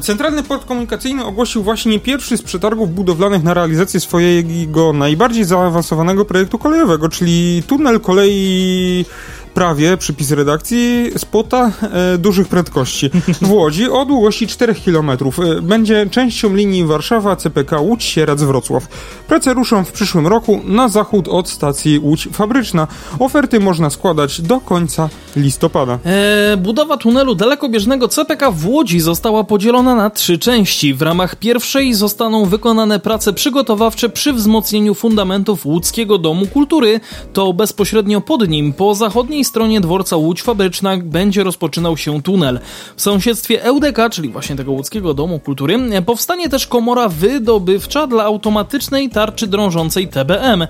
[0.00, 6.58] Centralny Port Komunikacyjny ogłosił właśnie pierwszy z przetargów budowlanych na realizację swojego najbardziej zaawansowanego projektu
[6.58, 9.04] kolejowego, czyli tunel kolei
[9.54, 13.10] prawie, przypis redakcji, spota e, dużych prędkości
[13.42, 15.10] w Łodzi o długości 4 km.
[15.10, 18.86] E, będzie częścią linii Warszawa, CPK Łódź, Sieradz, Wrocław.
[19.28, 22.88] Prace ruszą w przyszłym roku na zachód od stacji Łódź Fabryczna.
[23.18, 25.98] Oferty można składać do końca listopada.
[26.04, 30.94] E, budowa tunelu dalekobieżnego CPK w Łodzi została podzielona na trzy części.
[30.94, 37.00] W ramach pierwszej zostaną wykonane prace przygotowawcze przy wzmocnieniu fundamentów Łódzkiego Domu Kultury.
[37.32, 42.60] To bezpośrednio pod nim, po zachodniej stronie dworca Łódź Fabryczna, będzie rozpoczynał się tunel.
[42.96, 48.24] W sąsiedztwie EUDK, czyli właśnie tego Łódzkiego Domu Kultury, e, powstanie też komora wydobywcza dla
[48.24, 50.66] automatycznej tarczy drążącej TBM.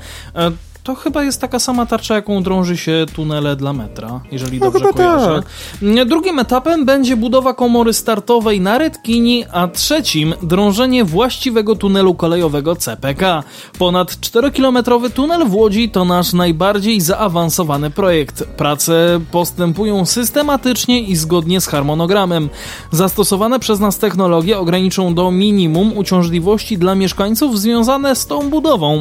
[0.85, 4.93] To chyba jest taka sama tarcza, jaką drąży się tunele dla metra, jeżeli No dobrze
[4.93, 5.43] kojarzę.
[5.43, 6.09] tak.
[6.09, 13.43] Drugim etapem będzie budowa komory startowej na Redkini, a trzecim drążenie właściwego tunelu kolejowego CPK.
[13.79, 18.45] Ponad 4-kilometrowy tunel w Łodzi to nasz najbardziej zaawansowany projekt.
[18.45, 22.49] Prace postępują systematycznie i zgodnie z harmonogramem.
[22.91, 28.99] Zastosowane przez nas technologie ograniczą do minimum uciążliwości dla mieszkańców związane z tą budową,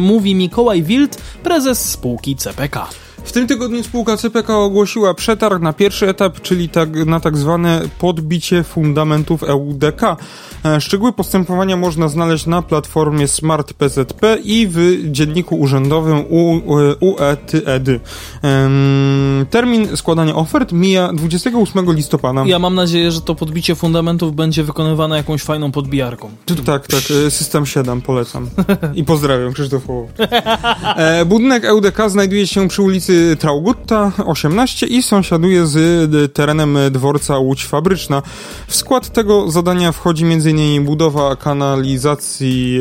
[0.00, 2.88] mówi Mikołaj Wild, prezes spółki CPK.
[3.24, 7.82] W tym tygodniu spółka CPK ogłosiła przetarg na pierwszy etap, czyli tak, na tak zwane
[7.98, 10.02] podbicie fundamentów EUDK.
[10.64, 16.24] E, Szczegóły postępowania można znaleźć na platformie Smart PZP i w dzienniku urzędowym
[17.00, 17.88] UETED.
[19.50, 22.42] Termin składania ofert mija 28 listopada.
[22.46, 26.30] Ja mam nadzieję, że to podbicie fundamentów będzie wykonywane jakąś fajną podbijarką.
[26.66, 28.50] Tak, tak, e, system 7, polecam.
[28.94, 29.82] I pozdrawiam, Krzysztof.
[30.96, 35.76] E, budynek EUDK znajduje się przy ulicy Traugutta 18 i sąsiaduje z
[36.14, 38.22] e, terenem dworca Łódź Fabryczna.
[38.66, 40.84] W skład tego zadania wchodzi m.in.
[40.84, 42.78] budowa kanalizacji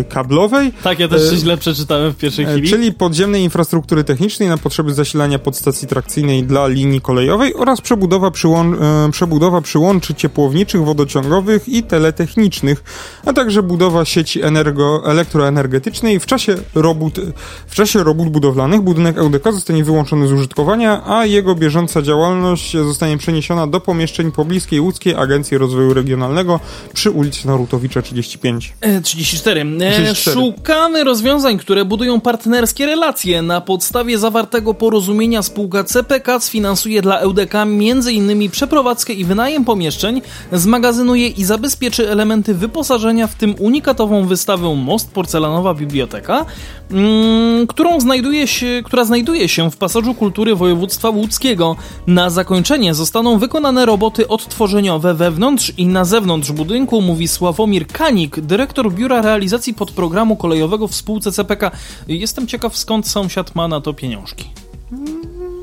[0.00, 2.68] e, kablowej, Tak, ja też E, się źle przeczytałem w pierwszej chwili.
[2.68, 9.10] czyli podziemnej infrastruktury technicznej na potrzeby zasilania podstacji trakcyjnej dla linii kolejowej oraz przebudowa, przyłą-
[9.10, 12.84] przebudowa przyłączy ciepłowniczych, wodociągowych i teletechnicznych,
[13.26, 16.20] a także budowa sieci energo- elektroenergetycznej.
[16.20, 17.20] W czasie robót,
[17.66, 22.72] w czasie robót budowlanych budynek EUDK zostanie zostanie wyłączony z użytkowania, a jego bieżąca działalność
[22.72, 26.60] zostanie przeniesiona do pomieszczeń pobliskiej Łódzkiej Agencji Rozwoju Regionalnego
[26.92, 28.74] przy ulicy Narutowicza 35.
[28.80, 29.60] E, 34.
[29.60, 30.34] E, 34.
[30.34, 33.42] Szukamy rozwiązań, które budują partnerskie relacje.
[33.42, 38.50] Na podstawie zawartego porozumienia spółka CPK sfinansuje dla EUDK m.in.
[38.50, 40.22] przeprowadzkę i wynajem pomieszczeń,
[40.52, 46.46] zmagazynuje i zabezpieczy elementy wyposażenia, w tym unikatową wystawę Most Porcelanowa Biblioteka,
[46.90, 51.76] mm, którą znajduje się, która znajduje się w pasażu kultury województwa łódzkiego.
[52.06, 58.92] Na zakończenie zostaną wykonane roboty odtworzeniowe wewnątrz i na zewnątrz budynku, mówi Sławomir Kanik, dyrektor
[58.92, 61.70] Biura Realizacji Podprogramu Kolejowego w spółce CPK.
[62.08, 64.44] Jestem ciekaw, skąd sąsiad ma na to pieniążki.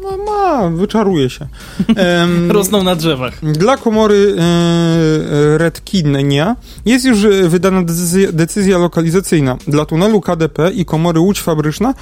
[0.03, 1.47] No ma, wyczaruje się.
[1.95, 3.33] Em, Rosną na drzewach.
[3.43, 6.55] Dla komory e, Redkinia
[6.85, 9.57] jest już e, wydana decyzja, decyzja lokalizacyjna.
[9.67, 11.93] Dla tunelu KDP i komory Łódź Fabryczna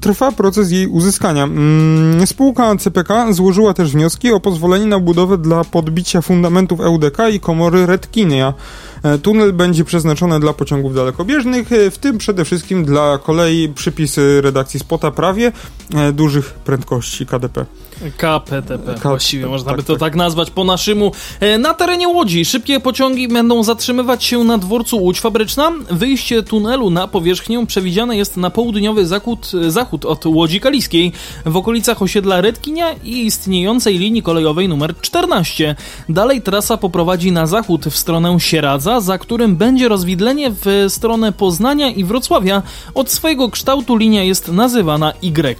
[0.00, 1.44] trwa proces jej uzyskania.
[1.44, 7.40] Mm, Spółka CPK złożyła też wnioski o pozwolenie na budowę dla podbicia fundamentów EUDK i
[7.40, 8.54] komory Redkinia.
[9.04, 14.40] E, Tunel będzie przeznaczony dla pociągów dalekobieżnych, e, w tym przede wszystkim dla kolei przypisy
[14.40, 15.52] redakcji Spota prawie
[15.94, 17.66] e, dużych prędkości KDP.
[18.16, 20.00] KPTP, K- właściwie tak, można by tak, to tak.
[20.00, 21.12] tak nazwać po naszemu.
[21.40, 25.72] E, Na terenie Łodzi szybkie pociągi będą zatrzymywać się na dworcu Łódź Fabryczna.
[25.90, 31.12] Wyjście tunelu na powierzchnię przewidziane jest na południowy zachód, zachód od Łodzi Kaliskiej,
[31.46, 35.76] w okolicach osiedla Redkinia i istniejącej linii kolejowej numer 14.
[36.08, 41.90] Dalej trasa poprowadzi na zachód w stronę Sieradza, za którym będzie rozwidlenie w stronę Poznania
[41.90, 42.62] i Wrocławia.
[42.94, 45.56] Od swojego kształtu linia jest nazywana Y.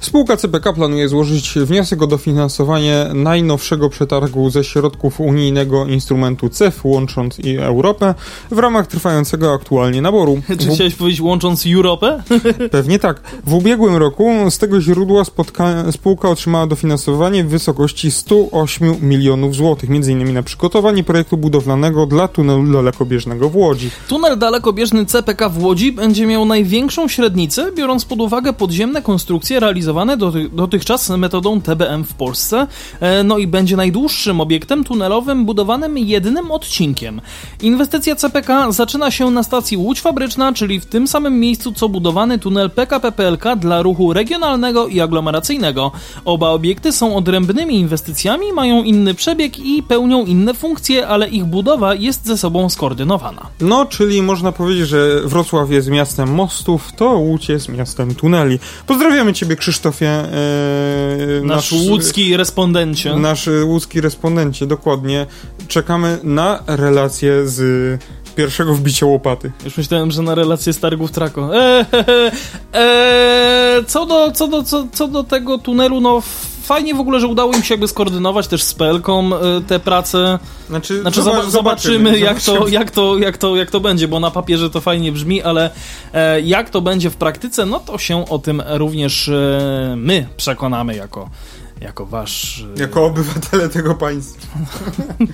[0.00, 7.38] Spółka CPK planuje złożyć wniosek o dofinansowanie najnowszego przetargu ze środków unijnego instrumentu CEF, łącząc
[7.38, 8.14] i Europę,
[8.50, 10.40] w ramach trwającego aktualnie naboru.
[10.60, 12.22] Czy W, chciałeś powiedzieć łącząc Europę?
[12.70, 13.20] pewnie tak.
[13.46, 19.90] W ubiegłym roku z tego źródła spotka, spółka otrzymała dofinansowanie w wysokości 108 milionów złotych,
[19.90, 20.32] m.in.
[20.32, 23.90] na przygotowanie projektu budowlanego dla tunelu dalekobieżnego w Łodzi.
[24.08, 30.16] Tunel dalekobieżny CPK w Łodzi będzie miał największą średnicę, biorąc pod uwagę podziemne konstrukcje realizowane
[30.16, 32.66] doty dotychczas metodą TBM w Polsce,
[33.00, 37.20] e, no i będzie najdłuższym obiektem tunelowym budowanym jednym odcinkiem.
[37.62, 42.38] Inwestycja CPK zaczyna się na stacji Łódź Fabryczna, czyli w tym samym miejscu co budowany
[42.38, 45.92] tunel PKP PLK dla ruchu regionalnego i aglomeracyjnego.
[46.24, 51.94] Oba obiekty są odrębnymi inwestycjami, mają inny przebieg i pełnią inne funkcje, ale ich budowa
[51.94, 53.46] jest ze sobą skoordynowana.
[53.60, 58.58] No, czyli można powiedzieć, że Wrocław jest miastem mostów, to Łódź jest miastem tuneli.
[58.86, 60.24] Pozdrawiamy Ciebie, Krzysztofie.
[61.44, 63.16] E, Nasz łódzki respondencie.
[63.16, 65.26] Nasz łódzki respondencie, dokładnie.
[65.68, 67.60] Czekamy na relację z
[68.36, 69.52] pierwszego wbicia łopaty.
[69.64, 71.56] Już myślałem, że na relację z targów Trako.
[71.56, 71.84] Eee,
[72.72, 76.22] eee, co, do, co, do, co, co do tego tunelu, no
[76.64, 80.38] fajnie w ogóle, że udało im się jakby skoordynować też z Pelką e, te prace.
[80.68, 82.70] Znaczy, Znaczy zoba- zoba- zobaczymy, jak, to, zobaczymy.
[82.70, 85.70] jak, to, jak, to, jak to będzie, bo na papierze to fajnie brzmi, ale
[86.12, 90.96] e, jak to będzie w praktyce, no to się o tym również e, my przekonamy
[90.96, 91.30] jako,
[91.80, 92.64] jako wasz...
[92.76, 94.58] E, Jako obywatele tego państwa.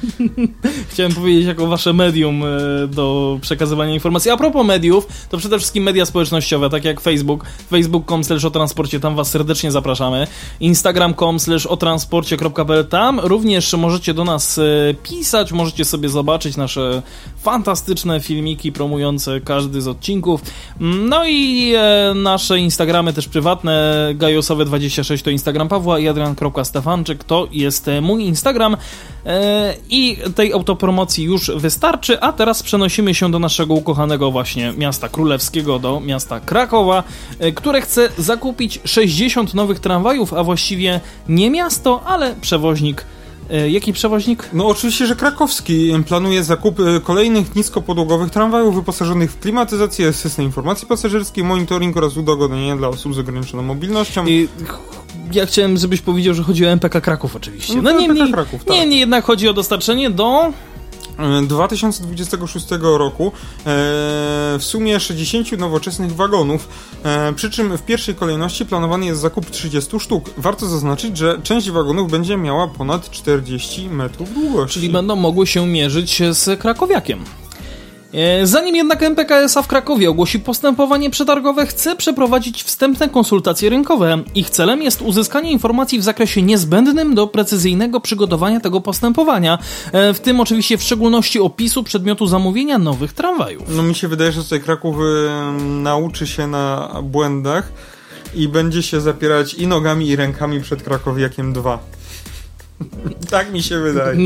[0.91, 2.47] Chciałem powiedzieć, jako wasze medium e,
[2.89, 4.31] do przekazywania informacji.
[4.31, 9.01] A propos mediów, to przede wszystkim media społecznościowe, tak jak Facebook, facebook.com slash o transporcie,
[9.01, 10.27] tam was serdecznie zapraszamy.
[10.61, 14.63] Instagram.com slash o transporcie.pl, tam również możecie do nas e,
[15.03, 17.03] pisać, możecie sobie zobaczyć nasze
[17.43, 20.41] fantastyczne filmiki promujące każdy z odcinków.
[20.81, 21.73] No i
[22.15, 28.77] nasze Instagramy też prywatne, gajosowe26 to Instagram Pawła i adrian.stefanczyk to jest e, mój Instagram.
[29.27, 35.09] E, I tej autopromocji już wystarczy, a teraz przenosimy się do naszego ukochanego właśnie miasta
[35.09, 37.03] królewskiego, do miasta Krakowa,
[37.39, 43.05] e, które chce zakupić 60 nowych tramwajów, a właściwie nie miasto, ale przewoźnik.
[43.69, 44.49] Jaki przewoźnik?
[44.53, 51.45] No oczywiście, że krakowski planuje zakup kolejnych niskopodłogowych tramwajów wyposażonych w klimatyzację, system informacji pasażerskiej,
[51.45, 54.27] monitoring oraz udogodnienia dla osób z ograniczoną mobilnością.
[54.27, 54.49] I
[55.33, 57.77] ja chciałem, żebyś powiedział, że chodzi o MPK Kraków oczywiście.
[57.77, 58.77] No No nie, MPK nie, Kraków, tak.
[58.77, 60.53] nie, nie, jednak chodzi o dostarczenie do...
[61.19, 63.31] E, 2026 roku e,
[64.59, 66.69] w sumie 60 nowoczesnych wagonów,
[67.05, 70.31] e, przy czym w pierwszej kolejności planowany jest zakup 30 sztuk.
[70.37, 74.75] Warto zaznaczyć, że część wagonów będzie miała ponad 40 metrów długości.
[74.75, 77.25] czyli będą mogły się mierzyć z krakowiakiem.
[78.13, 84.23] E, Zanim jednak MPK SA w Krakowie ogłosi postępowanie przetargowe, chce przeprowadzić wstępne konsultacje rynkowe.
[84.35, 89.59] Ich celem jest uzyskanie informacji w zakresie niezbędnym do precyzyjnego przygotowania tego postępowania,
[89.93, 93.63] e, w tym oczywiście w szczególności opisu przedmiotu zamówienia nowych tramwajów.
[93.69, 97.73] No mi się wydaje, że tutaj Kraków e, nauczy się na błędach
[98.35, 101.79] i będzie się zapierać i nogami, i rękami przed Krakowiakiem 2.
[103.31, 104.19] tak mi się wydaje.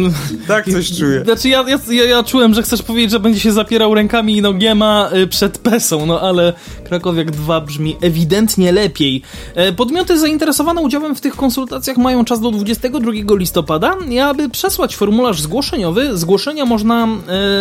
[0.49, 1.25] Tak coś czuję.
[1.25, 5.11] Znaczy ja, ja, ja, czułem, że chcesz powiedzieć, że będzie się zapierał rękami i nogiema
[5.15, 6.53] y, przed Pesą, no ale
[6.85, 9.23] Krakowiak 2 brzmi ewidentnie lepiej.
[9.55, 14.97] E, Podmioty zainteresowane udziałem w tych konsultacjach mają czas do 22 listopada, i aby przesłać
[14.97, 17.09] formularz zgłoszeniowy, zgłoszenia można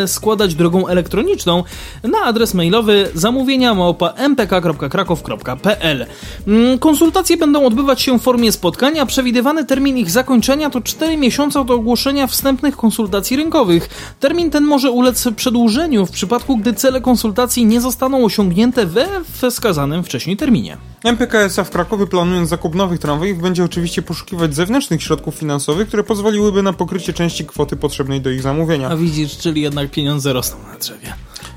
[0.03, 1.63] e, składać drogą elektroniczną
[2.03, 6.05] na adres mailowy zamówienia małpa mpk.krakow.pl.
[6.47, 9.05] Mm, Konsultacje będą odbywać się w formie spotkania.
[9.05, 13.89] Przewidywany termin ich zakończenia to 4 miesiące od ogłoszenia wstępnych konsultacji rynkowych.
[14.19, 19.07] Termin ten może ulec przedłużeniu w przypadku, gdy cele konsultacji nie zostaną osiągnięte we
[19.49, 20.77] wskazanym wcześniej terminie.
[21.03, 26.63] MPKSA w Krakowie planując zakup nowych tramwajów będzie oczywiście poszukiwać zewnętrznych środków finansowych, które pozwoliłyby
[26.63, 28.89] na pokrycie części kwoty potrzebnej do ich zamówienia.
[28.89, 31.13] A widzisz, czyli jednak pieniądze rosną na drzewie.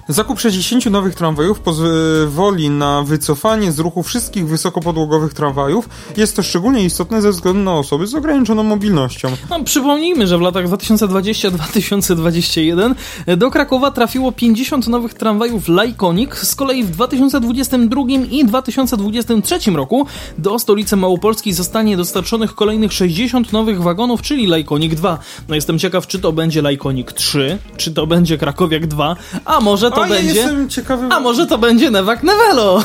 [0.09, 5.89] Zakup 60 nowych tramwajów pozwoli na wycofanie z ruchu wszystkich wysokopodłogowych tramwajów.
[6.17, 9.29] Jest to szczególnie istotne ze względu na osoby z ograniczoną mobilnością.
[9.51, 12.95] No, przypomnijmy, że w latach 2020-2021
[13.37, 20.07] do Krakowa trafiło 50 nowych tramwajów Lajkonik, z kolei w 2022 i 2023 roku
[20.39, 25.19] do stolicy Małopolski zostanie dostarczonych kolejnych 60 nowych wagonów, czyli Lajkonik 2.
[25.49, 29.91] No jestem ciekaw, czy to będzie Lajkonik 3, czy to będzie Krakowiak 2, a może
[29.97, 30.35] to A będzie...
[30.35, 31.07] jestem ciekawy...
[31.11, 32.83] A może to będzie Newak Nevelo?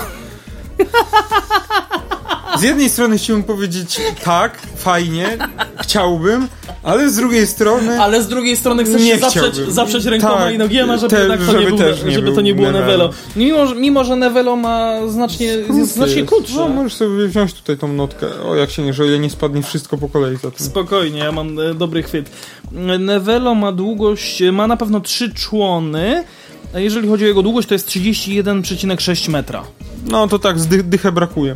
[2.60, 5.38] Z jednej strony chciałbym powiedzieć tak, fajnie,
[5.82, 6.48] chciałbym,
[6.84, 8.02] ale z drugiej strony...
[8.02, 11.38] Ale z drugiej strony chcesz Nie się zaprzeć, zaprzeć rękoma Tak, i nogiema, żeby te-
[11.38, 13.10] to żeby nie, był, nie żeby to nie było Nevelo.
[13.36, 16.56] Mimo, że- mimo, że Nevelo ma znacznie, jest znacznie krótsze.
[16.56, 18.28] No, możesz sobie wziąć tutaj tą notkę.
[18.46, 20.66] O, jak się nie, że nie spadnie wszystko po kolei za tym.
[20.66, 22.30] Spokojnie, ja mam e, dobry chwyt.
[23.00, 26.24] Nevelo ma długość, ma na pewno trzy człony,
[26.73, 29.64] a jeżeli chodzi o jego długość, to jest 31,6 metra.
[30.06, 31.56] No to tak, zdy, dychę brakuje.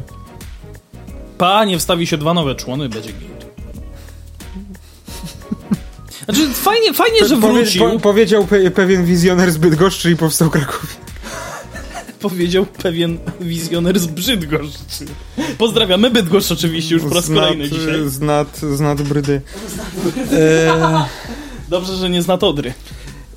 [1.38, 3.36] Panie, wstawi się dwa nowe człony, będzie git.
[6.26, 7.92] Znaczy, fajnie, fajnie, że wrócił.
[7.92, 10.94] po, powiedział pe, pewien wizjoner z Bydgoszczy i powstał Krakowie.
[12.22, 15.06] Powiedział pewien wizjoner z Brzydgoszczy.
[15.58, 18.10] Pozdrawiamy Bydgoszcz oczywiście już po raz Z nad- kolejny dzisiaj.
[18.10, 19.42] Z nad, z nad Brydy.
[21.70, 22.74] Dobrze, że nie zna Todry.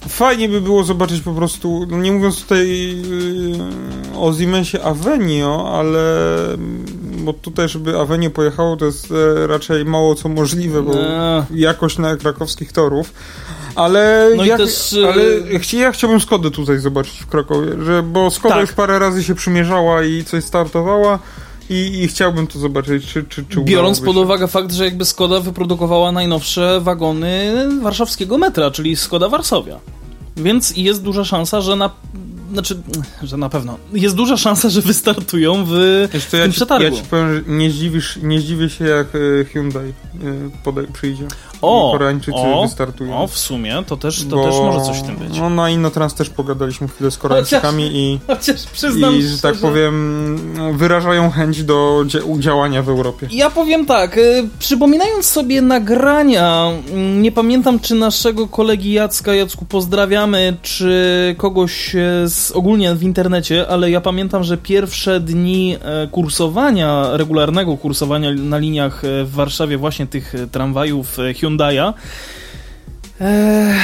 [0.08, 2.68] Fajnie by było zobaczyć po prostu, no nie mówiąc tutaj
[4.12, 6.84] yy, o Siemensie Avenio, ale mm,
[7.24, 11.42] bo tutaj, żeby Avenio pojechało, to jest e, raczej mało co możliwe, bo Eee.
[11.50, 13.12] jakość na krakowskich torów.
[13.74, 15.24] Ale, No jak, też, e, ale
[15.72, 18.60] ja chciałbym Skodę tutaj zobaczyć w Krakowie, że, bo Skoda Tak.
[18.60, 21.18] już parę razy się przymierzała i coś startowała
[21.70, 25.40] i, i chciałbym to zobaczyć, czy, czy, czy Biorąc pod uwagę fakt, że jakby Skoda
[25.40, 29.78] wyprodukowała najnowsze wagony warszawskiego metra, czyli Skoda Warszawia.
[30.36, 31.90] Więc jest duża szansa, że na...
[32.52, 32.82] Znaczy,
[33.22, 33.78] że na pewno.
[33.92, 35.70] Jest duża szansa, że wystartują w,
[36.12, 36.84] Wiesz w ja tym ci, przetargu.
[36.84, 39.92] ja ci powiem, że nie, zdziwisz, nie zdziwię się, jak e, Hyundai e,
[40.64, 41.26] podaj, przyjdzie.
[41.62, 43.18] O, Koreańczycy o, wystartują.
[43.22, 45.38] O, w sumie, to też, to Bo- też może coś w tym być.
[45.38, 49.60] No na Innotrans też pogadaliśmy chwilę z Koreańczykami i, Chociaż przyznam i że tak szczerze-
[49.68, 50.38] powiem
[50.76, 53.28] wyrażają chęć do dzia- działania w Europie.
[53.30, 59.64] Ja powiem tak, y, przypominając sobie nagrania, mm, nie pamiętam czy naszego kolegi Jacka, Jacku
[59.64, 61.98] pozdrawiamy, czy kogoś e,
[62.28, 68.58] z, ogólnie w internecie, ale ja pamiętam, że pierwsze dni e, kursowania, regularnego kursowania na
[68.58, 71.16] liniach e, w Warszawie właśnie tych tramwajów
[71.56, 71.92] Hyundai'a,
[73.20, 73.74] e,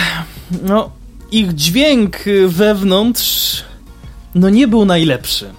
[0.62, 0.90] no
[1.32, 2.16] ich dźwięk
[2.46, 3.62] wewnątrz
[4.34, 5.50] no nie był najlepszy.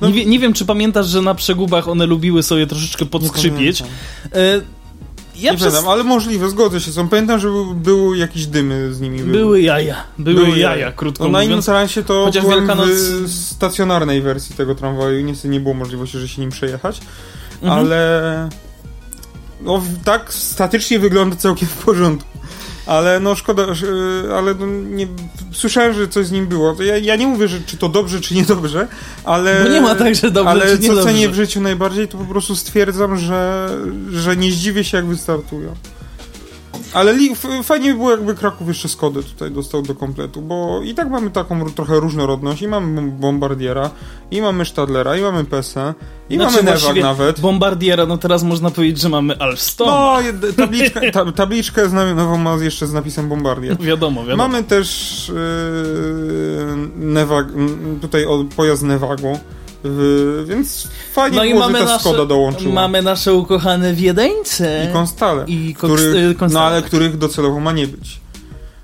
[0.00, 3.82] No- Nie, nie wiem, czy pamiętasz, że na przegubach one lubiły sobie troszeczkę podskrzypieć.
[3.82, 3.98] pamiętam.
[4.40, 4.60] E,
[5.36, 5.68] ja Nie przez...
[5.68, 6.92] pamiętam, ale możliwe, zgodzę się.
[6.92, 7.08] Są.
[7.08, 9.18] Pamiętam, że był, były jakieś dymy z nimi.
[9.18, 9.32] były.
[9.32, 10.92] Były jaja, były, Były jaja, jaja.
[10.92, 11.52] krótko No na mówiąc.
[11.52, 15.24] Innotransie to Chociaż byłem Wielkanoc- w stacjonarnej wersji tego tramwaju.
[15.24, 17.00] Niestety nie było możliwości, że się nim przejechać.
[17.62, 17.80] Mhm.
[17.80, 18.48] Ale...
[19.64, 22.32] No tak statycznie wygląda całkiem w porządku.
[22.86, 23.86] Ale no szkoda, że,
[24.36, 25.06] ale no nie,
[25.52, 26.76] słyszałem, że coś z nim było.
[26.82, 28.88] Ja, ja nie mówię, że czy to dobrze, czy niedobrze,
[29.24, 29.62] ale...
[29.62, 32.24] Bo nie ma tak, że dobrze Ale czy co cenię w życiu najbardziej, to po
[32.24, 33.70] prostu stwierdzam, że,
[34.12, 35.74] że nie zdziwię się, jak wystartują.
[36.92, 37.14] Ale
[37.62, 41.30] fajnie by było, jakby Kraków jeszcze Skodę tutaj dostał do kompletu, bo i tak mamy
[41.30, 42.62] taką trochę różnorodność.
[42.62, 43.90] I mamy bom- Bombardiera,
[44.30, 45.94] i mamy Stadlera, i mamy PSE,
[46.30, 47.40] i Znaczy, mamy właściwie nawet.
[47.40, 49.86] Bombardiera, no teraz można powiedzieć, że mamy Alstom.
[49.86, 50.16] No,
[50.56, 53.76] tabliczkę, ta, tabliczkę znamionową ma jeszcze z napisem Bombardier.
[53.90, 54.48] Wiadomo, wiadomo.
[54.48, 58.24] Mamy też yy, Nevag, m, tutaj
[58.56, 59.38] pojazd Nevago,
[59.84, 62.74] yy, więc fajnie no i było, mamy że ta nasze, Skoda dołączyła.
[62.74, 64.86] mamy nasze ukochane Wiedeńce.
[64.90, 66.64] I Konstale, I Koks- których, y, Konstale.
[66.70, 68.21] no ale których docelowo ma nie być.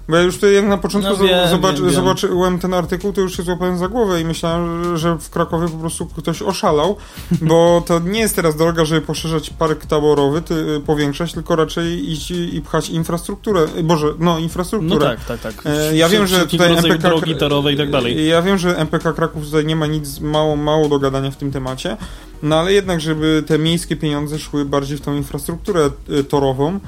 [0.09, 1.95] Bo ja już tutaj jak na początku No zo- wiem, zobacz, wiem, wiem.
[1.95, 5.77] zobaczyłem ten artykuł, to już się złapałem za głowę i myślałem, że w Krakowie po
[5.79, 6.97] prostu ktoś oszalał,
[7.43, 12.31] bo to nie jest teraz droga, żeby poszerzać park taborowy, ty, powiększać, tylko raczej iść
[12.31, 15.17] i pchać infrastrukturę, Boże, no No infrastrukturę.
[15.27, 15.67] tak, tak, tak.
[15.67, 18.29] E, Ja wiem, że tutaj MPK, drogi torowe i tak dalej.
[18.29, 21.53] Ja wiem, że MPK Kraków tutaj nie ma nic mało, mało do gadania w tym
[21.53, 21.97] temacie,
[22.43, 26.81] no ale jednak, żeby te miejskie pieniądze szły bardziej w tą infrastrukturę y, torową.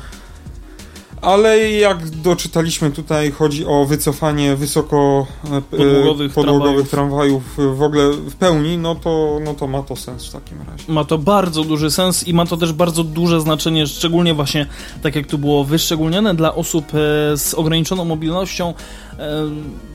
[1.23, 7.83] Ale jak doczytaliśmy tutaj, chodzi o wycofanie wysoko e, p- Podłogowych podłogowych tramwajów y, w
[7.83, 10.93] ogóle w pełni, no to, no to ma to sens w takim razie.
[10.93, 14.67] Ma to bardzo duży sens i ma to też bardzo duże znaczenie, szczególnie właśnie,
[15.03, 18.75] tak jak tu było wyszczególnione, dla osób e, z ograniczoną mobilnością.
[19.19, 19.31] E,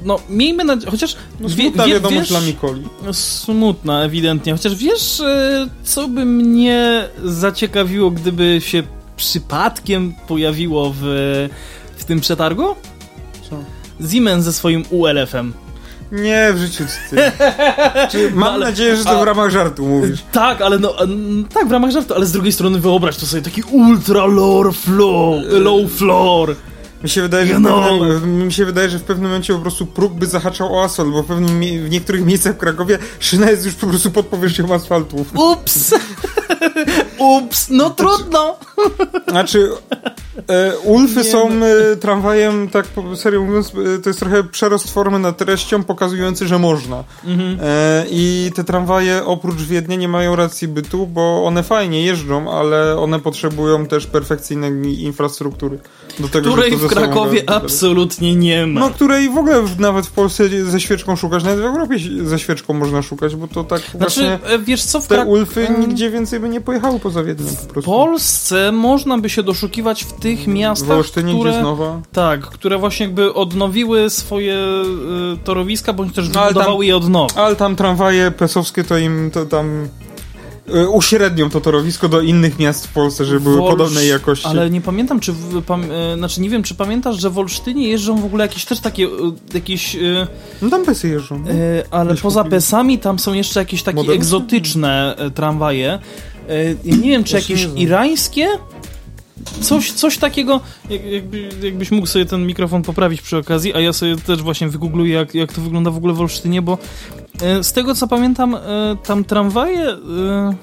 [0.03, 1.15] no, miejmy nadzieję, chociaż...
[1.39, 2.83] No, wie- smutna wie- wiadomość wiesz- dla Mikoli.
[3.11, 4.53] Smutna, ewidentnie.
[4.53, 8.83] Chociaż wiesz, e, co by mnie zaciekawiło, gdyby się
[9.17, 10.99] przypadkiem pojawiło w,
[11.97, 12.75] w tym przetargu?
[13.49, 13.63] Co?
[14.11, 15.53] Siemens ze swoim ULF-em.
[16.11, 17.15] Nie, w życiu ty.
[18.35, 20.19] Mam No, ale- nadzieję, że to a- w ramach żartu mówisz.
[20.31, 20.93] Tak, ale no,
[21.53, 25.43] tak, w ramach żartu, ale z drugiej strony wyobraź to sobie taki ultra low floor,
[25.49, 26.55] low floor.
[27.05, 29.85] Mi się wydaje, że You pewnym, mi się wydaje, że w pewnym momencie po prostu
[29.85, 33.65] próg by zahaczał o asfalt, bo w, pewnym, w niektórych miejscach w Krakowie szyna jest
[33.65, 35.25] już po prostu pod powierzchnią asfaltu.
[35.35, 35.93] Ups!
[37.37, 38.57] Ups, no trudno!
[39.27, 39.69] Znaczy,
[40.47, 45.19] e, Ulfy Nie są e, tramwajem, tak serio mówiąc, e, to jest trochę przerost formy
[45.19, 47.03] nad treścią, pokazujący, że można.
[47.25, 47.57] Mhm.
[47.61, 52.97] E, I te tramwaje oprócz Wiednia nie mają racji bytu, bo one fajnie jeżdżą, ale
[52.97, 55.79] one potrzebują też perfekcyjnej infrastruktury.
[56.19, 58.79] Do tego, Której w Krakowie absolutnie nie ma.
[58.79, 62.39] No, której w ogóle w, nawet w Polsce ze świeczką szukać, nawet w Europie ze
[62.39, 66.09] świeczką można szukać, bo to tak znaczy, właśnie e, wiesz co, w te ulfy nigdzie
[66.09, 67.91] więcej by nie pojechały poza Wiedniem po W prostu.
[67.91, 71.59] Polsce można by się doszukiwać w tych w miastach, Olsztynie które...
[71.59, 72.01] znowa.
[72.11, 74.55] Tak, które właśnie jakby odnowiły swoje
[75.33, 77.41] y, torowiska, bądź też No, wybudowały je od nowa.
[77.41, 79.87] Ale tam tramwaje pesowskie to im to tam
[80.91, 84.47] uśrednią to torowisko do innych miast w Polsce, żeby były Wolsz- podobnej jakości.
[84.47, 85.31] Ale nie pamiętam, czy.
[85.33, 88.65] W, pam, e, znaczy, nie wiem, czy pamiętasz, że w Olsztynie jeżdżą w ogóle jakieś
[88.65, 89.03] też takie.
[89.05, 89.09] E,
[89.53, 89.95] jakieś.
[89.95, 90.27] E,
[90.61, 91.39] No tam pesy jeżdżą.
[91.39, 91.51] no.
[91.51, 91.55] e,
[91.91, 92.51] ale poza kupili.
[92.55, 95.99] pesami tam są jeszcze jakieś takie egzotyczne e, tramwaje.
[96.49, 98.47] E, ja nie wiem, czy jakieś irańskie?
[99.61, 103.93] Coś, coś takiego, jak, jakby, jakbyś mógł sobie ten mikrofon poprawić przy okazji, a ja
[103.93, 106.77] sobie też właśnie wygoogluję, jak, jak to wygląda w ogóle w Olsztynie, bo
[107.41, 108.59] e, z tego co pamiętam, e,
[109.03, 109.89] tam tramwaje.
[109.89, 110.55] E,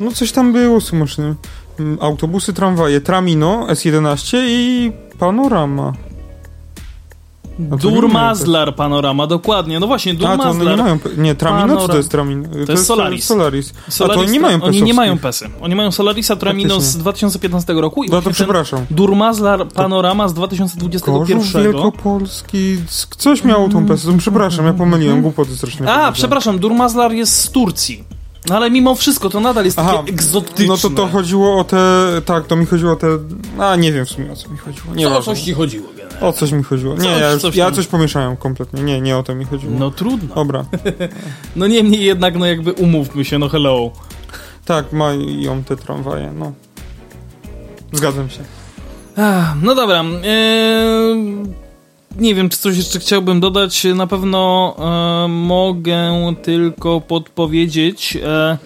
[0.00, 1.36] No coś tam było z.
[1.80, 5.92] Mm, Autobusy, tramwaje, Tramino, S11 i Panorama.
[7.72, 9.80] A to nie Durmazlar Panorama, dokładnie.
[9.80, 10.78] No właśnie, A, to one nie Durmazlar.
[10.78, 10.98] mają...
[11.16, 11.80] Nie, Tramino Panorama.
[11.86, 12.48] czy to jest Tramino?
[12.66, 13.24] To, jest Solaris.
[13.24, 13.72] Solaris.
[13.88, 14.94] Solaris, A to oni nie mają Oni nie pesowskich.
[14.96, 15.50] mają pesy.
[15.60, 17.00] Oni mają Solarisa Tramino z Faktycznie.
[17.00, 18.86] 2015 roku i No to przepraszam.
[18.90, 21.38] Durmazlar Panorama z 2021.
[21.38, 22.76] Gorzów Wielkopolski...
[23.16, 24.18] Coś miało tą pesę.
[24.18, 25.22] Przepraszam, ja pomyliłem.
[25.22, 28.04] Głupoty strasznie A, przepraszam, Durmazlar jest z Turcji.
[28.48, 30.66] No ale mimo wszystko to nadal jest Aha, takie egzotyczne.
[30.66, 31.78] No to to chodziło o te...
[32.24, 33.06] Tak, to mi chodziło o te...
[33.58, 34.94] A, nie wiem w sumie o co mi chodziło.
[34.94, 35.88] Nie Co o coś ci chodziło?
[36.20, 36.94] O coś mi chodziło.
[36.94, 38.82] Nie, Coś- ja, już, coś ja coś pomieszałem kompletnie.
[38.82, 39.72] Nie, nie o to mi chodziło.
[39.78, 40.34] No trudno.
[40.34, 40.64] Dobra.
[41.56, 43.90] No niemniej jednak, no jakby umówmy się, no hello.
[44.64, 46.52] Tak, mają te tramwaje, no.
[47.92, 48.40] Zgadzam się.
[49.62, 50.04] No dobra.
[50.24, 51.36] eee,
[52.18, 53.84] nie wiem, czy coś jeszcze chciałbym dodać.
[53.94, 54.74] Na pewno
[55.24, 58.18] e, mogę tylko podpowiedzieć.
[58.22, 58.58] E,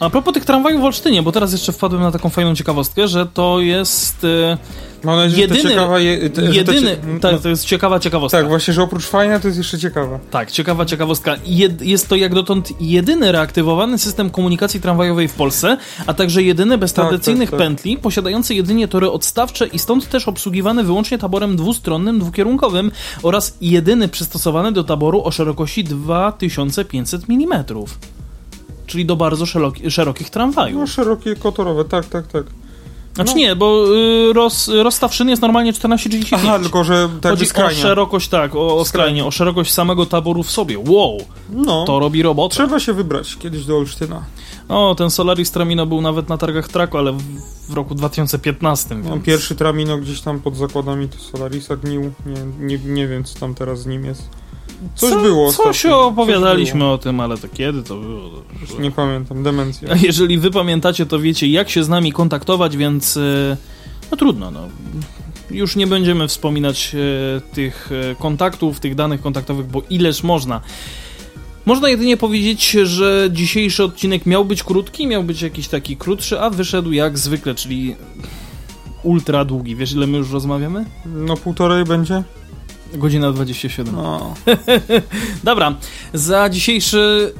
[0.00, 3.26] a propos tych tramwajów w Olsztynie, bo teraz jeszcze wpadłem na taką fajną ciekawostkę, że
[3.26, 4.58] to jest e,
[5.04, 5.98] Mam nadzieję, że Jedyny- to ciekawa...
[6.00, 6.96] Je, te, że to jedyny.
[6.96, 8.38] cie- Tak, to jest ciekawa ciekawostka.
[8.38, 10.18] tak, właśnie, że oprócz fajna to jest jeszcze ciekawa.
[10.30, 11.36] Tak, ciekawa ciekawostka.
[11.46, 16.78] Jed, jest to jak dotąd jedyny reaktywowany system komunikacji tramwajowej w Polsce, a także jedyny
[16.78, 17.68] bez Tak, tradycyjnych tak, tak.
[17.68, 22.90] pętli, posiadający jedynie tory odstawcze i stąd też obsługiwany wyłącznie taborem dwustronnym, dwukierunkowym
[23.22, 27.64] oraz jedyny przystosowany do taboru o szerokości 2500 mm.
[28.90, 30.90] Czyli do bardzo szeroki, szerokich No, tramwajów.
[30.90, 32.44] szerokie, kotorowe, tak, tak, tak.
[33.14, 33.36] Znaczy no.
[33.38, 33.84] nie, bo
[34.30, 36.28] y, roz, rozstaw szyn jest normalnie 14,35.
[36.34, 37.82] Aha, tylko, że tak Chodzi o skrajnie.
[37.82, 40.78] szerokość, tak, o, o skrajnie, o szerokość samego taboru w sobie.
[40.78, 41.18] Wow,
[41.50, 42.54] No, to robi robotę.
[42.54, 44.22] trzeba się wybrać kiedyś do Olsztyna.
[44.68, 47.22] O, ten Solaris Tramino był nawet na targach traku, ale w,
[47.68, 48.94] w roku 2015.
[48.94, 49.24] No, Więc...
[49.24, 52.12] pierwszy Tramino gdzieś tam pod zakładami to Solarisa gnił.
[52.26, 54.28] Nie, nie, nie wiem, co tam teraz z nim jest.
[54.94, 58.30] Coś Co, było Coś ostatnio, opowiadaliśmy o tym, ale to kiedy to było?
[58.60, 59.88] Już nie pamiętam, demencja.
[59.92, 63.56] A jeżeli wy pamiętacie, to wiecie jak się z nami kontaktować, więc y,
[64.10, 64.68] no trudno, no.
[65.50, 70.60] Już nie będziemy wspominać e, tych e, kontaktów, tych danych kontaktowych, bo ileż można.
[71.66, 76.50] Można jedynie powiedzieć, że dzisiejszy odcinek miał być krótki, miał być jakiś taki krótszy, a
[76.50, 77.96] wyszedł jak zwykle, czyli
[79.02, 79.76] ultra długi.
[79.76, 80.84] Wiesz, ile my już rozmawiamy?
[81.06, 82.22] No półtorej będzie?
[82.94, 83.94] Godzina 27.
[83.94, 84.34] No.
[85.44, 85.74] Dobra,
[86.14, 87.32] za dzisiejszy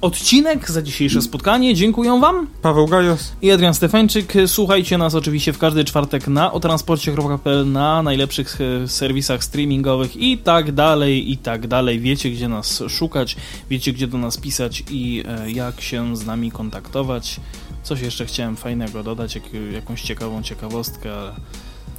[0.00, 2.46] odcinek, za dzisiejsze spotkanie dziękuję Wam.
[2.62, 3.32] Paweł Gajos.
[3.42, 4.32] I Adrian Stefańczyk.
[4.46, 10.72] Słuchajcie nas oczywiście w każdy czwartek na otransporcie.pl, na najlepszych e, serwisach streamingowych i tak
[10.72, 12.00] dalej, i tak dalej.
[12.00, 13.36] Wiecie, gdzie nas szukać,
[13.70, 17.40] wiecie, gdzie do nas pisać i e, jak się z nami kontaktować.
[17.82, 21.10] Coś jeszcze chciałem fajnego dodać, jak, jakąś ciekawą ciekawostkę.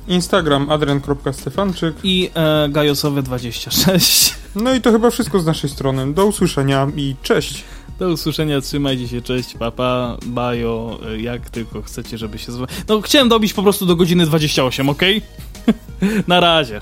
[0.07, 1.95] Instagram adrian.stefanczyk.
[2.03, 4.33] I e, gajosowe26.
[4.55, 6.13] No i to chyba wszystko z naszej strony.
[6.13, 7.63] Do usłyszenia i cześć.
[7.99, 12.51] Do usłyszenia, trzymajcie się, cześć, papa, bajo, e, jak tylko chcecie, żeby się...
[12.51, 15.01] zwa- No chciałem dobić po prostu do godziny 28, ok?
[16.27, 16.81] Na razie.